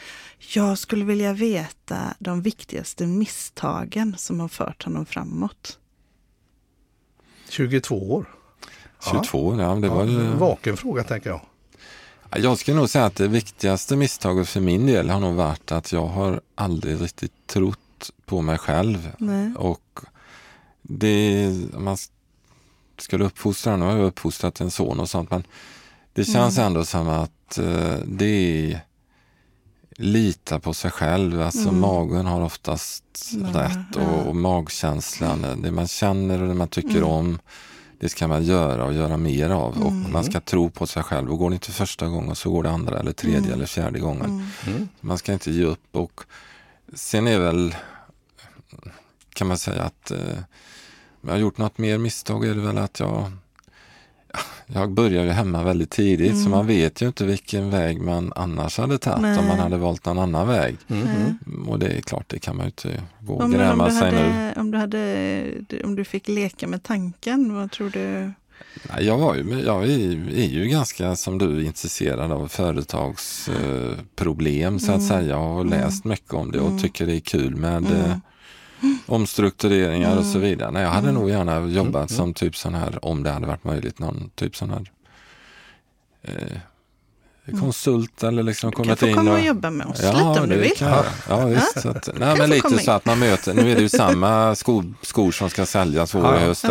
jag 0.54 0.78
skulle 0.78 1.04
vilja 1.04 1.32
veta 1.32 2.14
de 2.18 2.42
viktigaste 2.42 3.06
misstagen 3.06 4.14
som 4.18 4.40
har 4.40 4.48
fört 4.48 4.84
honom 4.84 5.06
framåt. 5.06 5.78
22 7.48 8.12
år. 8.12 8.26
22, 9.10 9.60
ja, 9.60 9.74
det 9.74 9.88
var 9.88 10.04
Ja, 10.04 10.36
vaken 10.36 10.76
fråga 10.76 11.04
tänker 11.04 11.30
jag. 11.30 11.40
Ja, 12.32 12.38
Jag 12.38 12.58
skulle 12.58 12.76
nog 12.76 12.90
säga 12.90 13.04
att 13.04 13.16
det 13.16 13.28
viktigaste 13.28 13.96
misstaget 13.96 14.48
för 14.48 14.60
min 14.60 14.86
del 14.86 15.10
har 15.10 15.20
nog 15.20 15.34
varit 15.34 15.72
att 15.72 15.92
jag 15.92 16.06
har 16.06 16.40
aldrig 16.54 17.00
riktigt 17.00 17.32
trott 17.46 18.10
på 18.26 18.40
mig 18.40 18.58
själv. 18.58 19.12
Nej. 19.18 19.52
Och 19.56 20.00
det, 20.82 21.46
om 21.74 21.84
man 21.84 21.96
skulle 22.98 23.24
uppfostra, 23.24 23.76
nu 23.76 23.84
har 23.84 23.96
jag 23.96 24.06
uppfostrat 24.06 24.60
en 24.60 24.70
son 24.70 25.00
och 25.00 25.10
sånt, 25.10 25.30
men 25.30 25.44
det 26.12 26.24
känns 26.24 26.58
Mm. 26.58 26.66
ändå 26.66 26.84
som 26.84 27.08
att 27.08 27.58
eh, 27.58 27.96
det 28.06 28.26
är 28.72 28.80
lita 29.96 30.60
på 30.60 30.74
sig 30.74 30.90
själv. 30.90 31.42
Alltså 31.42 31.68
Mm. 31.68 31.80
magen 31.80 32.26
har 32.26 32.40
oftast 32.40 33.04
Ja, 33.52 33.62
rätt 33.62 33.96
och, 33.96 34.26
och 34.26 34.36
magkänslan, 34.36 35.62
det 35.62 35.70
man 35.70 35.88
känner 35.88 36.42
och 36.42 36.48
det 36.48 36.54
man 36.54 36.68
tycker 36.68 36.96
Mm. 36.96 37.04
om, 37.08 37.38
det 38.02 38.08
ska 38.08 38.28
man 38.28 38.44
göra 38.44 38.84
och 38.84 38.92
göra 38.92 39.16
mer 39.16 39.50
av. 39.50 39.82
Och 39.82 39.90
Mm. 39.92 40.12
man 40.12 40.24
ska 40.24 40.40
tro 40.40 40.70
på 40.70 40.86
sig 40.86 41.02
själv. 41.02 41.30
Och 41.32 41.38
går 41.38 41.50
det 41.50 41.54
inte 41.54 41.70
första 41.72 42.08
gången 42.08 42.34
så 42.36 42.50
går 42.50 42.62
det 42.62 42.70
andra 42.70 42.98
eller 43.00 43.12
tredje 43.12 43.38
Mm. 43.38 43.52
eller 43.52 43.66
fjärde 43.66 43.98
gången. 43.98 44.24
Mm. 44.24 44.46
Mm. 44.76 44.88
Man 45.00 45.18
ska 45.18 45.32
inte 45.32 45.50
ge 45.50 45.64
upp. 45.64 45.96
Och 45.96 46.20
sen 46.94 47.26
är 47.26 47.38
väl, 47.38 47.74
kan 49.34 49.46
man 49.46 49.58
säga 49.58 49.82
att 49.82 50.10
eh, 50.10 50.18
jag 51.20 51.30
har 51.30 51.38
gjort 51.38 51.58
något 51.58 51.78
mer 51.78 51.98
misstag 51.98 52.44
är 52.46 52.54
det 52.54 52.60
väl 52.60 52.78
att 52.78 53.00
jag 53.00 53.32
jag 54.66 54.90
börjar 54.92 55.24
ju 55.24 55.30
hemma 55.30 55.62
väldigt 55.64 55.90
tidigt 55.90 56.32
så 56.34 56.38
Mm. 56.40 56.50
man 56.50 56.66
vet 56.66 57.02
ju 57.02 57.06
inte 57.06 57.24
vilken 57.24 57.70
väg 57.70 58.00
man 58.00 58.32
annars 58.36 58.78
hade 58.78 58.98
tagit 58.98 59.38
om 59.38 59.46
man 59.48 59.58
hade 59.58 59.76
valt 59.76 60.06
någon 60.06 60.18
annan 60.18 60.48
väg. 60.48 60.76
Mm. 60.88 61.02
Nej. 61.04 61.34
Och 61.68 61.78
det 61.78 61.86
är 61.86 62.00
klart, 62.00 62.24
det 62.28 62.38
kan 62.38 62.56
man 62.56 62.64
ju 62.66 62.68
inte 62.68 63.02
gå 63.20 63.34
och 63.34 63.50
gräma 63.52 63.90
sig 63.90 64.12
nu. 64.12 64.18
hade, 64.18 64.60
om, 64.60 64.70
du 64.70 64.78
hade, 64.78 65.84
om 65.84 65.96
du 65.96 66.04
fick 66.04 66.28
leka 66.28 66.66
med 66.66 66.82
tanken, 66.82 67.54
vad 67.54 67.70
tror 67.70 67.90
du? 67.90 68.32
Nej, 68.94 69.04
Jag, 69.06 69.18
var 69.18 69.34
ju, 69.34 69.62
jag 69.66 69.84
är, 69.84 70.46
ju 70.46 70.66
ganska 70.66 71.16
som 71.16 71.38
du 71.38 71.64
intresserad 71.64 72.32
av 72.32 72.48
företagsproblem 72.48 73.90
eh, 73.92 73.96
problem, 74.16 74.78
så 74.78 74.92
att 74.92 74.96
Mm. 74.98 75.08
säga. 75.08 75.22
Jag 75.28 75.38
har 75.38 75.60
Mm. 75.60 75.70
läst 75.70 76.04
mycket 76.04 76.32
om 76.34 76.52
det 76.52 76.60
och 76.60 76.68
Mm. 76.68 76.82
tycker 76.82 77.06
det 77.06 77.16
är 77.16 77.20
kul 77.20 77.56
med 77.56 77.76
Mm. 77.76 78.20
Omstruktureringar 79.06 80.16
och 80.18 80.24
så 80.24 80.38
Mm. 80.38 80.50
vidare. 80.50 80.70
Nej, 80.70 80.82
jag 80.82 80.90
hade 80.90 81.08
Mm. 81.08 81.20
nog 81.20 81.30
gärna 81.30 81.66
jobbat 81.66 82.10
Mm. 82.10 82.18
som 82.18 82.34
typ 82.34 82.56
sån 82.56 82.74
här, 82.74 83.04
om 83.04 83.22
det 83.22 83.30
hade 83.30 83.46
varit 83.46 83.64
möjligt, 83.64 83.98
någon 83.98 84.30
typ 84.34 84.56
sån 84.56 84.70
här 84.70 84.90
eh, 86.22 86.58
konsult 87.60 88.22
eller 88.22 88.42
liksom 88.42 88.68
Mm. 88.68 88.70
Du 88.70 88.76
kan 88.76 88.84
kommit 88.84 88.98
få 89.00 89.06
in 89.06 89.14
komma 89.16 89.30
och 89.30 89.38
och 89.38 89.44
jobba 89.44 89.70
med 89.70 89.86
oss 89.86 90.00
Ja, 90.02 90.12
lite 90.12 90.40
om 90.42 90.48
du 90.48 90.54
det 90.56 90.60
vill. 90.62 90.76
kan. 90.76 91.04
Ja, 91.28 91.46
visst. 91.46 91.76
Att, 91.86 92.08
nej, 92.18 92.36
få 92.36 92.42
men 92.42 92.50
lite 92.50 92.70
så 92.70 92.80
in. 92.90 92.90
att 92.96 93.06
man 93.06 93.18
möter, 93.18 93.54
nu 93.54 93.70
är 93.70 93.74
det 93.74 93.80
ju 93.80 93.88
samma 93.88 94.54
skor, 94.54 94.94
skor 95.02 95.32
som 95.32 95.50
ska 95.50 95.66
säljas 95.66 96.14
vår 96.14 96.22
och 96.24 96.38
höst. 96.40 96.62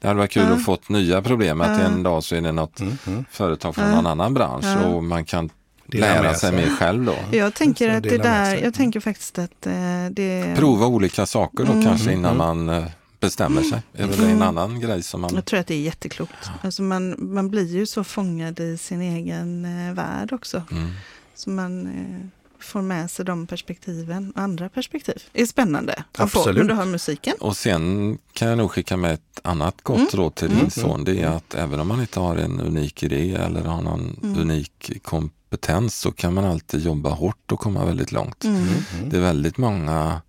Det 0.00 0.08
hade 0.08 0.18
varit 0.18 0.30
kul 0.30 0.52
att 0.52 0.64
fått 0.64 0.88
nya 0.88 1.22
problem, 1.22 1.60
att 1.60 1.80
en 1.80 2.02
dag 2.02 2.24
så 2.24 2.34
är 2.36 2.40
det 2.40 2.52
något 2.52 2.80
Mm. 2.80 2.98
Mm. 3.06 3.24
företag 3.30 3.74
från 3.74 3.90
någon 3.90 4.06
annan 4.06 4.34
bransch 4.34 4.76
och 4.86 5.04
man 5.04 5.24
kan 5.24 5.50
lära 5.98 6.34
sig 6.34 6.40
sig. 6.50 6.52
mer 6.52 6.76
själv 6.76 7.04
då. 7.04 7.14
Jag 7.32 7.54
tänker 7.54 7.88
att 7.88 8.02
det 8.02 8.18
där, 8.18 8.56
jag 8.56 8.74
tänker 8.74 9.00
faktiskt 9.00 9.38
att 9.38 9.66
eh, 9.66 9.72
det... 10.10 10.54
Prova 10.56 10.86
olika 10.86 11.26
saker 11.26 11.64
då 11.64 11.72
Mm. 11.72 11.84
kanske 11.84 12.12
innan 12.12 12.40
Mm. 12.40 12.66
man 12.66 12.68
eh, 12.82 12.84
bestämmer 13.20 13.62
sig. 13.62 13.82
Är 13.94 14.04
Mm. 14.04 14.30
en 14.30 14.42
annan 14.42 14.80
grej 14.80 15.02
som 15.02 15.20
man... 15.20 15.34
Jag 15.34 15.44
tror 15.44 15.60
att 15.60 15.66
det 15.66 15.74
är 15.74 15.80
jätteklokt. 15.80 16.50
Alltså 16.62 16.82
man, 16.82 17.14
man 17.18 17.50
blir 17.50 17.76
ju 17.76 17.86
så 17.86 18.04
fångad 18.04 18.60
i 18.60 18.78
sin 18.78 19.00
egen 19.00 19.64
eh, 19.88 19.94
värld 19.94 20.32
också. 20.32 20.62
Mm. 20.70 20.90
Så 21.34 21.50
man 21.50 21.86
eh, 21.86 22.26
får 22.64 22.82
med 22.82 23.10
sig 23.10 23.24
de 23.24 23.46
perspektiven. 23.46 24.32
Andra 24.36 24.68
perspektiv. 24.68 25.22
Det 25.32 25.42
är 25.42 25.46
spännande 25.46 26.04
att 26.12 26.30
få 26.30 26.38
Absolut. 26.38 26.60
om 26.60 26.66
du 26.68 26.74
har 26.74 26.86
musiken. 26.86 27.34
Och 27.40 27.56
sen 27.56 28.18
kan 28.32 28.48
jag 28.48 28.58
nog 28.58 28.70
skicka 28.70 28.96
med 28.96 29.14
ett 29.14 29.40
annat 29.44 29.82
gott 29.82 29.96
Mm. 29.98 30.08
råd 30.12 30.34
till 30.34 30.46
Mm. 30.48 30.58
din 30.60 30.70
son. 30.70 31.04
Det 31.04 31.20
är 31.22 31.26
att 31.28 31.54
även 31.54 31.80
om 31.80 31.88
man 31.88 32.00
inte 32.00 32.20
har 32.20 32.36
en 32.36 32.60
unik 32.60 33.02
idé 33.02 33.34
eller 33.34 33.62
har 33.64 33.82
någon 33.82 34.16
Mm. 34.22 34.38
unik 34.40 34.92
kompetens 35.02 35.98
så 36.00 36.12
kan 36.12 36.34
man 36.34 36.44
alltid 36.44 36.80
jobba 36.80 37.10
hårt 37.10 37.52
och 37.52 37.60
komma 37.60 37.84
väldigt 37.84 38.12
långt. 38.12 38.44
Mm. 38.44 38.66
Det 39.06 39.16
är 39.16 39.20
väldigt 39.20 39.56
många 39.58 40.20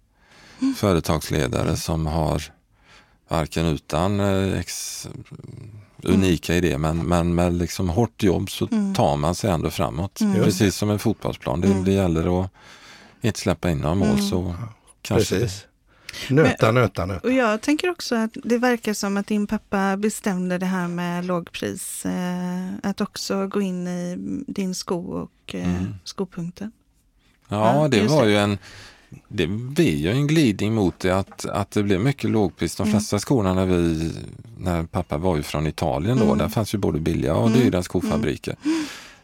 företagsledare 0.77 1.77
som 1.77 2.05
har 2.07 2.43
varken 3.27 3.65
utan 3.65 4.19
eh, 4.19 4.59
ex, 4.59 5.07
unika 6.05 6.55
idéer 6.55 6.77
men, 6.77 6.97
men 6.97 7.35
med 7.35 7.53
liksom 7.53 7.89
hårt 7.89 8.23
jobb 8.23 8.49
så 8.51 8.67
Mm. 8.71 8.93
tar 8.95 9.17
man 9.17 9.35
sig 9.35 9.51
ändå 9.51 9.69
framåt. 9.69 10.21
Mm. 10.21 10.43
Precis 10.43 10.75
som 10.75 10.89
en 10.89 10.99
fotbollsplan. 10.99 11.61
Det, 11.61 11.67
Mm. 11.67 11.83
det 11.83 11.91
gäller 11.91 12.41
att 12.43 12.49
inte 13.21 13.39
släppa 13.39 13.69
in 13.69 13.77
några 13.77 13.95
mål 13.95 14.07
Mm. 14.07 14.21
så 14.21 14.55
kanske 15.01 15.35
Precis. 15.39 15.65
Nöta, 16.29 16.71
nöta, 16.71 17.05
nöta. 17.05 17.27
Och 17.27 17.33
jag 17.33 17.61
tänker 17.61 17.89
också 17.89 18.15
att 18.15 18.31
det 18.43 18.57
verkar 18.57 18.93
som 18.93 19.17
att 19.17 19.27
din 19.27 19.47
pappa 19.47 19.97
bestämde 19.97 20.57
det 20.57 20.65
här 20.65 20.87
med 20.87 21.25
lågpris. 21.25 22.05
Eh, 22.05 22.67
att 22.83 23.01
också 23.01 23.47
gå 23.47 23.61
in 23.61 23.87
i 23.87 24.15
din 24.47 24.75
sko 24.75 24.99
och 25.11 25.55
eh, 25.55 25.75
Mm. 25.79 25.95
skopunkten. 26.03 26.71
Ja, 27.47 27.81
Ja, 27.81 27.87
det 27.87 28.07
var 28.07 28.25
det. 28.25 28.31
ju 28.31 28.37
en 28.37 28.57
det 29.27 29.47
blir 29.47 29.95
ju 29.97 30.11
en 30.11 30.27
glidning 30.27 30.73
mot 30.73 30.99
det 30.99 31.11
att, 31.11 31.45
att 31.45 31.71
det 31.71 31.83
blev 31.83 31.99
mycket 32.01 32.29
lågpris. 32.29 32.75
De 32.75 32.83
Mm. 32.83 32.91
flesta 32.99 33.19
skorna 33.19 33.53
när 33.53 33.65
vi, 33.65 34.11
när 34.57 34.83
pappa 34.83 35.17
var 35.17 35.35
ju 35.37 35.43
från 35.43 35.67
Italien 35.67 36.17
då, 36.17 36.25
Mm. 36.25 36.37
där 36.37 36.47
fanns 36.49 36.73
ju 36.73 36.77
både 36.77 36.99
billiga 36.99 37.35
och 37.35 37.47
Mm. 37.47 37.59
dyra 37.59 37.83
skofabriker. 37.83 38.55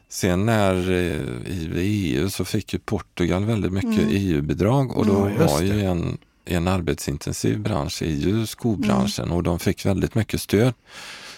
Sen 0.10 0.46
när 0.46 0.92
eh, 0.92 1.82
i 1.84 2.14
EU 2.16 2.30
så 2.30 2.46
fick 2.46 2.74
ju 2.74 2.80
Portugal 2.80 3.46
väldigt 3.46 3.72
mycket 3.74 4.00
Mm. 4.00 4.10
EU-bidrag 4.12 4.98
och 4.98 5.06
då 5.06 5.30
just 5.30 5.54
var 5.54 5.62
ju 5.62 5.82
en, 5.86 6.18
en 6.46 6.68
arbetsintensiv 6.68 7.60
bransch 7.60 8.02
är 8.02 8.12
ju 8.12 8.46
skobranschen 8.46 9.32
och 9.32 9.44
de 9.44 9.60
fick 9.60 9.86
väldigt 9.86 10.16
mycket 10.16 10.42
stöd. 10.42 10.74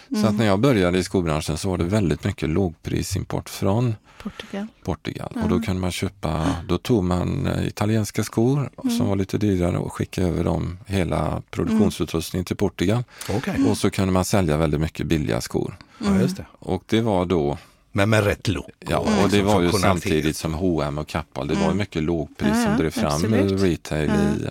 Så 0.10 0.16
Mm. 0.16 0.28
att 0.30 0.36
när 0.38 0.46
jag 0.46 0.60
började 0.60 0.98
i 1.00 1.04
skobranschen 1.04 1.58
så 1.58 1.70
var 1.70 1.78
det 1.78 1.84
väldigt 1.84 2.24
mycket 2.24 2.50
lågprisimport 2.50 3.50
från 3.50 3.96
Portugal. 4.24 4.68
Portugal. 4.84 5.32
Ja. 5.36 5.44
Och 5.44 5.50
då 5.50 5.60
kunde 5.60 5.82
man 5.82 5.92
köpa, 5.92 6.56
då 6.68 6.78
tog 6.78 7.04
man 7.04 7.48
eh, 7.48 7.68
italienska 7.68 8.24
skor 8.24 8.70
Mm. 8.84 8.98
som 8.98 9.08
var 9.08 9.16
lite 9.16 9.38
dyrare 9.38 9.78
och 9.78 9.94
skickade 9.94 10.28
över 10.28 10.44
dem 10.44 10.78
hela 10.86 11.42
produktionsutrustningen 11.52 12.46
till 12.46 12.56
Portugal. 12.56 13.04
Okej, 13.30 13.66
Och 13.70 13.78
så 13.78 13.90
kunde 13.90 14.14
man 14.14 14.26
sälja 14.26 14.58
väldigt 14.58 14.82
mycket 14.82 15.08
billiga 15.08 15.42
skor. 15.42 15.78
ja, 16.00 16.20
just 16.22 16.38
det. 16.38 16.46
Och 16.60 16.84
det 16.88 17.02
var 17.02 17.26
då, 17.26 17.58
Men 17.92 18.10
med 18.10 18.24
rätt 18.24 18.48
look. 18.48 18.66
ja, 18.80 18.98
och 18.98 19.30
det 19.30 19.38
liksom 19.38 19.46
var 19.54 19.62
ju 19.62 19.72
samtidigt 19.72 20.38
som 20.38 20.54
H&M 20.54 20.98
och 20.98 21.08
Kappahl, 21.08 21.48
det 21.48 21.54
var 21.54 21.62
ju 21.62 21.66
Mm. 21.66 21.78
mycket 21.78 22.04
lågpris 22.04 22.50
Ja, 22.56 22.64
som 22.66 22.78
drev 22.78 22.90
fram 22.92 23.06
absolut. 23.14 23.62
retail 23.62 24.10
i 24.10 24.48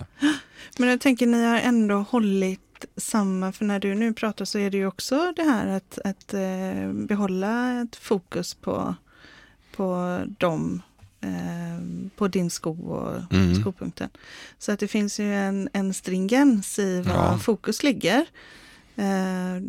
Men 0.77 0.89
jag 0.89 1.01
tänker 1.01 1.27
ni 1.27 1.45
har 1.45 1.57
ändå 1.59 2.05
hållit 2.09 2.59
samma, 2.97 3.51
för 3.51 3.65
när 3.65 3.79
du 3.79 3.95
nu 3.95 4.13
pratar 4.13 4.45
så 4.45 4.57
är 4.59 4.69
det 4.69 4.77
ju 4.77 4.85
också 4.87 5.33
det 5.35 5.43
här 5.43 5.67
att, 5.67 5.99
att 6.05 6.33
eh, 6.33 6.91
behålla 6.93 7.81
ett 7.81 7.95
fokus 7.95 8.53
på, 8.53 8.95
på 9.75 10.19
dem, 10.39 10.81
eh, 11.21 12.09
på 12.15 12.27
din 12.27 12.49
sko 12.49 12.71
och 12.91 13.33
Mm. 13.35 13.61
skopunkten. 13.61 14.09
Så 14.59 14.71
att 14.71 14.79
det 14.79 14.87
finns 14.87 15.19
ju 15.19 15.35
en, 15.35 15.69
en 15.73 15.93
stringens 15.93 16.79
i 16.79 17.01
var 17.01 17.13
Ja. 17.13 17.37
fokus 17.37 17.83
ligger. 17.83 18.25
Eh, 18.95 19.61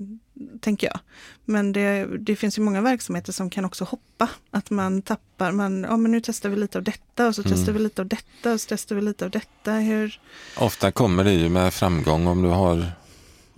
tänker 0.61 0.87
jag. 0.87 0.99
Men 1.45 1.73
det, 1.73 2.07
det 2.19 2.37
finns 2.37 2.59
ju 2.59 2.63
många 2.63 2.81
verksamheter 2.81 3.33
som 3.33 3.51
kan 3.51 3.65
också 3.65 3.85
hoppa. 3.85 4.29
Att 4.51 4.71
man 4.71 5.03
tappar, 5.03 5.53
man, 5.53 5.83
ja 5.83 5.97
men 5.97 6.11
nu 6.13 6.21
testar 6.21 6.49
vi 6.49 6.57
lite 6.57 6.79
av 6.79 6.85
detta 6.85 7.27
och 7.29 7.35
så 7.35 7.43
Mm. 7.43 7.53
testar 7.57 7.73
vi 7.73 7.79
lite 7.79 8.03
av 8.03 8.09
detta 8.09 8.53
och 8.53 8.61
så 8.61 8.67
testar 8.69 8.97
vi 8.97 9.03
lite 9.03 9.25
av 9.25 9.31
detta. 9.31 9.73
Hur, 9.73 10.21
Ofta 10.57 10.93
kommer 10.93 11.25
det 11.25 11.33
ju 11.33 11.49
med 11.49 11.75
framgång 11.75 12.27
om 12.27 12.43
du 12.43 12.49
har 12.49 12.93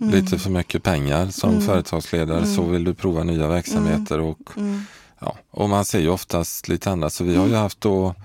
Mm. 0.01 0.13
lite 0.15 0.39
för 0.39 0.49
mycket 0.49 0.83
pengar 0.83 1.27
som 1.27 1.49
Mm. 1.49 1.61
företagsledare 1.61 2.37
Mm. 2.37 2.55
så 2.55 2.63
vill 2.63 2.83
du 2.83 2.93
prova 2.93 3.23
nya 3.23 3.47
verksamheter 3.47 4.19
och 4.19 4.39
Mm. 4.57 4.81
Ja, 5.19 5.35
och 5.51 5.69
man 5.69 5.85
ser 5.85 5.99
ju 5.99 6.09
oftast 6.09 6.67
lite 6.67 6.91
annat. 6.91 7.13
Så 7.13 7.23
vi 7.23 7.35
har 7.35 7.47
ju 7.47 7.55
haft 7.55 7.81
då 7.81 8.15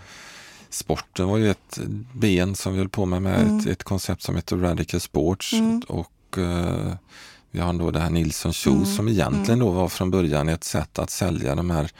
Sporten 0.70 1.28
var 1.28 1.36
ju 1.36 1.50
ett 1.50 1.78
ben 2.12 2.54
som 2.54 2.72
vi 2.72 2.78
höll 2.78 2.88
på 2.88 3.06
med, 3.06 3.22
med 3.22 3.40
Mm. 3.40 3.58
ett, 3.58 3.66
ett 3.66 3.82
koncept 3.82 4.22
som 4.22 4.36
heter 4.36 4.56
Radical 4.56 5.00
Sports. 5.00 5.52
Mm. 5.52 5.82
Och 5.88 6.38
eh, 6.38 6.92
vi 7.50 7.60
har 7.60 7.72
då 7.72 7.90
det 7.90 8.00
här 8.00 8.10
Nilsson 8.10 8.52
Shoes 8.52 8.84
Mm. 8.84 8.96
som 8.96 9.08
egentligen 9.08 9.58
då 9.58 9.70
var 9.70 9.88
från 9.88 10.10
början 10.10 10.48
ett 10.48 10.64
sätt 10.64 10.98
att 10.98 11.10
sälja 11.10 11.54
de 11.54 11.70
här 11.70 11.90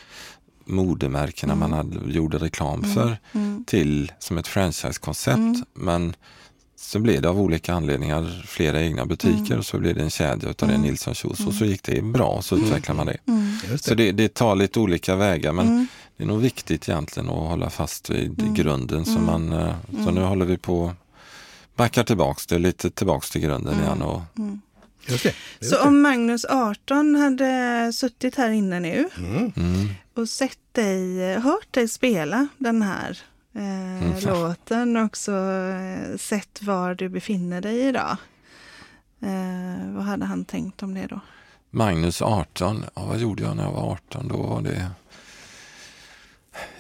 modemärkena 0.65 1.53
Mm. 1.53 1.71
man 1.71 1.79
hade, 1.79 2.13
gjorde 2.13 2.39
reklam 2.39 2.79
Mm. 2.85 2.95
för 2.95 3.19
Mm. 3.33 3.65
till 3.67 4.13
som 4.19 4.39
ett 4.39 4.47
franchisekoncept. 4.49 5.37
Mm. 5.37 5.65
Men 5.75 6.15
så 6.81 6.99
blev 6.99 7.23
det 7.23 7.29
av 7.29 7.41
olika 7.41 7.75
anledningar 7.75 8.43
flera 8.47 8.83
egna 8.83 9.07
butiker 9.07 9.45
Mm. 9.47 9.59
och 9.59 9.67
så 9.67 9.79
blev 9.79 9.95
det 9.95 10.03
en 10.03 10.11
kedja 10.11 10.51
utav 10.51 10.69
Mm. 10.69 10.81
det 10.83 10.87
Nilsson 10.89 11.15
Shoes 11.15 11.47
och 11.47 11.55
så 11.55 11.65
gick 11.65 11.83
det 11.83 12.03
bra 12.03 12.27
och 12.29 12.45
så 12.45 12.57
utvecklade 12.57 12.97
man 12.97 13.07
det. 13.07 13.17
Mm. 13.27 13.53
Just 13.71 13.85
Så 13.85 13.95
det, 13.95 14.13
det 14.13 14.35
tar 14.35 14.57
lite 14.57 14.81
olika 14.81 15.17
vägar 15.17 15.53
men 15.53 15.67
Mm. 15.69 15.87
det 16.17 16.23
är 16.23 16.27
nog 16.27 16.41
viktigt 16.41 16.89
egentligen 16.89 17.29
att 17.29 17.49
hålla 17.49 17.71
fast 17.71 18.11
vid 18.11 18.41
Mm. 18.43 18.55
grunden. 18.55 19.05
Så, 19.05 19.11
Mm. 19.19 19.25
man, 19.25 19.53
eh, 19.53 19.75
så 19.91 19.99
Mm. 20.03 20.15
nu 20.15 20.21
håller 20.23 20.47
vi 20.47 20.57
på 20.59 20.95
backar 21.77 22.05
tillbaks, 22.05 22.47
det 22.47 22.59
lite 22.59 22.91
tillbaks 22.91 23.31
till 23.31 23.41
grunden 23.41 23.73
Mm. 23.75 23.85
igen. 23.85 24.03
Och, 24.03 24.21
Mm. 24.39 24.61
Just 25.07 25.23
det. 25.23 25.35
Just 25.61 25.71
Så 25.73 25.77
det. 25.83 25.89
om 25.89 26.01
Magnus 26.01 26.45
18 26.45 27.15
hade 27.15 27.93
suttit 27.93 28.35
här 28.37 28.51
inne 28.51 28.81
nu 28.81 29.09
Mm. 29.19 29.53
mm, 29.57 29.89
och 30.15 30.29
sett 30.29 30.59
dig, 30.73 31.35
hört 31.35 31.73
dig 31.75 31.89
spela 31.89 32.49
den 32.59 32.83
här 32.83 33.19
eh, 33.55 33.89
Mm. 34.03 34.15
låten 34.21 34.97
och 34.97 35.05
också 35.05 35.33
eh, 35.33 36.17
sett 36.19 36.63
var 36.63 36.95
du 36.95 37.09
befinner 37.09 37.61
dig 37.61 37.81
idag. 37.81 38.17
Eh, 39.21 39.93
vad 39.95 40.05
hade 40.05 40.25
han 40.25 40.45
tänkt 40.45 40.83
om 40.83 40.95
det 40.95 41.07
då? 41.07 41.21
Magnus 41.71 42.23
18, 42.23 42.85
ja, 42.95 43.05
vad 43.05 43.19
gjorde 43.19 43.43
jag 43.43 43.57
när 43.57 43.65
jag 43.65 43.73
var 43.73 43.93
18? 43.93 44.29
Då 44.29 44.37
var 44.37 44.63
det... 44.63 44.91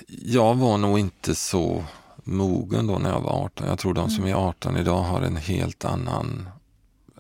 Jag 0.06 0.54
var 0.54 0.78
nog 0.78 0.98
inte 0.98 1.34
så 1.34 1.84
mogen 2.24 2.86
då 2.86 2.98
när 2.98 3.10
jag 3.10 3.20
var 3.20 3.44
18. 3.44 3.66
Jag 3.68 3.78
tror 3.78 3.94
de 3.94 4.10
som 4.10 4.26
är 4.26 4.34
18 4.34 4.76
idag 4.76 5.02
har 5.02 5.20
en 5.22 5.36
helt 5.36 5.84
annan 5.84 6.48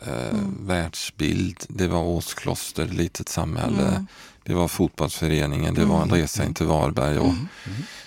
eh, 0.06 0.38
världsbild. 0.60 1.64
Det 1.68 1.88
var 1.88 2.02
Åskloster, 2.02 2.86
litet 2.86 3.28
samhälle. 3.28 4.06
Det 4.48 4.54
var 4.54 4.68
fotbollsföreningen, 4.68 5.74
det 5.74 5.84
var 5.84 6.02
en 6.02 6.10
resa 6.10 6.44
in 6.44 6.54
till 6.54 6.66
Varberg 6.66 7.18
och 7.18 7.32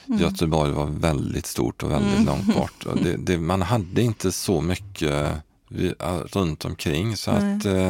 Göteborg 0.06 0.72
var 0.72 0.86
väldigt 0.86 1.46
stort 1.46 1.84
och 1.84 1.92
väldigt 1.92 2.26
långt 2.26 2.56
bort. 2.56 2.86
Det, 3.04 3.18
det, 3.18 3.38
man 3.38 3.62
hade 3.62 4.02
inte 4.02 4.32
så 4.32 4.62
mycket 4.62 5.44
vi, 5.68 5.94
runt 6.32 6.66
omkring 6.66 7.18
så 7.18 7.32
att 7.32 7.66
eh, 7.66 7.89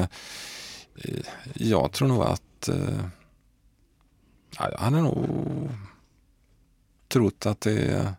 eh, 0.96 1.26
jag 1.54 1.92
tror 1.92 2.08
nog 2.08 2.24
att 2.24 2.68
eh, 2.68 3.00
ja, 4.58 4.70
jag 4.72 4.78
hade 4.78 5.02
nog 5.02 5.26
trott 7.08 7.46
att 7.46 7.62
det, 7.62 8.14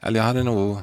eller 0.00 0.20
jag 0.20 0.26
hade 0.26 0.42
nog 0.42 0.78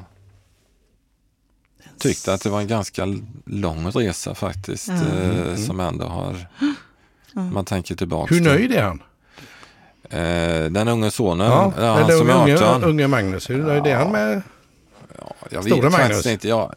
tyckt 1.98 2.28
att 2.28 2.42
det 2.42 2.50
var 2.50 2.60
en 2.60 2.68
ganska 2.68 3.06
lång 3.46 3.90
resa 3.90 4.34
faktiskt 4.34 4.88
eh, 4.88 5.56
som 5.56 5.80
ändå 5.80 6.04
har, 6.04 6.48
man 7.42 7.64
tänker 7.64 7.94
tillbaka 7.94 8.34
Hur 8.34 8.40
nöjd 8.42 8.72
är 8.72 8.82
han? 8.82 9.02
Eh, 10.10 10.70
den 10.70 10.88
unge 10.88 11.10
sonen, 11.10 11.46
Ja, 11.46 11.72
ja, 11.78 11.92
han 11.94 12.02
eller 12.04 12.18
som 12.18 12.30
unge, 12.30 12.52
är 12.52 12.62
18. 12.62 12.84
unge 12.84 13.06
Magnus, 13.08 13.50
hur 13.50 13.62
nöjd 13.62 13.86
är 13.86 13.96
han 13.96 14.12
med? 14.12 14.42
Jag 15.50 15.64
Stora 15.64 15.88
vet 15.88 15.92
Magnus. 15.98 16.26
inte. 16.26 16.48
Jag, 16.48 16.74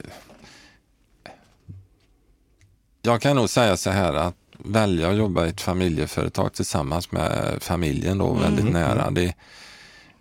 jag 3.01 3.21
kan 3.21 3.35
nog 3.35 3.49
säga 3.49 3.77
så 3.77 3.89
här 3.89 4.13
att 4.13 4.35
välja 4.57 5.09
att 5.09 5.15
jobba 5.17 5.45
i 5.45 5.49
ett 5.49 5.61
familjeföretag 5.61 6.53
tillsammans 6.53 7.11
med 7.11 7.57
familjen 7.59 8.17
då 8.17 8.33
väldigt 8.33 8.71
nära. 8.73 9.11
Det, 9.11 9.33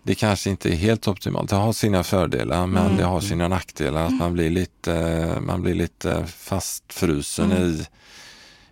det 0.03 0.15
kanske 0.15 0.49
inte 0.49 0.69
är 0.69 0.75
helt 0.75 1.07
optimalt. 1.07 1.49
Det 1.49 1.55
har 1.55 1.73
sina 1.73 2.03
fördelar 2.03 2.67
men 2.67 2.97
det 2.97 3.03
har 3.03 3.19
sina 3.21 3.47
nackdelar. 3.47 4.05
Att 4.05 4.13
man 4.13 4.33
blir 4.33 4.49
lite, 4.49 5.37
man 5.41 5.61
blir 5.61 5.73
lite 5.73 6.25
fastfrusen 6.27 7.51
i 7.51 7.85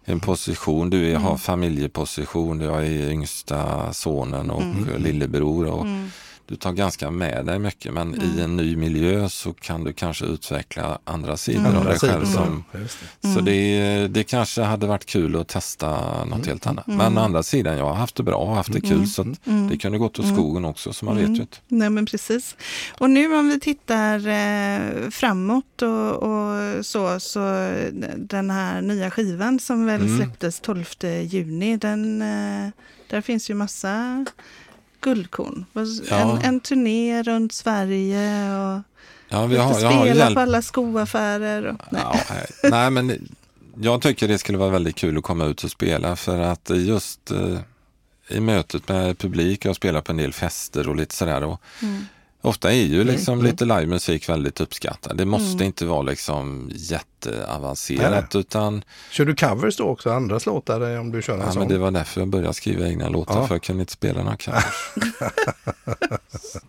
en 0.10 0.20
position. 0.20 0.90
Du 0.90 1.12
är, 1.12 1.16
har 1.16 1.38
familjeposition, 1.38 2.62
jag 2.62 2.88
är 2.88 3.12
yngsta 3.12 3.94
sonen 3.94 4.50
och 4.50 4.64
lillebror. 5.00 5.66
Och 5.66 5.86
Du 6.48 6.56
tar 6.56 6.72
ganska 6.72 7.12
med 7.12 7.46
dig 7.46 7.60
mycket 7.60 7.94
men 7.94 8.22
i 8.22 8.42
en 8.42 8.56
ny 8.56 8.76
miljö 8.76 9.30
så 9.30 9.54
kan 9.54 9.84
du 9.84 9.94
kanske 9.94 10.26
utveckla 10.26 11.00
andra 11.04 11.38
sidor 11.38 11.68
av 11.68 11.76
Andra 11.76 11.90
dig 11.90 12.00
själv. 12.00 12.26
Som, 12.26 12.64
det. 12.72 13.28
Så 13.34 13.42
det, 13.42 14.08
det 14.08 14.24
kanske 14.24 14.62
hade 14.62 14.88
varit 14.88 15.06
kul 15.06 15.36
att 15.36 15.48
testa 15.48 15.98
något 16.26 16.46
helt 16.46 16.68
annat. 16.68 16.88
Men 16.88 17.18
å 17.18 17.22
andra 17.22 17.44
sidan, 17.44 17.78
jag 17.78 17.86
har 17.86 17.94
haft 17.94 18.16
det 18.16 18.24
bra 18.24 18.36
och 18.36 18.56
haft 18.56 18.74
det 18.74 18.82
kul 18.82 19.08
så 19.08 19.24
det 19.70 19.78
kunde 19.78 19.98
gått 19.98 20.20
åt 20.20 20.28
skogen 20.28 20.66
också 20.66 20.94
så 20.94 21.06
man 21.06 21.16
vet 21.18 21.30
ju 21.30 21.42
inte. 21.42 21.58
Nej 21.68 21.90
men 21.90 22.06
precis. 22.06 22.56
Och 22.98 23.10
nu 23.10 23.36
om 23.38 23.50
vi 23.50 23.60
tittar 23.60 24.28
eh, 24.28 25.10
framåt 25.10 25.82
och, 25.82 26.14
och 26.24 26.86
så, 26.86 27.20
så 27.20 27.40
den 28.18 28.50
här 28.50 28.82
nya 28.82 29.12
skivan 29.12 29.60
som 29.60 29.86
väl 29.86 30.02
Mm. 30.02 30.18
släpptes 30.18 30.60
12 30.60 30.86
juni, 31.24 31.78
den, 31.78 32.22
eh, 32.22 32.70
där 33.10 33.22
finns 33.22 33.50
ju 33.50 33.54
massa 33.54 34.26
guldkorn. 35.02 35.66
En, 36.10 36.38
en 36.38 36.60
turné 36.60 37.24
runt 37.24 37.54
Sverige 37.54 38.56
och 38.56 38.82
Ja, 39.30 39.46
vi 39.46 39.58
har, 39.58 39.80
jag 39.80 39.90
har 39.90 40.06
spela 40.06 40.16
hjälpt 40.16 40.34
på 40.34 40.40
alla 40.40 40.62
skoaffärer. 40.62 41.66
Och, 41.68 41.82
nej. 41.90 42.02
Ja, 42.06 42.20
nej, 42.30 42.72
nej, 42.72 42.92
men 42.92 43.28
jag 43.82 44.02
tycker 44.02 44.28
det 44.28 44.38
skulle 44.38 44.58
vara 44.58 44.70
väldigt 44.70 44.96
kul 44.96 45.18
att 45.18 45.24
komma 45.24 45.46
ut 45.46 45.64
och 45.64 45.72
spela 45.72 46.16
för 46.16 46.40
att 46.40 46.70
just 46.70 47.32
eh, 47.32 47.60
i 48.28 48.40
mötet 48.40 48.88
med 48.88 49.18
publik, 49.18 49.66
jag 49.66 49.76
spelar 49.76 50.02
på 50.02 50.12
en 50.12 50.18
del 50.18 50.34
fester 50.34 50.90
och 50.90 50.96
lite 50.96 51.16
sådär. 51.16 51.44
Och 51.44 51.62
Ofta 52.42 52.72
är 52.72 52.84
ju 52.84 53.04
liksom 53.04 53.42
lite 53.42 53.66
livemusik 53.66 54.30
väldigt 54.30 54.62
uppskattad. 54.62 55.18
Det 55.18 55.26
måste 55.26 55.66
inte 55.66 55.86
vara 55.86 56.02
liksom 56.02 56.72
jätteavancerat 56.74 58.36
utan 58.36 58.84
Kör 59.12 59.26
du 59.26 59.36
covers 59.36 59.78
då 59.78 59.84
också, 59.84 60.12
andras 60.12 60.46
låtar 60.46 60.94
eh, 60.94 61.00
om 61.00 61.12
du 61.12 61.22
kör 61.22 61.34
en 61.34 61.40
ja, 61.40 61.52
sån? 61.52 61.60
men 61.60 61.70
det 61.70 61.78
var 61.78 61.92
därför 61.92 62.22
jag 62.22 62.28
började 62.28 62.54
skriva 62.54 62.88
egna 62.88 63.10
låtar 63.10 63.36
Ja. 63.36 63.48
för 63.48 63.56
jag 63.56 63.64
kunde 63.64 63.82
inte 63.82 63.94
spela 63.94 64.24
några 64.24 64.38
covers. 64.46 64.64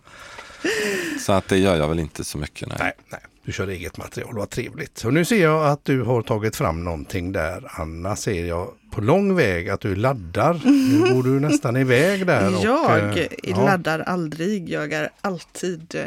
Så 1.19 1.33
att 1.33 1.47
det 1.47 1.57
gör 1.57 1.75
jag 1.75 1.87
väl 1.87 1.99
inte 1.99 2.23
så 2.23 2.37
mycket. 2.37 2.67
Nej. 2.67 2.77
Nej, 2.79 2.93
nej, 3.11 3.21
du 3.45 3.51
kör 3.51 3.67
eget 3.67 3.97
material, 3.97 4.35
vad 4.35 4.49
trevligt. 4.49 5.03
Och 5.05 5.13
nu 5.13 5.25
ser 5.25 5.41
jag 5.43 5.65
att 5.67 5.85
du 5.85 6.01
har 6.01 6.21
tagit 6.21 6.55
fram 6.55 6.83
någonting 6.83 7.31
där. 7.31 7.67
Anna 7.81 8.15
ser 8.15 8.45
jag 8.45 8.73
på 8.91 9.01
lång 9.01 9.35
väg 9.35 9.69
att 9.69 9.81
du 9.81 9.95
laddar. 9.95 10.61
Nu 10.65 11.13
går 11.13 11.23
du 11.23 11.39
nästan 11.39 11.77
iväg 11.77 12.25
där. 12.27 12.55
Och, 12.57 12.63
Jag 12.63 13.17
eh, 13.17 13.27
ja, 13.43 13.65
laddar 13.65 13.99
aldrig, 13.99 14.69
jag 14.69 14.93
är 14.93 15.09
alltid 15.21 15.95
eh, 15.95 16.03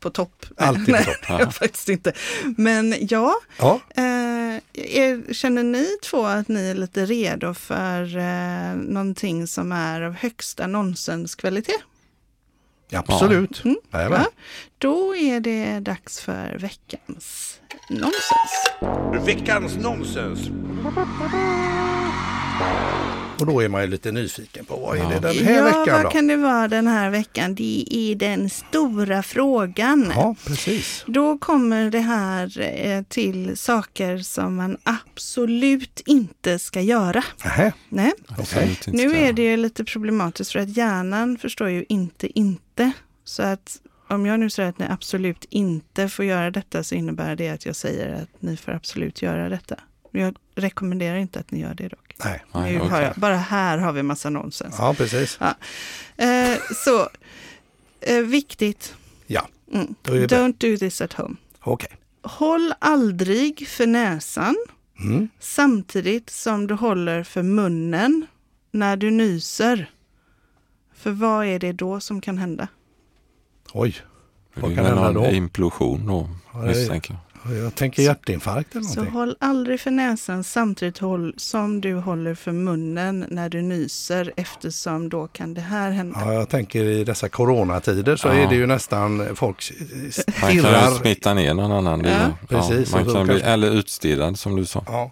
på 0.00 0.10
topp. 0.10 0.46
Alltid 0.56 0.86
på 0.86 0.92
Nej, 0.92 1.04
topp. 1.04 1.16
jag 1.40 1.54
faktiskt 1.54 1.88
inte. 1.88 2.12
Men 2.56 2.94
ja, 3.00 3.34
Ja, 3.58 3.80
eh, 3.96 4.02
är, 4.72 5.32
känner 5.32 5.62
ni 5.62 5.86
två 6.10 6.24
att 6.26 6.48
ni 6.48 6.70
är 6.70 6.74
lite 6.74 7.06
redo 7.06 7.54
för 7.54 8.16
eh, 8.18 8.74
någonting 8.76 9.46
som 9.46 9.72
är 9.72 10.02
av 10.02 10.12
högsta 10.12 10.66
nonsenskvalitet? 10.66 11.80
Absolut. 12.92 13.62
Jajamän. 13.92 14.20
Ja, 14.20 14.30
då 14.78 15.16
är 15.16 15.40
det 15.40 15.80
dags 15.80 16.20
för 16.20 16.58
veckans 16.58 17.60
nonsens. 17.90 19.26
Veckans 19.26 19.76
nonsens. 19.76 20.50
Och 23.40 23.46
då 23.46 23.60
är 23.62 23.68
man 23.68 23.82
ju 23.82 23.86
lite 23.86 24.12
nyfiken 24.12 24.64
på 24.64 24.76
vad 24.76 24.98
är 24.98 25.08
det 25.08 25.20
den 25.20 25.44
här 25.44 25.58
ja, 25.58 25.64
veckan 25.64 25.94
vad 25.94 26.04
då? 26.04 26.10
kan 26.10 26.26
det 26.26 26.36
vara 26.36 26.68
den 26.68 26.86
här 26.86 27.10
veckan? 27.10 27.54
Det 27.54 27.84
är 27.90 28.14
den 28.14 28.50
stora 28.50 29.22
frågan. 29.22 30.12
Ja, 30.14 30.36
precis. 30.46 31.04
Då 31.06 31.38
kommer 31.38 31.90
det 31.90 32.00
här 32.00 32.60
eh, 32.60 33.02
till 33.02 33.56
saker 33.56 34.18
som 34.18 34.56
man 34.56 34.76
absolut 34.82 36.02
inte 36.06 36.58
ska 36.58 36.80
göra. 36.80 37.24
Nähä, 37.44 37.72
Nej. 37.88 38.12
Inte 38.62 38.90
Nu 38.90 39.16
är 39.16 39.32
det 39.32 39.42
ju 39.42 39.56
lite 39.56 39.84
problematiskt 39.84 40.52
för 40.52 40.58
att 40.58 40.76
hjärnan 40.76 41.38
förstår 41.38 41.68
ju 41.68 41.84
inte 41.88 42.38
inte. 42.38 42.92
Så 43.24 43.42
att 43.42 43.80
om 44.08 44.26
jag 44.26 44.40
nu 44.40 44.50
säger 44.50 44.68
att 44.68 44.78
ni 44.78 44.86
absolut 44.88 45.44
inte 45.50 46.08
får 46.08 46.24
göra 46.24 46.50
detta 46.50 46.84
så 46.84 46.94
innebär 46.94 47.36
det 47.36 47.48
att 47.48 47.66
jag 47.66 47.76
säger 47.76 48.22
att 48.22 48.42
ni 48.42 48.56
får 48.56 48.72
absolut 48.72 49.22
göra 49.22 49.48
detta. 49.48 49.76
Men 50.12 50.22
jag 50.22 50.36
rekommenderar 50.54 51.16
inte 51.16 51.40
att 51.40 51.50
ni 51.50 51.60
gör 51.60 51.74
det 51.74 51.88
dock. 51.88 52.05
Nej. 52.24 52.42
Nu 52.54 52.78
har 52.78 52.86
okej. 52.86 53.02
jag, 53.02 53.12
bara 53.16 53.36
här 53.36 53.78
har 53.78 53.92
vi 53.92 54.02
massa 54.02 54.30
nonsens. 54.30 54.74
Ja, 54.78 54.94
precis. 54.94 55.38
Ja. 55.40 55.54
Eh, 56.24 56.58
så, 56.84 57.08
eh, 58.00 58.18
viktigt. 58.22 58.94
Ja, 59.26 59.48
Mm. 59.72 59.94
Don't 60.04 60.54
do 60.58 60.76
this 60.78 61.00
at 61.00 61.12
home. 61.12 61.36
okej. 61.60 61.90
Håll 62.22 62.74
aldrig 62.78 63.68
för 63.68 63.86
näsan 63.86 64.56
Mm. 65.00 65.28
samtidigt 65.40 66.30
som 66.30 66.66
du 66.66 66.74
håller 66.74 67.22
för 67.24 67.42
munnen 67.42 68.26
när 68.70 68.96
du 68.96 69.10
nyser. 69.10 69.90
För 70.94 71.10
vad 71.10 71.46
är 71.46 71.58
det 71.58 71.72
då 71.72 72.00
som 72.00 72.20
kan 72.20 72.38
hända? 72.38 72.68
Oj, 73.72 73.96
Det 74.54 74.60
vad 74.60 74.70
är 74.72 74.76
kan 74.76 74.84
hända 74.84 75.12
då? 75.12 75.26
implosion 75.26 76.06
då, 76.06 76.28
misstänker 76.66 77.14
jag. 77.14 77.20
Jag 77.54 77.74
tänker 77.74 78.02
hjärtinfarkt 78.02 78.74
eller 78.74 78.84
Så 78.84 78.94
någonting. 78.94 79.14
håll 79.20 79.36
aldrig 79.40 79.80
för 79.80 79.90
näsan 79.90 80.44
samtidigt 80.44 80.98
håll, 80.98 81.34
som 81.36 81.80
du 81.80 81.94
håller 81.94 82.34
för 82.34 82.52
munnen 82.52 83.24
när 83.30 83.48
du 83.48 83.62
nyser 83.62 84.32
eftersom 84.36 85.08
då 85.08 85.26
kan 85.26 85.54
det 85.54 85.60
här 85.60 85.90
hända. 85.90 86.20
Ja, 86.24 86.32
jag 86.32 86.48
tänker 86.48 86.84
i 86.84 87.04
dessa 87.04 87.28
coronatider 87.28 88.16
så 88.16 88.28
Ja. 88.28 88.34
är 88.34 88.48
det 88.48 88.54
ju 88.54 88.66
nästan 88.66 89.28
folk 89.36 89.72
Man 90.26 90.34
kan 90.40 90.52
ju 90.52 90.60
stirrar. 90.60 90.90
smitta 90.90 91.34
ner 91.34 91.54
någon 91.54 91.72
annan. 91.72 92.04
Ja. 92.04 92.10
ju- 92.10 92.46
Precis, 92.46 92.92
man 92.92 93.04
så 93.04 93.12
kan 93.14 93.26
bli, 93.26 93.40
eller 93.40 93.70
utstirrad 93.70 94.38
som 94.38 94.56
du 94.56 94.64
sa. 94.64 94.84
Ja. 94.86 95.10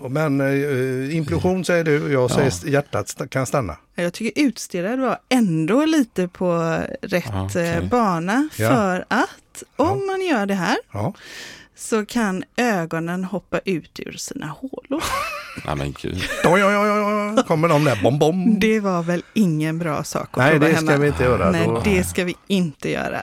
Och- 0.00 0.10
Men 0.10 0.40
eh, 0.40 1.16
implosion 1.16 1.64
säger 1.64 1.84
du, 1.84 2.12
jag 2.12 2.30
säger 2.30 2.48
st- 2.48 2.70
hjärtat 2.70 3.16
kan 3.30 3.46
stanna. 3.46 3.76
Jag 3.94 4.12
tycker 4.12 4.42
utstirrad 4.42 4.98
var 5.00 5.18
ändå 5.28 5.84
lite 5.84 6.28
på 6.28 6.78
rätt 7.02 7.24
Ja, 7.28 7.44
okej. 7.44 7.68
eh, 7.68 7.84
bana 7.88 8.48
Ja. 8.56 8.68
för 8.68 9.04
att 9.08 9.28
om 9.76 10.06
man 10.06 10.20
gör 10.20 10.46
det 10.46 10.54
här 10.54 10.76
Ja. 10.92 11.14
så 11.76 12.06
kan 12.06 12.44
ögonen 12.56 13.24
hoppa 13.24 13.58
ut 13.64 14.00
ur 14.06 14.12
sina 14.12 14.46
hålor. 14.46 15.02
Nej 15.66 15.76
men 15.76 15.92
gud. 16.02 16.22
Oj, 16.44 16.64
oj, 16.64 16.76
oj, 16.76 16.90
oj, 17.36 17.44
kommer 17.46 17.68
de 17.68 17.84
där 17.84 18.02
bom, 18.02 18.18
bom. 18.18 18.60
Det 18.60 18.80
var 18.80 19.02
väl 19.02 19.22
ingen 19.34 19.78
bra 19.78 20.04
sak 20.04 20.28
att 20.30 20.36
Nej, 20.36 20.50
prova 20.50 20.66
det 20.66 20.72
hemma. 20.74 20.86
ska 20.90 20.96
vi 21.00 21.06
inte 21.08 21.22
göra. 21.22 21.50
Nej, 21.50 21.66
Då- 21.66 21.80
det 21.84 22.04
ska 22.04 22.24
vi 22.24 22.34
inte 22.46 22.90
göra. 22.90 23.22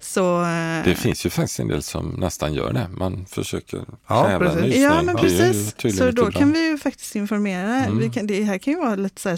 Så, 0.00 0.42
eh, 0.42 0.84
Det 0.84 0.94
finns 0.98 1.26
ju 1.26 1.30
faktiskt 1.30 1.60
en 1.60 1.68
del 1.68 1.82
som 1.82 2.08
nästan 2.08 2.54
gör 2.54 2.72
det. 2.72 2.88
Man 2.88 3.26
försöker 3.26 3.84
Ja, 4.08 4.24
kräva 4.24 4.38
precis. 4.44 4.62
nysning. 4.62 4.82
Ja, 4.82 5.02
men 5.02 5.16
precis. 5.16 5.74
Så 5.98 6.10
då 6.10 6.22
bra. 6.22 6.30
kan 6.32 6.52
vi 6.52 6.66
ju 6.68 6.78
faktiskt 6.78 7.16
informera. 7.16 7.74
Mm. 7.76 7.98
Vi 7.98 8.10
kan, 8.10 8.26
det 8.26 8.44
här 8.44 8.58
kan 8.58 8.72
ju 8.74 8.80
vara 8.80 8.94
lite 8.96 9.20
så 9.20 9.28
här 9.28 9.36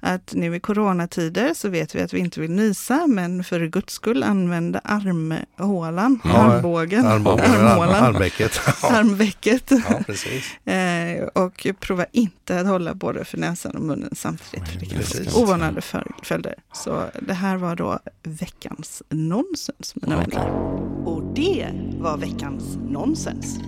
Att 0.00 0.32
nu 0.34 0.56
i 0.56 0.60
coronatider 0.60 1.54
så 1.54 1.68
vet 1.68 1.94
vi 1.94 2.02
att 2.02 2.12
vi 2.12 2.18
inte 2.18 2.40
vill 2.40 2.50
nysa, 2.50 3.06
men 3.06 3.44
för 3.44 3.66
guds 3.66 3.92
skull 3.94 4.22
använda 4.22 4.80
armhålan, 4.84 6.20
Ja, 6.24 6.30
armbågen, 6.30 7.06
Armbågen, 7.06 7.50
armhålan, 7.50 8.04
armvecket. 8.04 8.60
Ja, 8.82 8.90
armvecket. 8.90 9.70
ja. 10.66 10.72
Eh, 10.72 11.22
och 11.24 11.66
prova 11.80 12.06
inte 12.12 12.60
att 12.60 12.66
hålla 12.66 12.94
både 12.94 13.24
för 13.24 13.38
näsan 13.38 13.76
och 13.76 13.82
munnen 13.82 14.10
samtidigt. 14.16 14.68
för 14.68 14.78
Det 14.80 14.86
kan 14.86 15.02
få 15.32 15.42
oanade 15.44 15.80
föl- 15.80 16.12
följder. 16.22 16.54
Så 16.72 17.04
det 17.22 17.34
här 17.34 17.56
var 17.56 17.76
då 17.76 17.98
veckans 18.22 19.02
nonsens, 19.10 19.94
mina 19.94 20.16
Okej. 20.16 20.28
vänner. 20.30 20.50
Och 21.06 21.22
det 21.34 21.68
var 21.98 22.16
veckans 22.16 22.64
nonsens. 22.88 23.58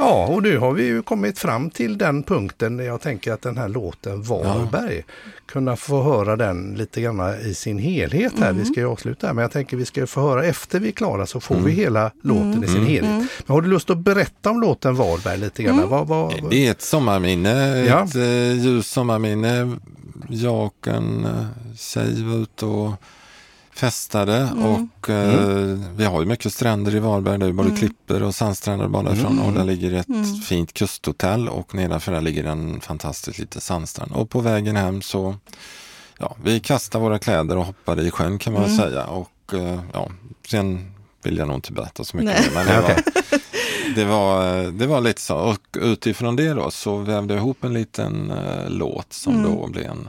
Ja, 0.00 0.26
och 0.26 0.42
nu 0.42 0.58
har 0.58 0.72
vi 0.72 0.84
ju 0.84 1.02
kommit 1.02 1.38
fram 1.38 1.70
till 1.70 1.98
den 1.98 2.22
punkten 2.22 2.76
där 2.76 2.84
jag 2.84 3.00
tänker 3.00 3.32
att 3.32 3.42
den 3.42 3.56
här 3.56 3.68
låten 3.68 4.22
Varberg, 4.22 5.02
kunna 5.46 5.76
få 5.76 6.02
höra 6.02 6.36
den 6.36 6.74
lite 6.74 7.00
grann 7.00 7.34
i 7.40 7.54
sin 7.54 7.78
helhet 7.78 8.32
här. 8.38 8.52
Vi 8.52 8.64
ska 8.64 8.80
ju 8.80 8.86
avsluta 8.86 9.26
här, 9.26 9.34
men 9.34 9.42
jag 9.42 9.52
tänker 9.52 9.76
vi 9.76 9.84
ska 9.84 10.06
få 10.06 10.20
höra 10.20 10.44
efter 10.44 10.80
vi 10.80 10.88
är 10.88 10.92
klara 10.92 11.26
så 11.26 11.40
får 11.40 11.54
vi 11.56 11.72
hela 11.72 12.10
låten 12.22 12.64
i 12.64 12.66
sin 12.66 12.84
helhet. 12.86 13.28
Men 13.46 13.54
har 13.54 13.62
du 13.62 13.68
lust 13.68 13.90
att 13.90 13.98
berätta 13.98 14.50
om 14.50 14.60
låten 14.60 14.94
Varberg 14.94 15.38
lite 15.38 15.62
grann? 15.62 15.88
Vad, 15.88 16.06
vad, 16.06 16.50
Det 16.50 16.66
är 16.66 16.70
ett 16.70 16.82
sommarminne, 16.82 17.84
Ja. 17.84 18.04
ett 18.04 18.14
eh, 18.16 18.52
ljust 18.64 18.90
sommarminne. 18.90 19.76
Jag 20.28 20.64
och 20.66 20.88
en 20.88 21.24
eh, 21.24 21.46
tjej 21.76 22.22
var 22.24 22.36
ute 22.36 22.66
och 22.66 22.92
festade 23.74 24.50
och 24.52 25.10
eh, 25.10 25.78
vi 25.96 26.04
har 26.04 26.20
ju 26.20 26.26
mycket 26.26 26.52
stränder 26.52 26.94
i 26.94 26.98
Varberg. 26.98 27.38
Det 27.38 27.46
är 27.46 27.52
både 27.52 27.76
klippor 27.76 28.22
och 28.22 28.34
sandstränder 28.34 28.88
bara 28.88 29.12
ifrån 29.12 29.38
och 29.38 29.52
där 29.52 29.64
ligger 29.64 29.92
ett 29.92 30.44
fint 30.44 30.72
kusthotell 30.72 31.48
och 31.48 31.74
nedanför 31.74 32.12
där 32.12 32.20
ligger 32.20 32.44
en 32.44 32.80
fantastisk 32.80 33.38
liten 33.38 33.60
sandstrand. 33.60 34.12
Och 34.12 34.30
på 34.30 34.40
vägen 34.40 34.76
hem 34.76 35.02
så, 35.02 35.36
ja, 36.18 36.36
vi 36.44 36.60
kastade 36.60 37.04
våra 37.04 37.18
kläder 37.18 37.56
och 37.56 37.66
hoppade 37.66 38.02
i 38.02 38.10
sjön 38.10 38.38
kan 38.38 38.52
man 38.52 38.62
väl 38.62 38.76
säga. 38.76 39.06
Och 39.06 39.54
eh, 39.54 39.80
ja, 39.92 40.10
sen 40.48 40.94
vill 41.22 41.38
jag 41.38 41.48
nog 41.48 41.56
inte 41.56 41.72
berätta 41.72 42.04
så 42.04 42.16
mycket 42.16 42.54
mer. 42.54 42.54
Men 42.54 42.66
det 42.66 42.80
var, 42.82 43.02
det 43.94 44.04
var, 44.04 44.62
det 44.72 44.86
var 44.86 45.00
lite 45.00 45.20
så. 45.20 45.36
Och 45.36 45.76
utifrån 45.80 46.36
det 46.36 46.54
då 46.54 46.70
så 46.70 46.96
vävde 46.96 47.34
jag 47.34 47.40
ihop 47.40 47.64
en 47.64 47.74
liten 47.74 48.30
eh, 48.30 48.68
låt 48.70 49.12
som 49.12 49.42
då 49.42 49.66
blev 49.68 49.84
en 49.84 50.08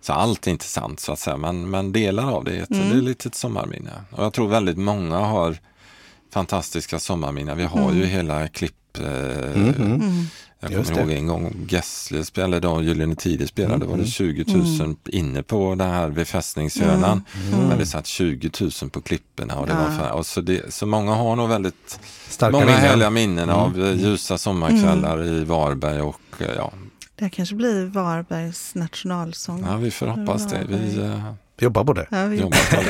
så 0.00 0.12
allt 0.12 0.46
är 0.46 0.50
inte 0.50 0.64
sant 0.64 1.00
så 1.00 1.12
att 1.12 1.18
säga, 1.18 1.36
men, 1.36 1.70
men 1.70 1.92
delar 1.92 2.32
av 2.32 2.44
det 2.44 2.56
är 2.56 2.62
ett, 2.62 2.68
det 2.68 2.76
är 2.76 2.94
lite 2.94 3.28
ett 3.28 3.34
sommarminne. 3.34 3.90
Och 4.10 4.24
jag 4.24 4.32
tror 4.32 4.48
väldigt 4.48 4.78
många 4.78 5.18
har 5.18 5.56
fantastiska 6.32 6.98
sommarminnen. 6.98 7.56
Vi 7.56 7.64
har 7.64 7.92
ju 7.92 8.04
hela 8.06 8.48
klipp... 8.48 8.98
Eh, 8.98 9.04
Jag 10.62 10.72
Just 10.72 10.90
kommer 10.90 11.06
det. 11.06 11.12
ihåg 11.12 11.18
en 11.18 11.26
gång 11.26 11.66
Gessle 11.68 12.24
spelade 12.24 12.68
och 12.68 12.84
Gyllene 12.84 13.14
Tider 13.16 13.46
spelade. 13.46 13.86
var 13.86 13.96
det 13.96 14.06
20 14.06 14.44
000 14.80 14.96
inne 15.06 15.42
på 15.42 15.74
det 15.74 15.84
här 15.84 16.08
vid 16.08 16.26
fästningshörnan. 16.28 17.22
Men 17.50 17.78
det 17.78 17.86
satt 17.86 18.06
20 18.06 18.50
000 18.82 18.90
på 18.90 19.00
klipporna. 19.00 19.54
Och 19.54 19.66
det 19.66 19.74
var 19.74 19.90
för, 19.98 20.10
och 20.12 20.26
så, 20.26 20.40
det, 20.40 20.74
så 20.74 20.86
många 20.86 21.14
har 21.14 21.36
nog 21.36 21.48
väldigt 21.48 22.00
Starka 22.28 22.52
många 22.52 22.64
minnen. 22.66 22.80
härliga 22.80 23.10
minnen 23.10 23.50
av 23.50 23.78
ljusa 23.96 24.38
sommarkvällar 24.38 25.24
i 25.24 25.44
Varberg 25.44 26.00
och 26.00 26.20
eh, 26.38 26.46
ja, 26.56 26.72
Det 27.20 27.24
här 27.24 27.30
kanske 27.30 27.54
blir 27.54 27.86
Varbergs 27.86 28.74
nationalsång. 28.74 29.64
ja, 29.66 29.76
vi 29.76 29.90
får 29.90 30.06
hoppas 30.06 30.46
det. 30.48 30.64
Vi 30.68 30.76
Vi 31.56 31.64
jobbar 31.64 31.84
på 31.84 31.92
det. 31.92 32.06
Ja, 32.10 32.26
vi 32.26 32.36
jobbar 32.36 32.76
på 32.76 32.82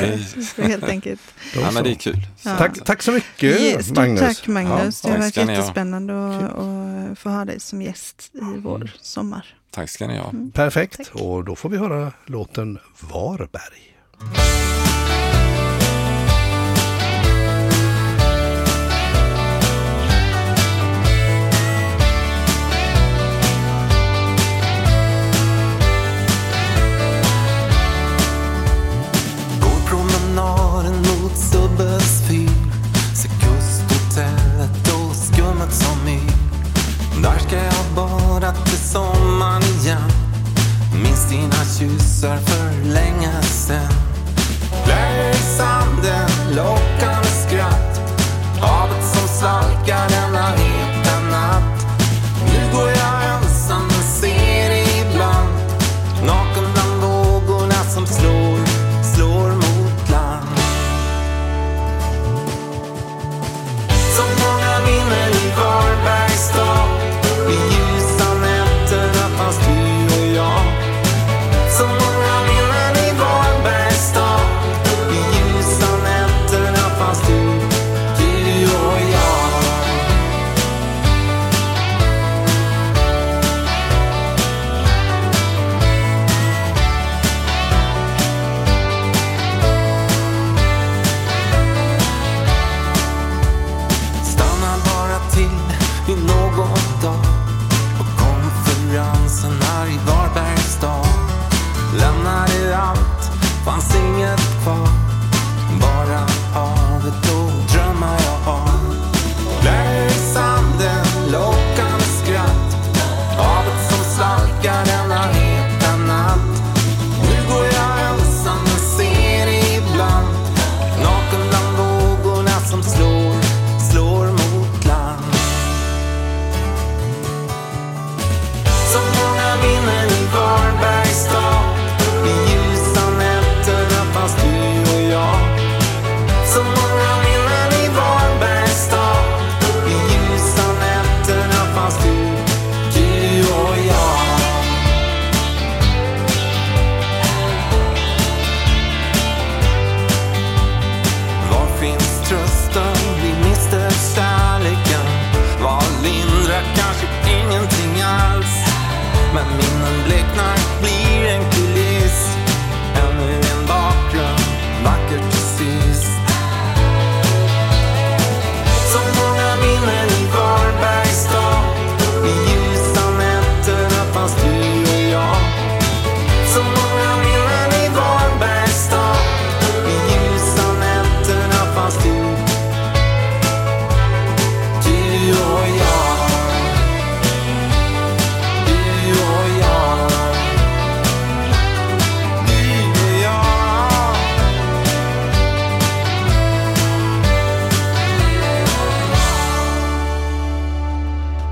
det. 0.57 0.63
helt 0.67 0.83
enkelt. 0.83 1.21
Ja, 1.55 1.71
men 1.71 1.83
det 1.83 1.91
är 1.91 1.95
kul. 1.95 2.27
Ja. 2.43 2.57
Tack, 2.57 2.85
tack 2.85 3.01
så 3.01 3.11
mycket 3.11 3.85
Stort 3.85 3.97
Magnus. 3.97 4.19
tack 4.19 4.47
Magnus. 4.47 5.03
Ja, 5.03 5.09
det 5.09 5.15
har 5.15 5.21
varit 5.23 5.37
jättespännande 5.37 6.13
att, 6.27 7.19
få 7.19 7.29
ha 7.29 7.45
dig 7.45 7.59
som 7.59 7.81
gäst 7.81 8.31
i 8.33 8.59
vår 8.59 8.91
sommar. 9.01 9.45
Tack 9.71 9.89
ska 9.89 10.07
ni 10.07 10.17
ha. 10.17 10.33
Perfekt, 10.53 10.97
Tack. 10.97 11.15
och 11.15 11.43
då 11.43 11.55
får 11.55 11.69
vi 11.69 11.77
höra 11.77 12.11
låten 12.25 12.79
Varberg. 13.11 13.97
Dina 41.31 41.65
kyssar 41.79 42.37
för 42.37 42.93
länge 42.93 43.41
sen. 43.41 43.91
Blöjsande 44.85 46.20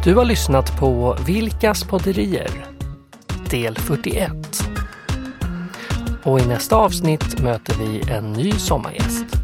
Du 0.10 0.16
har 0.16 0.26
lyssnat 0.26 0.80
på 0.80 1.18
Vilkas 1.26 1.84
podderier 1.84 2.50
del 3.50 3.76
41. 3.76 4.32
Och 6.24 6.40
i 6.40 6.46
nästa 6.46 6.76
avsnitt 6.76 7.42
möter 7.42 7.76
vi 7.80 8.12
en 8.12 8.34
ny 8.34 8.52
sommargäst. 8.52 9.39